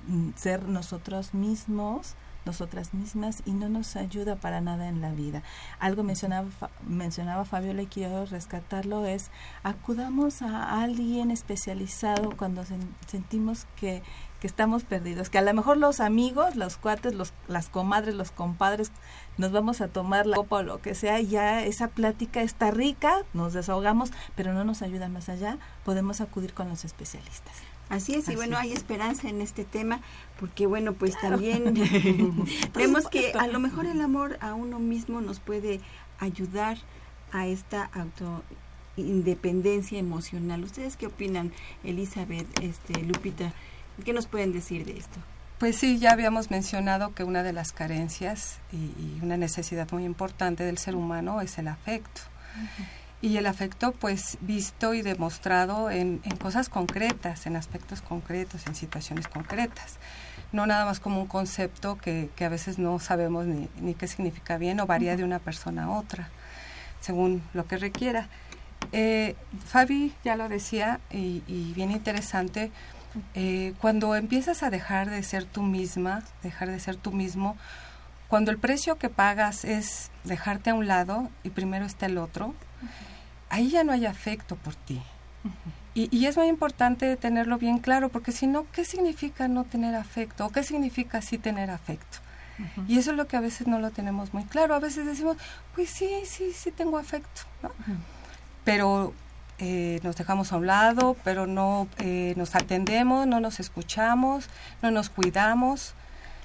mm, 0.08 0.30
ser 0.34 0.68
nosotros 0.68 1.32
mismos, 1.32 2.14
nosotras 2.44 2.92
mismas 2.94 3.42
y 3.44 3.52
no 3.52 3.68
nos 3.68 3.96
ayuda 3.96 4.36
para 4.36 4.60
nada 4.60 4.88
en 4.88 5.00
la 5.00 5.10
vida. 5.12 5.42
Algo 5.78 6.02
mencionaba, 6.02 6.48
mencionaba 6.86 7.44
Fabiola 7.44 7.82
y 7.82 7.86
quiero 7.86 8.26
rescatarlo 8.26 9.06
es 9.06 9.30
acudamos 9.62 10.42
a 10.42 10.82
alguien 10.82 11.30
especializado 11.30 12.36
cuando 12.36 12.62
sen- 12.62 12.90
sentimos 13.06 13.66
que, 13.76 14.02
que 14.40 14.46
estamos 14.46 14.82
perdidos, 14.82 15.30
que 15.30 15.38
a 15.38 15.42
lo 15.42 15.54
mejor 15.54 15.76
los 15.76 16.00
amigos, 16.00 16.56
los 16.56 16.76
cuates, 16.76 17.14
los, 17.14 17.32
las 17.46 17.68
comadres, 17.68 18.14
los 18.14 18.32
compadres, 18.32 18.90
nos 19.38 19.52
vamos 19.52 19.80
a 19.80 19.88
tomar 19.88 20.26
la 20.26 20.36
copa 20.36 20.56
o 20.56 20.62
lo 20.62 20.82
que 20.82 20.94
sea, 20.94 21.20
ya 21.20 21.62
esa 21.62 21.88
plática 21.88 22.42
está 22.42 22.70
rica, 22.70 23.18
nos 23.32 23.52
desahogamos, 23.52 24.10
pero 24.34 24.52
no 24.52 24.64
nos 24.64 24.82
ayuda 24.82 25.08
más 25.08 25.28
allá, 25.28 25.58
podemos 25.84 26.20
acudir 26.20 26.52
con 26.54 26.68
los 26.68 26.84
especialistas. 26.84 27.54
Así 27.92 28.14
es, 28.14 28.26
y 28.30 28.36
bueno, 28.36 28.56
hay 28.56 28.72
esperanza 28.72 29.28
en 29.28 29.42
este 29.42 29.64
tema, 29.64 30.00
porque 30.40 30.66
bueno, 30.66 30.94
pues 30.94 31.14
Claro. 31.14 31.36
también 31.36 31.74
vemos 32.74 33.06
que 33.08 33.32
a 33.32 33.46
lo 33.48 33.60
mejor 33.60 33.84
el 33.84 34.00
amor 34.00 34.38
a 34.40 34.54
uno 34.54 34.78
mismo 34.78 35.20
nos 35.20 35.40
puede 35.40 35.78
ayudar 36.18 36.78
a 37.32 37.46
esta 37.46 37.90
auto 37.92 38.42
independencia 38.96 39.98
emocional. 39.98 40.64
¿Ustedes 40.64 40.96
qué 40.96 41.06
opinan, 41.06 41.52
Elizabeth, 41.84 42.46
este, 42.62 43.02
Lupita? 43.02 43.52
¿Qué 44.04 44.14
nos 44.14 44.26
pueden 44.26 44.54
decir 44.54 44.86
de 44.86 44.96
esto? 44.96 45.18
Pues 45.58 45.76
sí, 45.76 45.98
ya 45.98 46.12
habíamos 46.12 46.50
mencionado 46.50 47.14
que 47.14 47.24
una 47.24 47.42
de 47.42 47.52
las 47.52 47.72
carencias 47.72 48.58
y, 48.72 48.76
y 48.76 49.18
una 49.22 49.36
necesidad 49.36 49.90
muy 49.92 50.04
importante 50.04 50.64
del 50.64 50.78
ser 50.78 50.96
humano 50.96 51.42
es 51.42 51.58
el 51.58 51.68
afecto. 51.68 52.22
Y 53.22 53.36
el 53.36 53.46
afecto, 53.46 53.92
pues, 53.92 54.36
visto 54.40 54.94
y 54.94 55.02
demostrado 55.02 55.90
en, 55.90 56.20
en 56.24 56.36
cosas 56.36 56.68
concretas, 56.68 57.46
en 57.46 57.54
aspectos 57.54 58.02
concretos, 58.02 58.66
en 58.66 58.74
situaciones 58.74 59.28
concretas. 59.28 59.96
No 60.50 60.66
nada 60.66 60.84
más 60.84 60.98
como 60.98 61.20
un 61.20 61.28
concepto 61.28 61.96
que, 61.96 62.30
que 62.34 62.44
a 62.44 62.48
veces 62.48 62.78
no 62.78 62.98
sabemos 62.98 63.46
ni, 63.46 63.68
ni 63.80 63.94
qué 63.94 64.08
significa 64.08 64.58
bien 64.58 64.80
o 64.80 64.86
varía 64.86 65.16
de 65.16 65.22
una 65.22 65.38
persona 65.38 65.84
a 65.84 65.90
otra, 65.90 66.30
según 67.00 67.42
lo 67.54 67.66
que 67.66 67.78
requiera. 67.78 68.28
Eh, 68.90 69.36
Fabi 69.66 70.12
ya 70.24 70.34
lo 70.34 70.48
decía, 70.48 70.98
y, 71.10 71.44
y 71.46 71.72
bien 71.74 71.92
interesante, 71.92 72.72
eh, 73.34 73.72
cuando 73.80 74.16
empiezas 74.16 74.64
a 74.64 74.70
dejar 74.70 75.08
de 75.08 75.22
ser 75.22 75.44
tú 75.44 75.62
misma, 75.62 76.24
dejar 76.42 76.70
de 76.70 76.80
ser 76.80 76.96
tú 76.96 77.12
mismo, 77.12 77.56
cuando 78.26 78.50
el 78.50 78.58
precio 78.58 78.98
que 78.98 79.08
pagas 79.10 79.64
es 79.64 80.10
dejarte 80.24 80.70
a 80.70 80.74
un 80.74 80.88
lado 80.88 81.30
y 81.44 81.50
primero 81.50 81.86
está 81.86 82.06
el 82.06 82.18
otro, 82.18 82.54
ahí 83.52 83.70
ya 83.70 83.84
no 83.84 83.92
hay 83.92 84.06
afecto 84.06 84.56
por 84.56 84.74
ti. 84.74 85.00
Y, 85.94 86.08
y 86.16 86.26
es 86.26 86.36
muy 86.36 86.46
importante 86.46 87.16
tenerlo 87.16 87.58
bien 87.58 87.78
claro, 87.78 88.08
porque 88.08 88.32
si 88.32 88.46
no, 88.46 88.64
¿qué 88.72 88.84
significa 88.84 89.46
no 89.48 89.64
tener 89.64 89.94
afecto? 89.94 90.46
¿O 90.46 90.50
qué 90.50 90.62
significa 90.62 91.20
sí 91.22 91.38
tener 91.38 91.70
afecto? 91.70 92.18
Y 92.86 92.98
eso 92.98 93.10
es 93.10 93.16
lo 93.16 93.26
que 93.26 93.36
a 93.36 93.40
veces 93.40 93.66
no 93.66 93.78
lo 93.80 93.90
tenemos 93.90 94.32
muy 94.34 94.44
claro. 94.44 94.74
A 94.74 94.78
veces 94.78 95.04
decimos, 95.04 95.36
pues 95.74 95.90
sí, 95.90 96.08
sí, 96.24 96.52
sí 96.54 96.70
tengo 96.70 96.96
afecto, 96.96 97.42
¿no? 97.62 97.70
Pero 98.64 99.12
eh, 99.58 99.98
nos 100.02 100.16
dejamos 100.16 100.52
a 100.52 100.56
un 100.58 100.66
lado, 100.66 101.16
pero 101.24 101.46
no 101.46 101.88
eh, 101.98 102.34
nos 102.36 102.54
atendemos, 102.54 103.26
no 103.26 103.40
nos 103.40 103.58
escuchamos, 103.60 104.48
no 104.80 104.90
nos 104.90 105.10
cuidamos, 105.10 105.94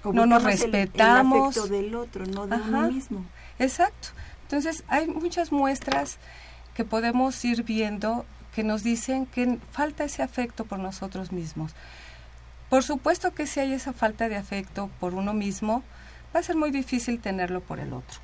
O 0.04 0.12
no 0.12 0.26
nos 0.26 0.44
buscamos 0.44 0.62
el- 0.66 0.72
respetamos. 0.74 1.56
El, 1.58 1.62
afecto 1.64 1.68
del 1.78 1.96
otro, 1.96 2.26
no 2.26 2.48
de 2.48 2.56
Ajá. 2.56 2.66
uno 2.68 2.92
mismo. 2.92 3.26
Exacto. 3.60 4.10
Entonces, 4.44 4.84
hay 4.88 5.08
muchas 5.08 5.52
muestras 5.52 6.18
que 6.78 6.86
podemos 6.86 7.44
ir 7.44 7.64
viendo 7.64 8.24
que 8.54 8.64
nos 8.64 8.84
dicen 8.84 9.26
que 9.26 9.58
falta 9.72 10.04
ese 10.04 10.22
afecto 10.22 10.64
por 10.64 10.78
nosotros 10.78 11.32
mismos. 11.32 11.74
Por 12.70 12.84
supuesto 12.84 13.34
que 13.34 13.48
si 13.48 13.60
hay 13.60 13.74
esa 13.74 13.94
falta 13.94 14.30
de 14.30 14.36
afecto 14.36 14.92
por 15.00 15.16
uno 15.16 15.34
mismo, 15.34 15.82
va 16.36 16.40
a 16.40 16.44
ser 16.44 16.56
muy 16.56 16.70
difícil 16.70 17.20
tenerlo 17.20 17.62
por 17.62 17.80
el 17.80 17.94
otro. 17.94 18.20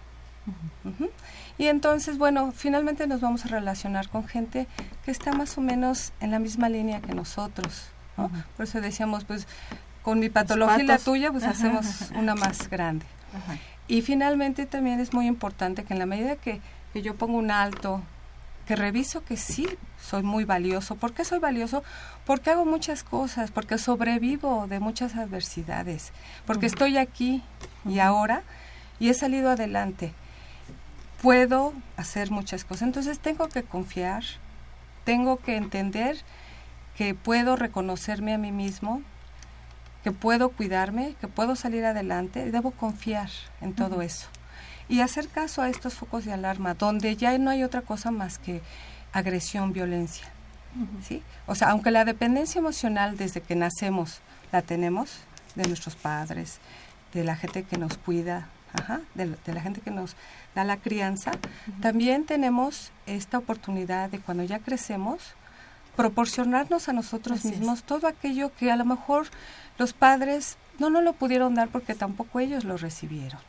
Ujú. 0.85 1.09
Y 1.57 1.65
entonces, 1.65 2.19
bueno, 2.19 2.51
finalmente 2.55 3.07
nos 3.07 3.21
vamos 3.21 3.43
a 3.45 3.47
relacionar 3.47 4.07
con 4.09 4.27
gente 4.27 4.67
que 5.03 5.09
está 5.09 5.31
más 5.31 5.57
o 5.57 5.61
menos 5.61 6.13
en 6.19 6.29
la 6.29 6.37
misma 6.37 6.69
línea 6.69 7.01
que 7.01 7.15
nosotros. 7.15 7.87
¿no? 8.17 8.29
Por 8.55 8.65
eso 8.65 8.81
decíamos, 8.81 9.23
pues, 9.23 9.47
con 10.03 10.19
mi 10.19 10.29
patología 10.29 10.83
y 10.83 10.85
la 10.85 10.99
tuya, 10.99 11.31
pues 11.31 11.43
hacemos 11.43 12.11
una 12.15 12.35
más 12.35 12.69
grande. 12.69 13.07
Y 13.87 14.03
finalmente 14.03 14.67
también 14.67 14.99
es 14.99 15.11
muy 15.11 15.25
importante 15.25 15.85
que 15.85 15.93
en 15.93 15.99
la 15.99 16.05
medida 16.05 16.35
que, 16.35 16.61
que 16.93 17.01
yo 17.01 17.15
pongo 17.15 17.39
un 17.39 17.49
alto, 17.49 18.03
que 18.67 18.75
reviso 18.75 19.23
que 19.23 19.37
sí 19.37 19.67
soy 20.01 20.23
muy 20.23 20.45
valioso. 20.45 20.95
¿Por 20.95 21.13
qué 21.13 21.25
soy 21.25 21.39
valioso? 21.39 21.83
Porque 22.25 22.51
hago 22.51 22.65
muchas 22.65 23.03
cosas, 23.03 23.51
porque 23.51 23.77
sobrevivo 23.77 24.67
de 24.67 24.79
muchas 24.79 25.15
adversidades, 25.15 26.11
porque 26.45 26.65
estoy 26.65 26.97
aquí 26.97 27.43
y 27.85 27.99
ahora 27.99 28.43
y 28.99 29.09
he 29.09 29.13
salido 29.13 29.51
adelante. 29.51 30.13
Puedo 31.21 31.73
hacer 31.97 32.31
muchas 32.31 32.65
cosas. 32.65 32.83
Entonces 32.83 33.19
tengo 33.19 33.47
que 33.49 33.63
confiar, 33.63 34.23
tengo 35.03 35.37
que 35.37 35.55
entender 35.55 36.17
que 36.97 37.15
puedo 37.15 37.55
reconocerme 37.55 38.33
a 38.33 38.37
mí 38.37 38.51
mismo, 38.51 39.01
que 40.03 40.11
puedo 40.11 40.49
cuidarme, 40.49 41.15
que 41.19 41.27
puedo 41.27 41.55
salir 41.55 41.85
adelante, 41.85 42.45
y 42.45 42.51
debo 42.51 42.71
confiar 42.71 43.29
en 43.61 43.73
todo 43.73 44.01
eso. 44.01 44.27
Y 44.89 44.99
hacer 45.01 45.27
caso 45.29 45.61
a 45.61 45.69
estos 45.69 45.93
focos 45.95 46.25
de 46.25 46.33
alarma, 46.33 46.73
donde 46.73 47.15
ya 47.15 47.37
no 47.37 47.49
hay 47.49 47.63
otra 47.63 47.81
cosa 47.81 48.11
más 48.11 48.37
que 48.37 48.61
agresión, 49.13 49.73
violencia. 49.73 50.27
¿sí? 51.07 51.21
O 51.45 51.55
sea, 51.55 51.69
aunque 51.69 51.91
la 51.91 52.03
dependencia 52.03 52.59
emocional 52.59 53.15
desde 53.17 53.41
que 53.41 53.55
nacemos 53.55 54.19
la 54.51 54.61
tenemos, 54.61 55.11
de 55.55 55.67
nuestros 55.67 55.95
padres, 55.95 56.57
de 57.13 57.23
la 57.23 57.35
gente 57.35 57.61
que 57.63 57.77
nos 57.77 57.97
cuida, 57.97 58.47
ajá, 58.73 59.01
de, 59.13 59.27
la- 59.27 59.37
de 59.45 59.53
la 59.53 59.61
gente 59.61 59.81
que 59.81 59.91
nos 59.91 60.15
da 60.55 60.63
la 60.63 60.77
crianza, 60.77 61.31
también 61.81 62.25
tenemos 62.25 62.91
esta 63.05 63.37
oportunidad 63.37 64.09
de 64.09 64.17
cuando 64.19 64.43
ya 64.43 64.57
crecemos, 64.59 65.19
proporcionarnos 65.95 66.89
a 66.89 66.93
nosotros 66.93 67.39
Así 67.39 67.49
es. 67.49 67.59
mismos 67.59 67.83
todo 67.83 68.07
aquello 68.07 68.51
que 68.57 68.71
a 68.71 68.75
lo 68.75 68.85
mejor 68.85 69.27
los 69.77 69.93
padres 69.93 70.57
no 70.79 70.89
nos 70.89 71.03
lo 71.03 71.13
pudieron 71.13 71.53
dar 71.53 71.67
porque 71.69 71.93
tampoco 71.93 72.39
ellos 72.39 72.63
lo 72.63 72.77
recibieron. 72.77 73.39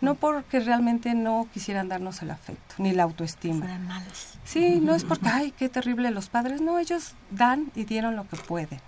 No 0.00 0.14
porque 0.14 0.60
realmente 0.60 1.14
no 1.14 1.46
quisieran 1.52 1.88
darnos 1.88 2.22
el 2.22 2.30
afecto, 2.30 2.74
ni 2.78 2.92
la 2.92 3.04
autoestima. 3.04 3.78
Malos. 3.78 4.38
Sí, 4.44 4.80
no 4.80 4.94
es 4.94 5.04
porque, 5.04 5.28
ay, 5.28 5.50
qué 5.52 5.68
terrible 5.68 6.10
los 6.10 6.28
padres. 6.28 6.60
No, 6.60 6.78
ellos 6.78 7.14
dan 7.30 7.70
y 7.74 7.84
dieron 7.84 8.16
lo 8.16 8.26
que 8.28 8.36
pueden, 8.36 8.80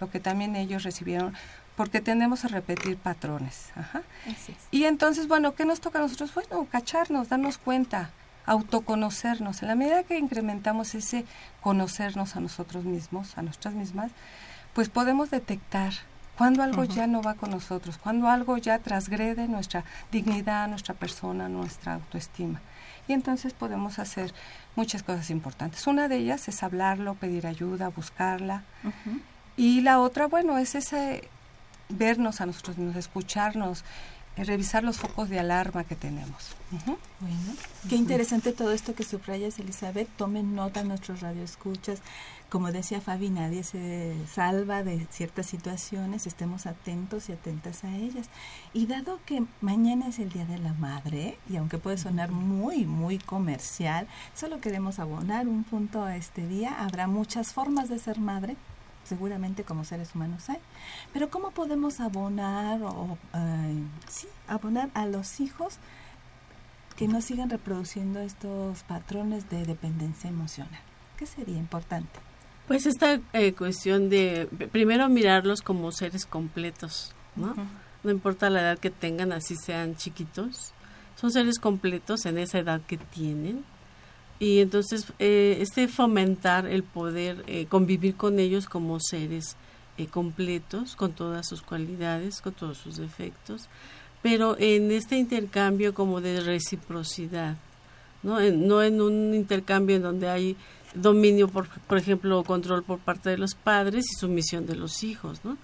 lo 0.00 0.10
que 0.10 0.20
también 0.20 0.56
ellos 0.56 0.82
recibieron, 0.82 1.34
porque 1.76 2.00
tendemos 2.00 2.44
a 2.44 2.48
repetir 2.48 2.96
patrones. 2.96 3.70
Ajá. 3.76 4.02
Así 4.24 4.52
es. 4.52 4.58
Y 4.70 4.84
entonces, 4.84 5.28
bueno, 5.28 5.54
¿qué 5.54 5.64
nos 5.64 5.80
toca 5.80 5.98
a 5.98 6.02
nosotros? 6.02 6.32
Bueno, 6.34 6.66
cacharnos, 6.70 7.28
darnos 7.28 7.58
cuenta, 7.58 8.10
autoconocernos. 8.46 9.62
En 9.62 9.68
la 9.68 9.74
medida 9.74 10.02
que 10.04 10.18
incrementamos 10.18 10.94
ese 10.94 11.24
conocernos 11.60 12.36
a 12.36 12.40
nosotros 12.40 12.84
mismos, 12.84 13.36
a 13.38 13.42
nuestras 13.42 13.74
mismas, 13.74 14.12
pues 14.74 14.88
podemos 14.88 15.30
detectar 15.30 15.92
cuando 16.36 16.62
algo 16.62 16.84
ya 16.84 17.06
no 17.06 17.22
va 17.22 17.34
con 17.34 17.50
nosotros, 17.50 17.98
cuando 17.98 18.28
algo 18.28 18.56
ya 18.56 18.78
transgrede 18.78 19.48
nuestra 19.48 19.84
dignidad, 20.10 20.68
nuestra 20.68 20.94
persona, 20.94 21.48
nuestra 21.48 21.94
autoestima. 21.94 22.60
Y 23.08 23.12
entonces 23.12 23.52
podemos 23.52 23.98
hacer 23.98 24.32
muchas 24.76 25.02
cosas 25.02 25.30
importantes. 25.30 25.86
Una 25.86 26.08
de 26.08 26.16
ellas 26.16 26.48
es 26.48 26.62
hablarlo, 26.62 27.14
pedir 27.14 27.46
ayuda, 27.46 27.88
buscarla. 27.88 28.62
Y 29.56 29.80
la 29.82 30.00
otra, 30.00 30.26
bueno, 30.26 30.56
es 30.58 30.74
ese 30.74 31.28
vernos 31.88 32.40
a 32.40 32.46
nosotros 32.46 32.78
mismos, 32.78 32.96
escucharnos, 32.96 33.84
revisar 34.36 34.82
los 34.82 34.98
focos 34.98 35.28
de 35.28 35.38
alarma 35.38 35.84
que 35.84 35.94
tenemos. 35.94 36.54
Bueno, 36.70 37.54
qué 37.88 37.96
interesante 37.96 38.52
todo 38.52 38.72
esto 38.72 38.94
que 38.94 39.04
subrayas, 39.04 39.58
Elizabeth. 39.58 40.08
Tomen 40.16 40.54
nota 40.54 40.84
nuestros 40.84 41.20
radioescuchas. 41.20 42.00
Como 42.48 42.72
decía 42.72 43.00
Fabi, 43.00 43.30
nadie 43.30 43.62
se 43.62 44.14
salva 44.30 44.82
de 44.82 45.06
ciertas 45.10 45.46
situaciones. 45.46 46.26
Estemos 46.26 46.66
atentos 46.66 47.28
y 47.28 47.32
atentas 47.32 47.84
a 47.84 47.94
ellas. 47.96 48.28
Y 48.72 48.86
dado 48.86 49.20
que 49.26 49.44
mañana 49.60 50.08
es 50.08 50.18
el 50.18 50.30
Día 50.30 50.44
de 50.46 50.58
la 50.58 50.72
Madre, 50.74 51.38
y 51.48 51.56
aunque 51.56 51.78
puede 51.78 51.98
sonar 51.98 52.30
muy, 52.30 52.84
muy 52.86 53.18
comercial, 53.18 54.06
solo 54.34 54.60
queremos 54.60 54.98
abonar 54.98 55.48
un 55.48 55.64
punto 55.64 56.04
a 56.04 56.16
este 56.16 56.46
día. 56.46 56.82
Habrá 56.82 57.06
muchas 57.06 57.52
formas 57.52 57.88
de 57.88 57.98
ser 57.98 58.18
madre 58.18 58.56
seguramente 59.12 59.62
como 59.62 59.84
seres 59.84 60.14
humanos 60.14 60.48
hay. 60.48 60.56
Pero 61.12 61.28
¿cómo 61.28 61.50
podemos 61.50 62.00
abonar 62.00 62.80
o 62.82 63.18
sí, 64.08 64.26
abonar 64.48 64.88
a 64.94 65.04
los 65.04 65.38
hijos 65.40 65.76
que 66.96 67.08
no 67.08 67.20
sigan 67.20 67.50
reproduciendo 67.50 68.20
estos 68.20 68.84
patrones 68.84 69.50
de 69.50 69.66
dependencia 69.66 70.30
emocional? 70.30 70.80
¿Qué 71.18 71.26
sería 71.26 71.58
importante? 71.58 72.20
Pues 72.66 72.86
esta 72.86 73.20
eh, 73.34 73.52
cuestión 73.52 74.08
de 74.08 74.48
primero 74.72 75.06
mirarlos 75.10 75.60
como 75.60 75.92
seres 75.92 76.24
completos, 76.24 77.14
¿no? 77.36 77.54
No 78.02 78.10
importa 78.10 78.48
la 78.48 78.62
edad 78.62 78.78
que 78.78 78.88
tengan, 78.88 79.32
así 79.32 79.56
sean 79.56 79.94
chiquitos, 79.96 80.72
son 81.16 81.30
seres 81.32 81.58
completos 81.58 82.24
en 82.24 82.38
esa 82.38 82.60
edad 82.60 82.80
que 82.86 82.96
tienen 82.96 83.62
y 84.42 84.58
entonces 84.58 85.06
eh, 85.20 85.58
este 85.60 85.86
fomentar 85.86 86.66
el 86.66 86.82
poder 86.82 87.44
eh, 87.46 87.66
convivir 87.66 88.16
con 88.16 88.40
ellos 88.40 88.66
como 88.66 88.98
seres 88.98 89.56
eh, 89.98 90.08
completos 90.08 90.96
con 90.96 91.12
todas 91.12 91.46
sus 91.46 91.62
cualidades 91.62 92.40
con 92.40 92.52
todos 92.52 92.76
sus 92.76 92.96
defectos 92.96 93.68
pero 94.20 94.56
en 94.58 94.90
este 94.90 95.16
intercambio 95.16 95.94
como 95.94 96.20
de 96.20 96.40
reciprocidad 96.40 97.56
no 98.24 98.40
en, 98.40 98.66
no 98.66 98.82
en 98.82 99.00
un 99.00 99.32
intercambio 99.32 99.94
en 99.94 100.02
donde 100.02 100.28
hay 100.28 100.56
dominio 100.92 101.46
por 101.46 101.68
por 101.68 101.98
ejemplo 101.98 102.42
control 102.42 102.82
por 102.82 102.98
parte 102.98 103.30
de 103.30 103.38
los 103.38 103.54
padres 103.54 104.06
y 104.10 104.18
sumisión 104.18 104.66
de 104.66 104.74
los 104.74 105.04
hijos 105.04 105.44
no 105.44 105.56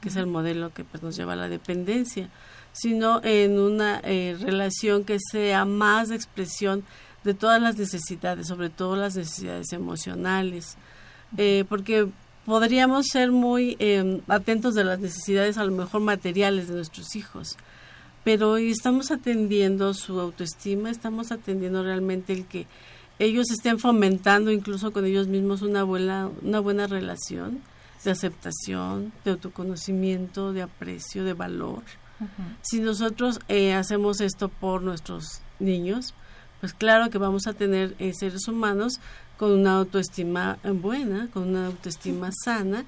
que 0.00 0.08
es 0.08 0.16
el 0.16 0.26
modelo 0.26 0.74
que 0.74 0.82
pues, 0.82 1.04
nos 1.04 1.14
lleva 1.14 1.34
a 1.34 1.36
la 1.36 1.48
dependencia 1.48 2.30
sino 2.72 3.20
en 3.22 3.60
una 3.60 4.00
relación 4.00 5.04
que 5.04 5.18
sea 5.20 5.64
más 5.64 6.08
de 6.08 6.16
expresión 6.16 6.82
de 7.24 7.34
todas 7.34 7.60
las 7.60 7.76
necesidades, 7.76 8.46
sobre 8.46 8.70
todo 8.70 8.96
las 8.96 9.16
necesidades 9.16 9.72
emocionales, 9.72 10.76
eh, 11.36 11.64
porque 11.68 12.08
podríamos 12.44 13.06
ser 13.06 13.32
muy 13.32 13.76
em, 13.78 14.20
atentos 14.28 14.74
de 14.74 14.84
las 14.84 15.00
necesidades 15.00 15.56
a 15.58 15.64
lo 15.64 15.72
mejor 15.72 16.02
materiales 16.02 16.68
de 16.68 16.74
nuestros 16.74 17.16
hijos, 17.16 17.56
pero 18.22 18.56
estamos 18.56 19.10
atendiendo 19.10 19.92
su 19.94 20.20
autoestima, 20.20 20.90
estamos 20.90 21.32
atendiendo 21.32 21.82
realmente 21.82 22.32
el 22.32 22.46
que 22.46 22.66
ellos 23.18 23.50
estén 23.50 23.78
fomentando 23.78 24.50
incluso 24.50 24.92
con 24.92 25.04
ellos 25.04 25.28
mismos 25.28 25.62
una 25.62 25.84
buena, 25.84 26.28
una 26.42 26.60
buena 26.60 26.86
relación 26.86 27.60
de 28.04 28.10
aceptación, 28.10 29.12
de 29.24 29.32
autoconocimiento, 29.32 30.52
de 30.52 30.62
aprecio, 30.62 31.24
de 31.24 31.32
valor. 31.32 31.82
Si 32.62 32.80
nosotros 32.80 33.40
eh, 33.48 33.74
hacemos 33.74 34.20
esto 34.20 34.48
por 34.48 34.82
nuestros 34.82 35.40
niños, 35.58 36.14
pues 36.60 36.72
claro 36.72 37.10
que 37.10 37.18
vamos 37.18 37.46
a 37.46 37.52
tener 37.52 37.94
eh, 37.98 38.12
seres 38.14 38.48
humanos 38.48 39.00
con 39.36 39.50
una 39.52 39.76
autoestima 39.76 40.58
buena, 40.62 41.28
con 41.32 41.48
una 41.48 41.66
autoestima 41.66 42.30
sana, 42.44 42.84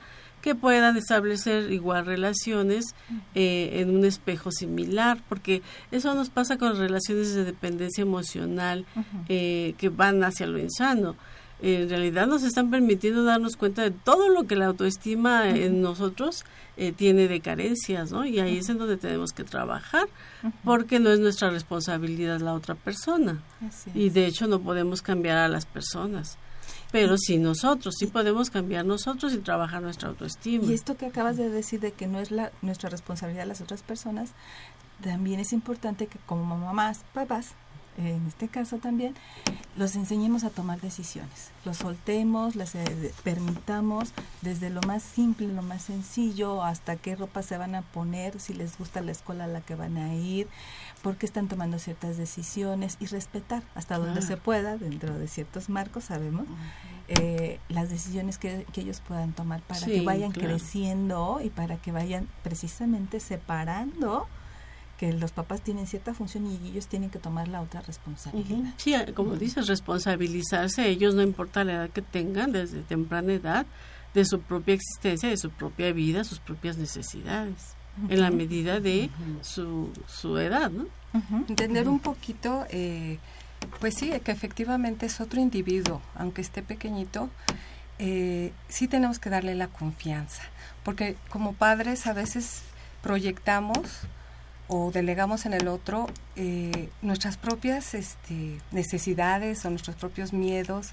que 0.47 0.55
puedan 0.55 0.97
establecer 0.97 1.73
igual 1.73 2.07
relaciones 2.07 2.95
eh, 3.35 3.81
en 3.81 3.91
un 3.91 4.05
espejo 4.05 4.53
similar, 4.53 5.21
porque 5.29 5.61
eso 5.91 6.14
nos 6.14 6.31
pasa 6.31 6.57
con 6.57 6.77
relaciones 6.79 7.35
de 7.35 7.43
dependencia 7.43 8.03
emocional 8.03 8.87
eh, 9.29 9.75
que 9.77 9.89
van 9.89 10.23
hacia 10.23 10.47
lo 10.47 10.59
insano 10.61 11.17
en 11.62 11.88
realidad 11.88 12.26
nos 12.26 12.42
están 12.42 12.70
permitiendo 12.70 13.24
darnos 13.24 13.57
cuenta 13.57 13.82
de 13.82 13.90
todo 13.90 14.28
lo 14.28 14.46
que 14.46 14.57
la 14.57 14.66
autoestima 14.66 15.48
en 15.48 15.80
nosotros 15.80 16.44
eh, 16.76 16.92
tiene 16.92 17.28
de 17.28 17.40
carencias, 17.40 18.12
¿no? 18.12 18.26
Y 18.26 18.40
ahí 18.40 18.59
es 18.59 18.68
en 18.68 18.78
donde 18.78 18.98
tenemos 18.98 19.32
que 19.32 19.44
trabajar, 19.44 20.09
porque 20.64 20.98
no 21.00 21.11
es 21.11 21.18
nuestra 21.18 21.50
responsabilidad 21.50 22.40
la 22.40 22.52
otra 22.52 22.74
persona. 22.74 23.42
Y 23.94 24.11
de 24.11 24.26
hecho 24.26 24.46
no 24.46 24.61
podemos 24.61 25.00
cambiar 25.00 25.38
a 25.38 25.48
las 25.48 25.64
personas. 25.64 26.36
Pero 26.92 27.16
sí 27.16 27.38
nosotros, 27.38 27.94
sí 27.98 28.07
podemos 28.07 28.50
cambiar 28.50 28.84
nosotros 28.84 29.32
y 29.32 29.38
trabajar 29.38 29.82
nuestra 29.82 30.11
autoestima. 30.11 30.64
Y 30.64 30.74
esto 30.74 30.96
que 30.96 31.07
acabas 31.07 31.36
de 31.36 31.48
decir 31.48 31.80
de 31.80 31.92
que 31.92 32.07
no 32.07 32.20
es 32.20 32.30
la, 32.30 32.52
nuestra 32.62 32.90
responsabilidad 32.90 33.46
las 33.46 33.61
otras 33.61 33.82
personas, 33.82 34.32
también 35.02 35.40
es 35.40 35.52
importante 35.52 36.07
que 36.07 36.18
como 36.26 36.57
mamás, 36.57 37.04
papás, 37.12 37.54
en 37.97 38.26
este 38.26 38.49
caso 38.49 38.78
también, 38.78 39.14
los 39.76 39.97
enseñemos 39.97 40.44
a 40.44 40.51
tomar 40.51 40.80
decisiones. 40.80 41.51
Los 41.64 41.78
soltemos, 41.78 42.57
las 42.57 42.74
eh, 42.74 43.12
permitamos 43.24 44.12
desde 44.42 44.70
lo 44.70 44.80
más 44.82 45.03
simple, 45.03 45.49
lo 45.49 45.62
más 45.62 45.82
sencillo, 45.82 46.62
hasta 46.62 46.97
qué 46.97 47.16
ropa 47.16 47.42
se 47.42 47.59
van 47.59 47.74
a 47.74 47.82
poner, 47.82 48.38
si 48.40 48.55
les 48.55 48.78
gusta 48.78 49.01
la 49.01 49.12
escuela 49.12 49.44
a 49.44 49.49
la 49.49 49.61
que 49.61 49.74
van 49.74 49.97
a 49.97 50.14
ir, 50.14 50.49
por 51.03 51.16
qué 51.16 51.26
están 51.26 51.49
tomando 51.49 51.78
ciertas 51.78 52.16
decisiones 52.16 52.97
y 53.01 53.07
respetar 53.07 53.62
hasta 53.74 53.99
donde 53.99 54.22
se 54.22 54.36
pueda, 54.36 54.76
dentro 54.76 55.18
de 55.18 55.28
ciertos 55.28 55.68
marcos, 55.68 56.05
sabemos, 56.05 56.47
eh, 57.09 57.61
las 57.68 57.88
decisiones 57.88 58.38
que, 58.38 58.66
ellos 58.74 59.01
puedan 59.07 59.32
tomar 59.32 59.62
para 59.62 59.80
que 59.80 60.01
vayan 60.03 60.32
creciendo 60.32 61.40
y 61.42 61.51
para 61.51 61.76
que 61.76 61.92
vayan 61.92 62.28
precisamente 62.42 63.20
separando 63.20 64.26
que 64.99 65.12
los 65.12 65.32
papás 65.32 65.61
tienen 65.61 65.86
cierta 65.86 66.14
función 66.14 66.47
y 66.47 66.68
ellos 66.68 66.86
tienen 66.86 67.11
que 67.11 67.18
tomar 67.18 67.49
la 67.49 67.61
otra 67.61 67.82
responsabilidad. 67.82 68.72
Sí, 68.78 68.94
como 69.14 69.36
dices, 69.36 69.66
responsabilizarse 69.66 70.88
ellos, 70.88 71.14
no 71.14 71.22
importa 71.22 71.64
la 71.64 71.72
edad 71.72 71.90
que 71.90 72.03
tengan, 72.03 72.53
desde 72.53 72.82
temprana 72.82 73.34
edad, 73.34 73.66
de 74.14 74.24
su 74.24 74.40
propia 74.40 74.74
existencia, 74.74 75.28
de 75.28 75.36
su 75.36 75.51
propia 75.51 75.92
vida, 75.92 76.24
sus 76.24 76.40
propias 76.40 76.78
necesidades, 76.78 77.74
en 78.09 78.20
la 78.20 78.30
medida 78.30 78.80
de 78.80 79.11
su, 79.42 79.90
su 80.07 80.38
edad, 80.38 80.70
¿no? 80.70 80.86
Entender 81.49 81.88
un 81.88 81.99
poquito, 81.99 82.66
eh, 82.70 83.18
pues 83.80 83.94
sí, 83.94 84.12
que 84.22 84.32
efectivamente 84.32 85.07
es 85.07 85.20
otro 85.20 85.40
individuo, 85.40 86.03
aunque 86.14 86.42
esté 86.42 86.62
pequeñito, 86.62 87.30
eh, 87.99 88.53
sí 88.68 88.88
tenemos 88.88 89.18
que 89.18 89.30
darle 89.30 89.55
la 89.55 89.68
confianza, 89.68 90.42
porque 90.82 91.16
como 91.30 91.55
padres 91.55 92.07
a 92.07 92.12
veces 92.12 92.62
proyectamos 93.03 94.07
o 94.69 94.91
delegamos 94.91 95.47
en 95.47 95.53
el 95.53 95.69
otro 95.69 96.07
eh, 96.35 96.89
nuestras 97.03 97.37
propias 97.37 97.95
este, 97.95 98.59
necesidades 98.73 99.64
o 99.64 99.71
nuestros 99.71 99.97
propios 99.97 100.33
miedos. 100.33 100.91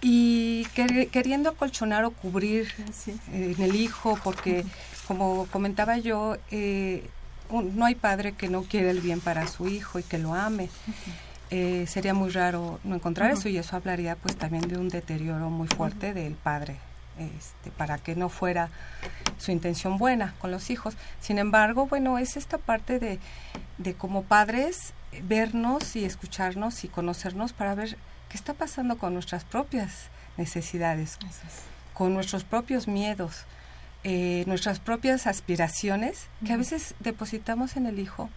Y 0.00 0.66
queriendo 0.74 1.50
acolchonar 1.50 2.04
o 2.04 2.10
cubrir 2.10 2.72
en 3.32 3.62
el 3.62 3.76
hijo 3.76 4.18
porque 4.24 4.64
como 5.06 5.46
comentaba 5.46 5.96
yo 5.98 6.36
eh, 6.50 7.08
no 7.52 7.84
hay 7.84 7.94
padre 7.94 8.32
que 8.32 8.48
no 8.48 8.62
quiera 8.62 8.90
el 8.90 9.00
bien 9.00 9.20
para 9.20 9.46
su 9.46 9.68
hijo 9.68 10.00
y 10.00 10.02
que 10.02 10.18
lo 10.18 10.34
ame. 10.34 10.70
Eh, 11.50 11.86
sería 11.86 12.14
muy 12.14 12.30
raro 12.30 12.80
no 12.82 12.96
encontrar 12.96 13.30
eso 13.30 13.48
y 13.48 13.58
eso 13.58 13.76
hablaría 13.76 14.16
pues 14.16 14.36
también 14.36 14.66
de 14.66 14.78
un 14.78 14.88
deterioro 14.88 15.50
muy 15.50 15.68
fuerte 15.68 16.14
del 16.14 16.32
padre 16.32 16.78
este, 17.18 17.70
para 17.70 17.98
que 17.98 18.16
no 18.16 18.28
fuera 18.28 18.70
su 19.38 19.50
intención 19.50 19.98
buena 19.98 20.34
con 20.38 20.50
los 20.50 20.70
hijos. 20.70 20.96
Sin 21.20 21.38
embargo, 21.38 21.86
bueno, 21.86 22.18
es 22.18 22.36
esta 22.36 22.58
parte 22.58 22.98
de, 22.98 23.18
de 23.78 23.94
como 23.94 24.22
padres 24.22 24.94
vernos 25.22 25.96
y 25.96 26.04
escucharnos 26.04 26.84
y 26.84 26.88
conocernos 26.88 27.52
para 27.52 27.74
ver 27.74 27.96
qué 28.28 28.36
está 28.36 28.54
pasando 28.54 28.96
con 28.96 29.12
nuestras 29.12 29.44
propias 29.44 30.08
necesidades, 30.36 31.18
con 31.92 32.14
nuestros 32.14 32.44
propios 32.44 32.88
miedos, 32.88 33.44
eh, 34.04 34.44
nuestras 34.46 34.80
propias 34.80 35.26
aspiraciones, 35.26 36.28
que 36.44 36.52
a 36.52 36.56
veces 36.56 36.94
depositamos 37.00 37.76
en 37.76 37.86
el 37.86 37.98
hijo, 37.98 38.30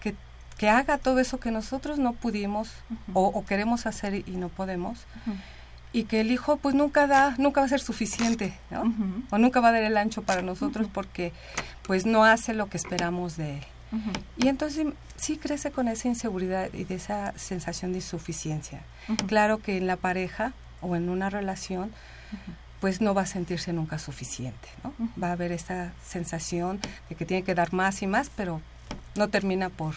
que, 0.00 0.14
que 0.58 0.68
haga 0.68 0.98
todo 0.98 1.20
eso 1.20 1.40
que 1.40 1.50
nosotros 1.50 1.98
no 1.98 2.12
pudimos 2.12 2.70
o, 3.14 3.44
queremos 3.46 3.86
hacer 3.86 4.28
y 4.28 4.36
no 4.36 4.48
podemos 4.50 5.06
y 5.92 6.04
que 6.04 6.20
el 6.20 6.30
hijo 6.30 6.56
pues 6.56 6.74
nunca 6.74 7.06
da, 7.06 7.34
nunca 7.38 7.60
va 7.60 7.66
a 7.66 7.68
ser 7.68 7.80
suficiente, 7.80 8.54
¿no? 8.70 8.94
O 9.30 9.38
nunca 9.38 9.60
va 9.60 9.68
a 9.68 9.72
dar 9.72 9.82
el 9.82 9.96
ancho 9.96 10.22
para 10.22 10.42
nosotros 10.42 10.88
porque 10.92 11.32
pues 11.82 12.06
no 12.06 12.24
hace 12.24 12.54
lo 12.54 12.68
que 12.68 12.76
esperamos 12.76 13.36
de 13.36 13.58
él. 13.58 13.64
Y 14.36 14.46
entonces 14.48 14.86
sí 15.16 15.36
crece 15.36 15.72
con 15.72 15.88
esa 15.88 16.06
inseguridad 16.06 16.72
y 16.72 16.84
de 16.84 16.94
esa 16.94 17.32
sensación 17.36 17.90
de 17.90 17.98
insuficiencia. 17.98 18.82
Claro 19.26 19.58
que 19.58 19.76
en 19.76 19.88
la 19.88 19.96
pareja 19.96 20.52
o 20.80 20.94
en 20.94 21.08
una 21.08 21.28
relación 21.28 21.90
pues 22.80 23.00
no 23.00 23.12
va 23.12 23.22
a 23.22 23.26
sentirse 23.26 23.72
nunca 23.72 23.98
suficiente, 23.98 24.68
¿no? 24.84 24.94
Va 25.20 25.28
a 25.28 25.32
haber 25.32 25.52
esta 25.52 25.92
sensación 26.06 26.80
de 27.08 27.16
que 27.16 27.26
tiene 27.26 27.42
que 27.42 27.54
dar 27.54 27.72
más 27.72 28.00
y 28.02 28.06
más, 28.06 28.30
pero 28.34 28.62
no 29.16 29.28
termina 29.28 29.68
por 29.68 29.96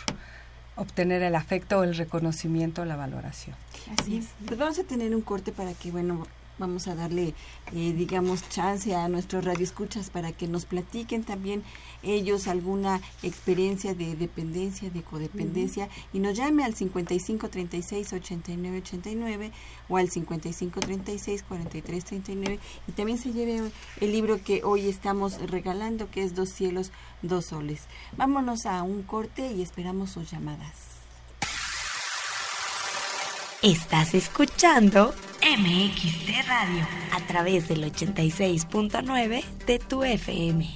obtener 0.76 1.22
el 1.22 1.36
afecto 1.36 1.84
el 1.84 1.96
reconocimiento 1.96 2.86
la 2.86 2.96
valoración. 2.96 3.56
Así 3.98 4.18
es. 4.18 4.26
Pues 4.46 4.60
vamos 4.60 4.80
a 4.80 4.84
tener 4.84 5.16
un 5.16 5.22
corte 5.22 5.52
para 5.52 5.74
que, 5.74 5.92
bueno, 5.92 6.28
vamos 6.60 6.88
a 6.88 6.96
darle, 6.96 7.34
eh, 7.74 7.94
digamos, 7.94 8.48
chance 8.50 8.94
a 8.94 9.08
nuestros 9.08 9.46
radioescuchas 9.46 10.10
para 10.10 10.32
que 10.32 10.48
nos 10.48 10.66
platiquen 10.66 11.24
también 11.24 11.64
ellos 12.04 12.48
alguna 12.48 13.02
experiencia 13.22 13.96
de 13.96 14.16
dependencia, 14.16 14.90
de 14.90 15.02
codependencia, 15.02 15.88
y 16.12 16.20
nos 16.20 16.36
llame 16.36 16.66
al 16.66 16.76
55 16.76 17.50
36 17.50 18.14
89 18.14 18.78
89 18.80 19.52
o 19.88 19.98
al 19.98 20.10
55 20.10 20.80
36 20.80 21.44
43 21.44 22.06
39 22.06 22.60
y 22.88 22.92
también 22.92 23.18
se 23.18 23.32
lleve 23.32 23.72
el 24.02 24.12
libro 24.12 24.44
que 24.44 24.64
hoy 24.64 24.88
estamos 24.88 25.40
regalando, 25.50 26.12
que 26.12 26.24
es 26.24 26.34
Dos 26.34 26.50
cielos, 26.50 26.92
dos 27.22 27.46
soles. 27.46 27.82
Vámonos 28.18 28.66
a 28.66 28.82
un 28.84 29.04
corte 29.04 29.52
y 29.52 29.62
esperamos 29.62 30.12
sus 30.12 30.32
llamadas. 30.32 30.93
Estás 33.64 34.14
escuchando 34.14 35.16
MXT 35.42 36.50
Radio 36.50 36.86
a 37.14 37.22
través 37.28 37.70
del 37.70 37.90
86.9 37.90 39.42
de 39.66 39.80
tu 39.80 40.04
FM. 40.04 40.70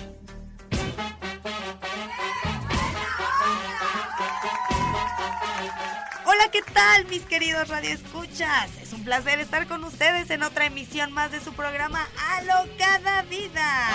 Hola, 6.24 6.50
¿qué 6.50 6.62
tal 6.62 7.06
mis 7.08 7.24
queridos 7.24 7.68
radioescuchas? 7.68 8.70
Es 8.82 8.94
un 8.94 9.04
placer 9.04 9.42
estar 9.42 9.68
con 9.68 9.84
ustedes 9.84 10.30
en 10.30 10.44
otra 10.44 10.68
emisión 10.68 11.12
más 11.12 11.30
de 11.34 11.42
su 11.42 11.52
programa 11.52 12.08
Alocada 12.38 13.24
Vida. 13.24 13.90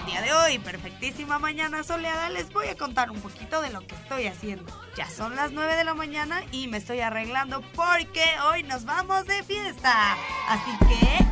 El 0.00 0.06
día 0.06 0.20
de 0.20 0.32
hoy, 0.32 0.58
perfectísima 0.58 1.38
mañana 1.38 1.84
soleada, 1.84 2.28
les 2.28 2.52
voy 2.52 2.66
a 2.66 2.74
contar 2.74 3.12
un 3.12 3.20
poquito 3.20 3.62
de 3.62 3.70
lo 3.70 3.86
que 3.86 3.94
estoy 3.94 4.26
haciendo. 4.26 4.81
Ya 4.96 5.08
son 5.08 5.34
las 5.34 5.52
9 5.52 5.74
de 5.76 5.84
la 5.84 5.94
mañana 5.94 6.42
y 6.52 6.68
me 6.68 6.76
estoy 6.76 7.00
arreglando 7.00 7.62
porque 7.74 8.24
hoy 8.50 8.62
nos 8.62 8.84
vamos 8.84 9.26
de 9.26 9.42
fiesta. 9.42 10.16
Así 10.48 10.70
que... 10.86 11.24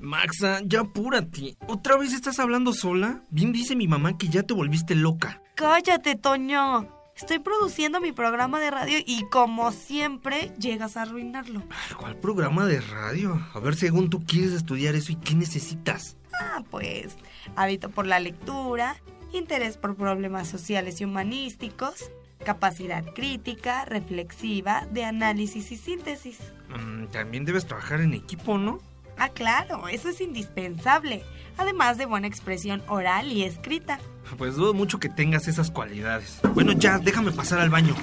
Maxa, 0.00 0.60
ya 0.64 0.80
apúrate. 0.80 1.56
¿Otra 1.68 1.96
vez 1.96 2.12
estás 2.12 2.40
hablando 2.40 2.72
sola? 2.72 3.22
Bien 3.30 3.52
dice 3.52 3.76
mi 3.76 3.86
mamá 3.86 4.18
que 4.18 4.28
ya 4.28 4.42
te 4.42 4.54
volviste 4.54 4.96
loca. 4.96 5.40
Cállate, 5.54 6.16
Toño. 6.16 6.88
Estoy 7.14 7.38
produciendo 7.38 8.00
mi 8.00 8.10
programa 8.10 8.58
de 8.58 8.72
radio 8.72 8.98
y 9.06 9.22
como 9.30 9.70
siempre 9.70 10.50
llegas 10.58 10.96
a 10.96 11.02
arruinarlo. 11.02 11.62
¿Cuál 11.96 12.16
programa 12.16 12.66
de 12.66 12.80
radio? 12.80 13.40
A 13.54 13.60
ver, 13.60 13.76
según 13.76 14.10
tú 14.10 14.24
quieres 14.24 14.52
estudiar 14.52 14.96
eso 14.96 15.12
y 15.12 15.16
qué 15.16 15.34
necesitas. 15.34 16.16
Ah, 16.40 16.64
pues 16.70 17.16
hábito 17.54 17.90
por 17.90 18.06
la 18.06 18.18
lectura, 18.18 18.96
interés 19.32 19.76
por 19.76 19.94
problemas 19.94 20.48
sociales 20.48 21.00
y 21.00 21.04
humanísticos, 21.04 22.10
capacidad 22.42 23.04
crítica, 23.14 23.84
reflexiva, 23.84 24.86
de 24.90 25.04
análisis 25.04 25.72
y 25.72 25.76
síntesis. 25.76 26.38
Mm, 26.68 27.06
también 27.06 27.44
debes 27.44 27.66
trabajar 27.66 28.00
en 28.00 28.14
equipo, 28.14 28.58
¿no? 28.58 28.80
Ah, 29.18 29.28
claro, 29.28 29.88
eso 29.88 30.08
es 30.08 30.20
indispensable, 30.20 31.22
además 31.58 31.98
de 31.98 32.06
buena 32.06 32.26
expresión 32.26 32.82
oral 32.88 33.30
y 33.30 33.44
escrita. 33.44 34.00
Pues 34.38 34.56
dudo 34.56 34.72
mucho 34.74 34.98
que 34.98 35.08
tengas 35.08 35.48
esas 35.48 35.70
cualidades. 35.70 36.40
Bueno, 36.54 36.72
ya, 36.72 36.98
déjame 36.98 37.32
pasar 37.32 37.60
al 37.60 37.70
baño. 37.70 37.94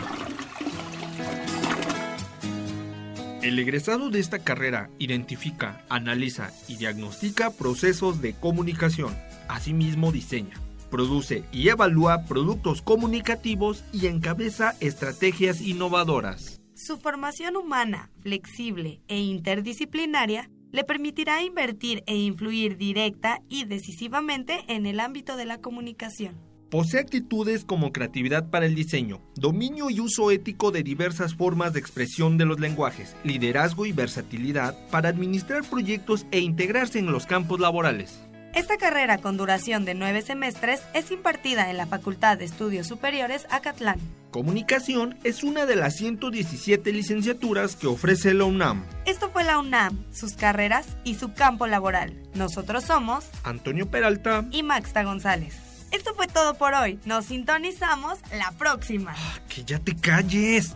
El 3.42 3.58
egresado 3.58 4.10
de 4.10 4.20
esta 4.20 4.40
carrera 4.40 4.90
identifica, 5.00 5.82
analiza 5.90 6.52
y 6.68 6.76
diagnostica 6.76 7.52
procesos 7.52 8.22
de 8.22 8.34
comunicación. 8.34 9.18
Asimismo 9.48 10.12
diseña, 10.12 10.60
produce 10.90 11.44
y 11.52 11.70
evalúa 11.70 12.26
productos 12.26 12.82
comunicativos 12.82 13.84
y 13.94 14.08
encabeza 14.08 14.76
estrategias 14.80 15.62
innovadoras. 15.62 16.62
Su 16.76 16.98
formación 16.98 17.56
humana, 17.56 18.10
flexible 18.22 19.02
e 19.08 19.20
interdisciplinaria 19.20 20.50
le 20.72 20.84
permitirá 20.84 21.42
invertir 21.42 22.04
e 22.06 22.16
influir 22.16 22.78
directa 22.78 23.42
y 23.50 23.66
decisivamente 23.66 24.64
en 24.68 24.86
el 24.86 25.00
ámbito 25.00 25.36
de 25.36 25.46
la 25.46 25.60
comunicación. 25.60 26.50
Posee 26.70 27.00
actitudes 27.00 27.66
como 27.66 27.92
creatividad 27.92 28.52
para 28.52 28.68
el 28.68 28.76
diseño, 28.76 29.22
dominio 29.36 29.90
y 29.90 30.00
uso 30.00 30.30
ético 30.30 30.70
de 30.70 30.84
diversas 30.84 31.34
formas 31.34 31.74
de 31.74 31.80
expresión 31.80 32.38
de 32.38 32.46
los 32.46 32.60
lenguajes, 32.60 33.16
liderazgo 33.24 33.88
y 33.88 33.92
versatilidad 33.92 34.78
para 34.92 35.10
administrar 35.10 35.68
proyectos 35.68 36.28
e 36.30 36.40
integrarse 36.40 37.00
en 37.00 37.12
los 37.12 37.26
campos 37.26 37.60
laborales. 37.60 38.22
Esta 38.54 38.78
carrera 38.78 39.20
con 39.20 39.38
duración 39.38 39.86
de 39.86 39.94
nueve 39.94 40.22
semestres 40.22 40.82
es 40.94 41.12
impartida 41.12 41.70
en 41.70 41.78
la 41.78 41.86
Facultad 41.86 42.38
de 42.38 42.46
Estudios 42.46 42.88
Superiores 42.88 43.46
Acatlán. 43.52 44.00
Comunicación 44.32 45.18
es 45.24 45.44
una 45.44 45.66
de 45.66 45.76
las 45.76 45.96
117 45.96 46.92
licenciaturas 46.92 47.76
que 47.76 47.88
ofrece 47.88 48.34
la 48.34 48.46
UNAM. 48.46 48.86
Esto 49.06 49.30
fue 49.32 49.44
la 49.44 49.60
UNAM, 49.60 50.06
sus 50.12 50.34
carreras 50.34 50.88
y 51.04 51.16
su 51.16 51.34
campo 51.34 51.68
laboral. 51.68 52.14
Nosotros 52.36 52.84
somos 52.84 53.26
Antonio 53.44 53.90
Peralta 53.90 54.46
y 54.52 54.64
Maxta 54.64 55.04
González. 55.04 55.56
Esto 55.92 56.14
fue 56.14 56.28
todo 56.28 56.54
por 56.56 56.74
hoy. 56.76 57.00
Nos 57.06 57.26
sintonizamos 57.26 58.20
la 58.32 58.52
próxima. 58.58 59.16
que 59.48 59.64
ya 59.64 59.80
te 59.80 59.96
calles. 59.96 60.76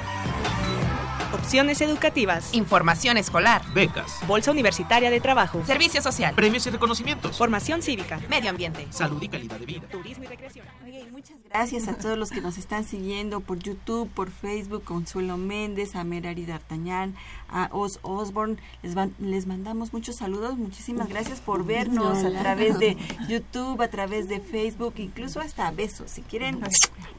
Opciones 1.33 1.79
educativas, 1.81 2.53
Información 2.53 3.17
escolar, 3.17 3.61
Becas, 3.73 4.19
Bolsa 4.27 4.51
Universitaria 4.51 5.09
de 5.09 5.21
Trabajo, 5.21 5.63
servicio 5.65 6.01
social, 6.01 6.35
premios 6.35 6.67
y 6.67 6.69
reconocimientos, 6.71 7.37
formación 7.37 7.81
cívica, 7.81 8.19
medio 8.29 8.49
ambiente. 8.49 8.85
salud 8.89 9.21
y 9.21 9.29
calidad 9.29 9.57
de 9.57 9.65
vida. 9.65 9.87
turismo 9.89 10.25
y 10.25 10.27
recreación. 10.27 10.65
Oye, 10.83 11.05
y 11.07 11.11
muchas 11.11 11.37
gracias 11.49 11.87
a 11.87 11.93
todos 11.95 12.17
los 12.17 12.31
que 12.31 12.41
nos 12.41 12.57
están 12.57 12.83
siguiendo 12.83 13.39
por 13.39 13.59
YouTube, 13.59 14.09
por 14.13 14.29
Facebook, 14.29 14.83
Consuelo 14.83 15.37
Méndez, 15.37 15.95
a 15.95 16.03
Merari 16.03 16.45
D'Artagnan, 16.45 17.15
a 17.51 17.69
Os 17.71 17.99
Osborne. 18.01 18.57
Les, 18.83 18.95
van- 18.95 19.13
les 19.19 19.45
mandamos 19.47 19.93
muchos 19.93 20.15
saludos, 20.17 20.57
muchísimas 20.57 21.09
gracias 21.09 21.39
por 21.41 21.65
vernos 21.65 22.23
a 22.23 22.31
través 22.39 22.79
de 22.79 22.97
YouTube, 23.27 23.81
a 23.81 23.89
través 23.89 24.27
de 24.27 24.39
Facebook, 24.39 24.93
incluso 24.97 25.39
hasta 25.39 25.69
besos. 25.71 26.11
Si 26.11 26.21
quieren, 26.21 26.59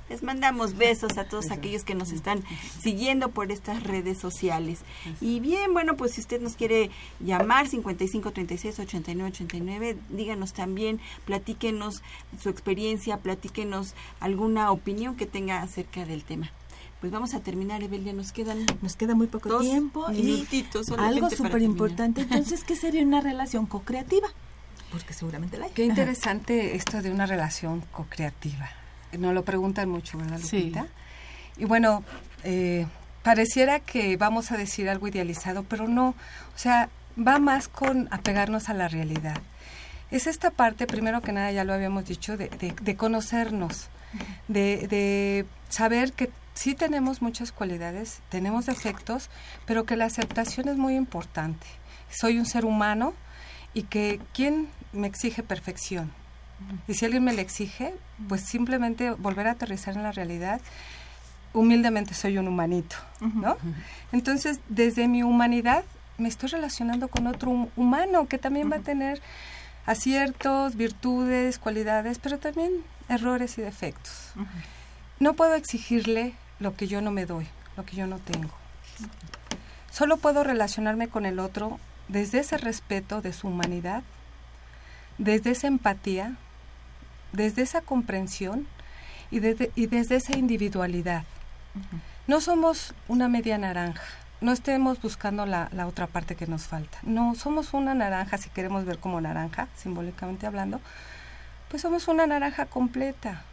les 0.09 0.22
mandamos 0.22 0.76
besos 0.76 1.16
a 1.18 1.24
todos 1.24 1.51
aquellos 1.51 1.85
que 1.85 1.95
nos 1.95 2.12
están 2.12 2.43
siguiendo 2.80 3.30
por 3.30 3.53
estas 3.53 3.83
redes 3.83 4.18
sociales. 4.18 4.80
Y 5.20 5.41
bien, 5.41 5.72
bueno, 5.72 5.97
pues 5.97 6.12
si 6.12 6.20
usted 6.20 6.41
nos 6.41 6.57
quiere 6.57 6.91
llamar 7.20 7.68
55 7.68 8.30
36 8.33 8.78
89 8.78 9.30
89, 9.30 9.97
díganos 10.11 10.53
también, 10.53 11.01
platíquenos 11.24 12.03
su 12.41 12.49
experiencia, 12.49 13.16
platíquenos 13.18 13.95
alguna 14.20 14.70
opinión 14.70 15.16
que 15.16 15.26
tenga 15.26 15.62
acerca 15.62 16.05
del 16.05 16.24
tema. 16.24 16.51
Pues 17.03 17.12
vamos 17.12 17.34
a 17.34 17.40
terminar, 17.40 17.82
Evelia, 17.82 18.12
nos 18.14 18.32
quedan 18.32 18.64
Nos 18.80 18.96
queda 18.96 19.14
muy 19.14 19.26
poco 19.26 19.48
Dos 19.50 19.62
tiempo 19.62 20.07
y 20.12 20.46
algo 20.98 21.28
súper 21.30 21.61
importante. 21.61 22.22
Entonces, 22.22 22.62
¿qué 22.64 22.76
sería 22.76 23.03
una 23.03 23.20
relación 23.20 23.66
co-creativa? 23.66 24.28
Porque 24.90 25.12
seguramente 25.12 25.59
la 25.59 25.66
hay. 25.66 25.72
Qué 25.72 25.84
interesante 25.84 26.76
esto 26.76 27.03
de 27.03 27.11
una 27.11 27.26
relación 27.26 27.82
co-creativa. 27.92 28.70
Nos 29.18 29.34
lo 29.34 29.44
preguntan 29.44 29.88
mucho, 29.90 30.16
¿verdad, 30.16 30.38
Sí. 30.38 30.59
Lupita? 30.61 30.86
Y 31.59 31.64
bueno, 31.64 32.05
eh, 32.44 32.86
pareciera 33.24 33.80
que 33.80 34.16
vamos 34.16 34.53
a 34.53 34.57
decir 34.57 34.88
algo 34.88 35.09
idealizado, 35.09 35.64
pero 35.64 35.88
no. 35.88 36.11
O 36.11 36.59
sea, 36.59 36.88
va 37.18 37.38
más 37.40 37.66
con 37.68 38.07
apegarnos 38.12 38.68
a 38.68 38.74
la 38.74 38.86
realidad. 38.88 39.36
Es 40.12 40.26
esta 40.28 40.50
parte, 40.50 40.86
primero 40.86 41.20
que 41.20 41.32
nada, 41.32 41.50
ya 41.53 41.64
lo 41.64 41.72
habíamos 41.74 42.05
dicho, 42.07 42.36
de, 42.36 42.48
de- 42.48 42.74
de 42.80 42.96
conocernos, 42.96 43.88
de, 44.46 44.86
de 44.88 45.46
saber 45.68 46.12
que 46.12 46.30
sí 46.55 46.74
tenemos 46.74 47.22
muchas 47.22 47.53
cualidades, 47.53 48.20
tenemos 48.28 48.66
defectos, 48.66 49.30
pero 49.66 49.84
que 49.84 49.96
la 49.96 50.05
aceptación 50.07 50.68
es 50.68 50.76
muy 50.76 50.94
importante. 50.96 51.66
Soy 52.11 52.38
un 52.38 52.46
ser 52.46 52.64
humano 52.64 53.14
y 53.74 53.84
que 53.84 54.20
¿quién 54.34 54.68
me 54.92 55.07
exige 55.07 55.42
perfección? 55.42 56.11
Y 56.86 56.94
si 56.94 57.05
alguien 57.05 57.24
me 57.24 57.32
la 57.32 57.40
exige, 57.42 57.92
pues 58.28 58.42
simplemente 58.42 59.11
volver 59.11 59.48
a 59.48 59.53
aterrizar 59.53 59.96
en 59.96 60.03
la 60.05 60.12
realidad 60.12 60.61
humildemente 61.55 62.14
soy 62.14 62.38
un 62.38 62.48
humanito, 62.48 62.96
¿no? 63.20 63.57
Entonces, 64.12 64.61
desde 64.68 65.07
mi 65.09 65.22
humanidad 65.22 65.84
me 66.18 66.28
estoy 66.28 66.48
relacionando 66.48 67.09
con 67.09 67.26
otro 67.26 67.50
hum- 67.50 67.68
humano 67.76 68.26
que 68.26 68.38
también 68.38 68.70
va 68.72 68.76
a 68.76 68.80
tener 68.80 69.20
aciertos, 69.84 70.76
virtudes, 70.76 71.59
cualidades, 71.59 72.18
pero 72.18 72.38
también 72.38 72.70
errores 73.09 73.59
y 73.59 73.62
defectos. 73.62 74.32
No 75.23 75.35
puedo 75.35 75.55
exigirle 75.55 76.35
lo 76.59 76.75
que 76.75 76.89
yo 76.89 77.01
no 77.01 77.12
me 77.12 77.27
doy, 77.27 77.47
lo 77.77 77.85
que 77.85 77.95
yo 77.95 78.09
no 78.09 78.18
tengo. 78.18 78.51
Solo 79.89 80.16
puedo 80.16 80.43
relacionarme 80.43 81.07
con 81.07 81.27
el 81.27 81.39
otro 81.39 81.79
desde 82.09 82.41
ese 82.41 82.59
respeto 82.59 83.23
de 83.23 83.33
su 83.33 83.47
humanidad, 83.47 84.03
desde 85.18 85.53
esa 85.53 85.68
empatía, 85.68 86.35
desde 87.31 87.62
esa 87.62 87.83
comprensión 87.83 88.66
y 89.31 89.39
desde, 89.39 89.70
y 89.77 89.87
desde 89.87 90.16
esa 90.16 90.37
individualidad. 90.37 91.23
No 92.27 92.41
somos 92.41 92.93
una 93.07 93.29
media 93.29 93.59
naranja, 93.59 94.03
no 94.41 94.51
estemos 94.51 95.01
buscando 95.01 95.47
la, 95.47 95.68
la 95.70 95.87
otra 95.87 96.09
parte 96.09 96.35
que 96.35 96.49
nos 96.49 96.64
falta. 96.64 96.99
No, 97.05 97.37
somos 97.37 97.75
una 97.75 97.95
naranja, 97.95 98.39
si 98.39 98.51
queremos 98.51 98.85
ver 98.85 98.99
como 98.99 99.20
naranja, 99.20 99.68
simbólicamente 99.77 100.49
hablando, 100.49 100.81
pues 101.68 101.81
somos 101.81 102.09
una 102.09 102.27
naranja 102.27 102.66
completa. 102.66 103.45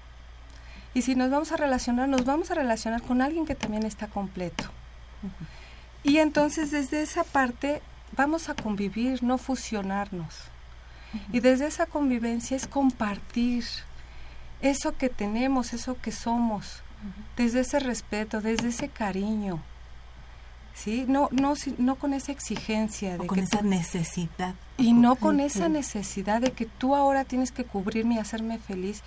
Y 1.00 1.02
si 1.02 1.16
nos 1.16 1.30
vamos 1.32 1.54
a 1.54 1.56
relacionar, 1.56 2.10
nos 2.10 2.26
vamos 2.26 2.52
a 2.52 2.56
relacionar 2.56 3.02
con 3.02 3.22
alguien 3.22 3.46
que 3.46 3.56
también 3.56 3.86
está 3.86 4.08
completo. 4.08 4.66
Y 6.04 6.18
entonces 6.18 6.72
desde 6.72 7.02
esa 7.02 7.24
parte 7.24 7.82
vamos 8.18 8.50
a 8.50 8.54
convivir, 8.54 9.24
no 9.24 9.38
fusionarnos. 9.38 10.36
Y 11.32 11.40
desde 11.40 11.68
esa 11.68 11.86
convivencia 11.86 12.58
es 12.58 12.68
compartir 12.68 13.64
eso 14.60 14.98
que 14.98 15.08
tenemos, 15.08 15.72
eso 15.72 15.96
que 16.02 16.12
somos, 16.12 16.84
desde 17.38 17.62
ese 17.62 17.80
respeto, 17.80 18.42
desde 18.42 18.68
ese 18.68 18.90
cariño. 18.90 19.62
¿Sí? 20.74 21.06
No, 21.08 21.30
no, 21.32 21.54
no 21.78 21.96
con 21.96 22.14
esa 22.14 22.34
exigencia 22.34 23.18
de 23.18 23.26
con 23.26 23.38
que 23.38 23.44
esa 23.46 23.60
tú- 23.60 23.68
necesidad. 23.68 24.54
y 24.78 24.92
no 24.92 25.16
con 25.16 25.40
esa 25.40 25.70
necesidad 25.70 26.42
de 26.42 26.52
que 26.52 26.66
tú 26.66 26.94
ahora 26.94 27.24
tienes 27.24 27.54
que 27.54 27.64
cubrirme 27.64 28.16
y 28.16 28.18
hacerme 28.18 28.60
feliz. 28.60 29.02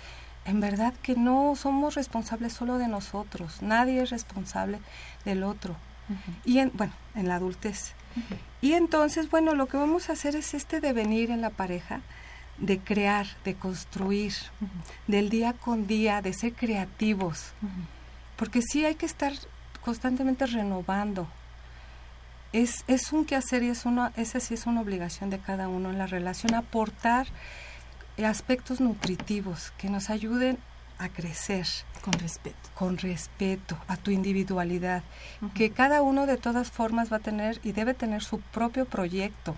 En 0.45 0.59
verdad 0.59 0.93
que 1.01 1.15
no 1.15 1.55
somos 1.55 1.95
responsables 1.95 2.53
solo 2.53 2.77
de 2.77 2.87
nosotros. 2.87 3.61
Nadie 3.61 4.01
es 4.01 4.09
responsable 4.09 4.79
del 5.25 5.43
otro. 5.43 5.75
Y 6.43 6.59
en, 6.59 6.71
bueno, 6.73 6.93
en 7.15 7.29
la 7.29 7.35
adultez. 7.35 7.93
Y 8.61 8.73
entonces, 8.73 9.29
bueno, 9.29 9.55
lo 9.55 9.67
que 9.67 9.77
vamos 9.77 10.09
a 10.09 10.13
hacer 10.13 10.35
es 10.35 10.53
este 10.53 10.79
devenir 10.81 11.31
en 11.31 11.41
la 11.41 11.49
pareja 11.49 12.01
de 12.57 12.79
crear, 12.79 13.27
de 13.45 13.55
construir, 13.55 14.33
del 15.07 15.29
día 15.29 15.53
con 15.53 15.87
día, 15.87 16.21
de 16.21 16.33
ser 16.33 16.53
creativos. 16.53 17.53
Porque 18.35 18.61
sí 18.61 18.85
hay 18.85 18.95
que 18.95 19.05
estar 19.05 19.33
constantemente 19.81 20.45
renovando. 20.45 21.27
Es, 22.51 22.83
es 22.87 23.11
un 23.11 23.25
quehacer 23.25 23.63
y 23.63 23.69
es 23.69 23.85
una, 23.85 24.11
esa 24.15 24.39
sí 24.39 24.53
es 24.53 24.67
una 24.67 24.81
obligación 24.81 25.29
de 25.29 25.39
cada 25.39 25.67
uno 25.69 25.89
en 25.89 25.97
la 25.97 26.05
relación, 26.05 26.53
aportar 26.53 27.27
aspectos 28.17 28.79
nutritivos 28.79 29.71
que 29.77 29.89
nos 29.89 30.09
ayuden 30.09 30.57
a 30.99 31.09
crecer. 31.09 31.65
Con 32.01 32.13
respeto. 32.13 32.69
Con 32.75 32.97
respeto 32.97 33.77
a 33.87 33.97
tu 33.97 34.11
individualidad. 34.11 35.03
Que 35.55 35.71
cada 35.71 36.01
uno 36.01 36.25
de 36.25 36.37
todas 36.37 36.69
formas 36.71 37.11
va 37.11 37.17
a 37.17 37.21
tener 37.21 37.59
y 37.63 37.71
debe 37.71 37.93
tener 37.93 38.21
su 38.23 38.39
propio 38.41 38.85
proyecto, 38.85 39.55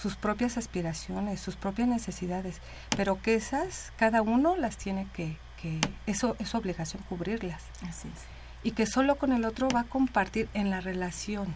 sus 0.00 0.16
propias 0.16 0.56
aspiraciones, 0.58 1.40
sus 1.40 1.56
propias 1.56 1.88
necesidades, 1.88 2.60
pero 2.96 3.20
que 3.22 3.34
esas, 3.34 3.92
cada 3.96 4.22
uno 4.22 4.56
las 4.56 4.76
tiene 4.76 5.06
que, 5.14 5.36
que 5.60 5.80
eso 6.06 6.36
es 6.38 6.50
su 6.50 6.58
obligación 6.58 7.02
cubrirlas. 7.08 7.62
Así 7.88 8.08
es. 8.08 8.20
Y 8.62 8.72
que 8.72 8.86
solo 8.86 9.16
con 9.16 9.32
el 9.32 9.44
otro 9.44 9.68
va 9.68 9.80
a 9.80 9.84
compartir 9.84 10.48
en 10.54 10.70
la 10.70 10.80
relación, 10.80 11.54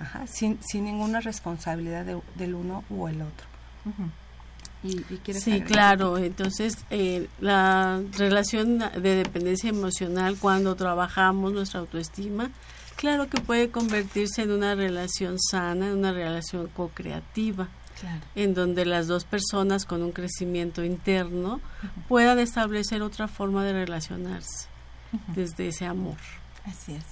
Ajá, 0.00 0.26
sin, 0.26 0.58
sin 0.62 0.84
ninguna 0.84 1.20
responsabilidad 1.20 2.04
de- 2.04 2.20
del 2.36 2.54
uno 2.54 2.84
o 2.90 3.08
el 3.08 3.20
otro. 3.22 3.46
¿Y, 4.84 4.98
y 5.12 5.18
quieres 5.24 5.42
Sí, 5.42 5.50
agregar? 5.52 5.68
claro. 5.72 6.18
Entonces, 6.18 6.78
eh, 6.90 7.26
la 7.40 8.00
relación 8.18 8.78
de 8.78 9.16
dependencia 9.16 9.70
emocional 9.70 10.36
cuando 10.38 10.76
trabajamos 10.76 11.52
nuestra 11.52 11.80
autoestima, 11.80 12.50
claro 12.96 13.28
que 13.28 13.40
puede 13.40 13.70
convertirse 13.70 14.42
en 14.42 14.50
una 14.52 14.74
relación 14.74 15.38
sana, 15.40 15.86
en 15.88 15.96
una 15.98 16.12
relación 16.12 16.68
co-creativa, 16.68 17.68
Claro. 18.00 18.20
en 18.34 18.54
donde 18.54 18.84
las 18.84 19.06
dos 19.06 19.24
personas 19.24 19.84
con 19.86 20.02
un 20.02 20.12
crecimiento 20.12 20.84
interno 20.84 21.60
puedan 22.08 22.38
establecer 22.40 23.02
otra 23.02 23.26
forma 23.28 23.64
de 23.64 23.72
relacionarse 23.72 24.66
desde 25.34 25.68
ese 25.68 25.86
amor. 25.86 26.16
Así 26.66 26.92
es. 26.92 27.04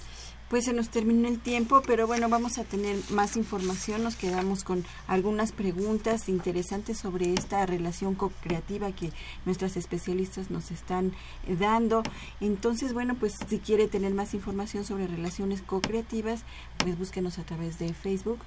Pues 0.53 0.65
se 0.65 0.73
nos 0.73 0.89
terminó 0.89 1.27
el 1.29 1.39
tiempo, 1.39 1.81
pero 1.81 2.05
bueno, 2.05 2.29
vamos 2.29 2.59
a 2.59 2.63
tener 2.63 2.95
más 3.09 3.37
información. 3.37 4.03
Nos 4.03 4.15
quedamos 4.15 4.63
con 4.63 4.85
algunas 5.07 5.51
preguntas 5.51 6.29
interesantes 6.29 6.99
sobre 6.99 7.33
esta 7.33 7.65
relación 7.65 8.13
co-creativa 8.13 8.91
que 8.91 9.09
nuestras 9.47 9.77
especialistas 9.77 10.51
nos 10.51 10.69
están 10.69 11.11
eh, 11.47 11.55
dando. 11.59 12.03
Entonces, 12.39 12.93
bueno, 12.93 13.15
pues 13.15 13.33
si 13.49 13.57
quiere 13.57 13.87
tener 13.87 14.13
más 14.13 14.35
información 14.35 14.85
sobre 14.85 15.07
relaciones 15.07 15.63
co-creativas, 15.63 16.41
pues 16.77 16.99
búsquenos 16.99 17.39
a 17.39 17.43
través 17.43 17.79
de 17.79 17.91
Facebook. 17.91 18.37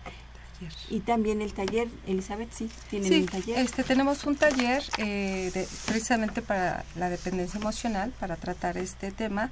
Y 0.88 1.00
también 1.00 1.42
el 1.42 1.52
taller, 1.54 1.88
Elizabeth, 2.06 2.52
sí, 2.52 2.70
tienen 2.88 3.08
Sí, 3.08 3.20
un 3.22 3.26
taller. 3.26 3.58
este, 3.58 3.82
tenemos 3.82 4.22
un 4.26 4.36
taller 4.36 4.80
eh, 4.98 5.50
de- 5.52 5.66
precisamente 5.86 6.40
para 6.40 6.84
la 6.94 7.10
dependencia 7.10 7.58
emocional, 7.58 8.12
para 8.20 8.36
tratar 8.36 8.78
este 8.78 9.10
tema. 9.10 9.50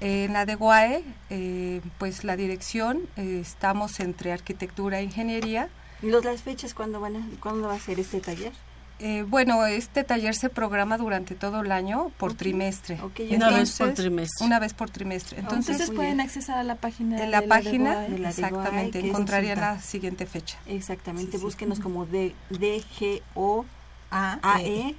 En 0.00 0.32
la 0.32 0.46
de 0.46 0.54
GUAE, 0.54 1.04
eh, 1.30 1.80
pues 1.98 2.24
la 2.24 2.36
dirección, 2.36 3.08
eh, 3.16 3.38
estamos 3.40 4.00
entre 4.00 4.32
arquitectura 4.32 5.00
e 5.00 5.04
ingeniería. 5.04 5.68
¿Los, 6.02 6.24
¿Las 6.24 6.42
fechas 6.42 6.74
cuándo, 6.74 7.00
van 7.00 7.16
a, 7.16 7.26
cuándo 7.40 7.68
va 7.68 7.74
a 7.74 7.78
ser 7.80 7.98
este 7.98 8.20
taller? 8.20 8.52
Eh, 8.98 9.24
bueno, 9.28 9.66
este 9.66 10.04
taller 10.04 10.34
se 10.34 10.48
programa 10.48 10.96
durante 10.96 11.34
todo 11.34 11.60
el 11.60 11.70
año 11.70 12.10
por 12.16 12.32
trimestre. 12.32 12.98
Una 13.30 13.50
vez 13.50 13.76
por 13.76 13.92
trimestre. 13.92 14.46
Una 14.46 14.58
vez 14.58 14.72
por 14.72 14.88
trimestre. 14.88 15.38
Entonces, 15.38 15.74
Entonces 15.74 15.94
pueden 15.94 16.20
accesar 16.20 16.58
a 16.58 16.62
la 16.62 16.76
página 16.76 17.22
en 17.22 17.30
la 17.30 17.42
de 17.42 17.46
página, 17.46 17.90
DGOAE. 17.94 18.10
de 18.10 18.18
la 18.18 18.30
exactamente, 18.30 18.98
DGOAE, 18.98 18.98
es 18.98 19.04
encontrarían 19.04 19.60
la 19.60 19.80
siguiente 19.80 20.24
fecha. 20.24 20.58
Exactamente, 20.66 21.36
búsquenos 21.36 21.80
como 21.80 22.06
de 22.06 22.34
DGO 22.48 23.66
A 24.10 24.38
AE 24.42 24.94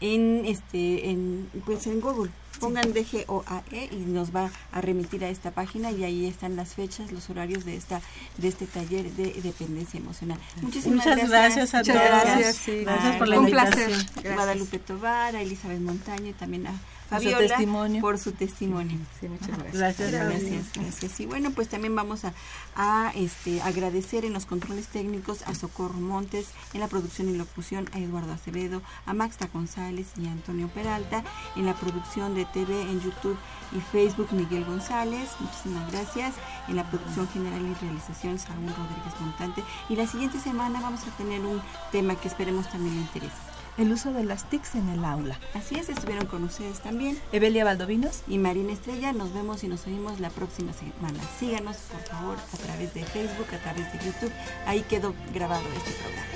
en 0.00 0.44
este 0.46 1.10
en 1.10 1.50
pues 1.66 1.86
en 1.86 2.00
Google. 2.00 2.30
Pongan 2.60 2.92
DGOAE 2.92 3.88
y 3.92 3.96
nos 4.06 4.34
va 4.34 4.50
a 4.70 4.80
remitir 4.80 5.24
a 5.24 5.28
esta 5.28 5.50
página 5.50 5.90
y 5.90 6.04
ahí 6.04 6.26
están 6.26 6.54
las 6.56 6.74
fechas, 6.74 7.10
los 7.10 7.28
horarios 7.30 7.64
de 7.64 7.76
esta 7.76 8.00
de 8.38 8.48
este 8.48 8.66
taller 8.66 9.10
de 9.12 9.32
dependencia 9.42 9.98
emocional. 9.98 10.38
Muchísimas 10.60 11.04
Muchas 11.06 11.28
gracias 11.28 11.74
a 11.74 11.78
Muchas 11.78 11.96
todos. 11.96 12.08
Gracias, 12.10 12.56
Sí, 12.56 12.84
gracias 12.84 13.16
por 13.16 13.28
la 13.28 13.38
un 13.40 13.48
invitación. 13.48 13.88
placer. 13.90 14.06
Gracias. 14.14 14.34
Guadalupe 14.36 14.78
Tobar, 14.78 15.36
a 15.36 15.42
Elizabeth 15.42 15.80
Montaño 15.80 16.28
y 16.28 16.32
también 16.34 16.66
a 16.68 16.74
Por 17.12 17.22
su 17.22 17.30
Fabiola 17.30 17.48
testimonio. 17.48 18.00
por 18.00 18.18
su 18.18 18.32
testimonio. 18.32 18.98
Sí, 19.20 19.28
muchas 19.28 19.48
gracias. 19.48 19.74
Gracias, 19.74 20.12
Gracias, 20.12 20.72
gracias. 20.74 21.20
Y 21.20 21.26
bueno, 21.26 21.50
pues 21.50 21.68
también 21.68 21.94
vamos 21.94 22.24
a, 22.24 22.32
a, 22.74 23.12
este, 23.14 23.60
agradecer 23.62 24.24
en 24.24 24.32
los 24.32 24.46
controles 24.46 24.88
técnicos 24.88 25.42
a 25.42 25.54
Socorro 25.54 25.94
Montes, 25.94 26.48
en 26.72 26.80
la 26.80 26.88
producción 26.88 27.28
y 27.28 27.36
locución 27.36 27.88
a 27.92 27.98
Eduardo 27.98 28.32
Acevedo, 28.32 28.82
a 29.06 29.12
Maxta 29.12 29.48
González 29.52 30.06
y 30.16 30.26
a 30.26 30.32
Antonio 30.32 30.68
Peralta, 30.68 31.22
en 31.56 31.66
la 31.66 31.74
producción 31.74 32.34
de 32.34 32.44
TV 32.46 32.80
en 32.82 33.00
YouTube 33.00 33.36
y 33.72 33.80
Facebook 33.92 34.28
Miguel 34.32 34.64
González, 34.64 35.30
muchísimas 35.40 35.90
gracias, 35.90 36.34
en 36.68 36.76
la 36.76 36.88
producción 36.88 37.28
general 37.28 37.62
y 37.62 37.74
realización 37.84 38.38
Saúl 38.38 38.68
Rodríguez 38.68 39.20
Montante. 39.20 39.62
Y 39.88 39.96
la 39.96 40.06
siguiente 40.06 40.38
semana 40.38 40.80
vamos 40.80 41.02
a 41.02 41.16
tener 41.16 41.40
un 41.40 41.60
tema 41.90 42.16
que 42.16 42.28
esperemos 42.28 42.70
también 42.70 42.94
le 42.94 43.00
interese. 43.02 43.51
El 43.78 43.90
uso 43.90 44.12
de 44.12 44.22
las 44.22 44.48
TICs 44.50 44.74
en 44.74 44.88
el 44.90 45.04
aula. 45.04 45.38
Así 45.54 45.76
es, 45.76 45.88
estuvieron 45.88 46.26
con 46.26 46.44
ustedes 46.44 46.80
también. 46.80 47.18
Evelia 47.32 47.64
Valdovinos. 47.64 48.22
y 48.28 48.36
Marina 48.36 48.72
Estrella. 48.72 49.12
Nos 49.12 49.32
vemos 49.32 49.64
y 49.64 49.68
nos 49.68 49.86
oímos 49.86 50.20
la 50.20 50.28
próxima 50.28 50.72
semana. 50.74 51.18
Síganos, 51.38 51.76
por 51.90 52.02
favor, 52.02 52.36
a 52.36 52.56
través 52.58 52.92
de 52.92 53.02
Facebook, 53.04 53.46
a 53.54 53.58
través 53.62 53.90
de 53.92 54.04
YouTube. 54.04 54.32
Ahí 54.66 54.82
quedó 54.82 55.14
grabado 55.32 55.64
este 55.74 55.92
programa. 55.92 56.26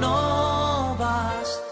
No 0.00 0.96
basta 0.98 1.62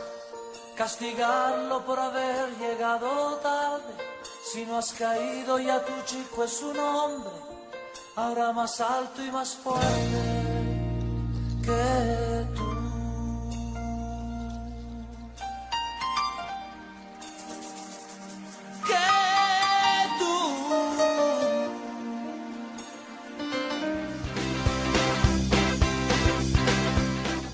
castigarlo 0.77 1.85
por 1.85 1.99
haber 1.99 2.49
llegado 2.59 3.39
tarde. 3.39 4.12
Si 4.53 4.67
no 4.67 4.77
has 4.77 4.93
caído 4.93 5.59
ya 5.59 5.83
tu 5.83 5.95
chico 6.05 6.45
es 6.45 6.61
un 6.61 6.79
hombre, 6.79 7.31
ahora 8.17 8.53
más 8.53 8.83
alto 8.83 9.25
y 9.25 9.31
más 9.31 9.55
fuerte 9.55 9.87
que 11.63 12.47
tú. 12.55 12.71
Que 18.87 19.32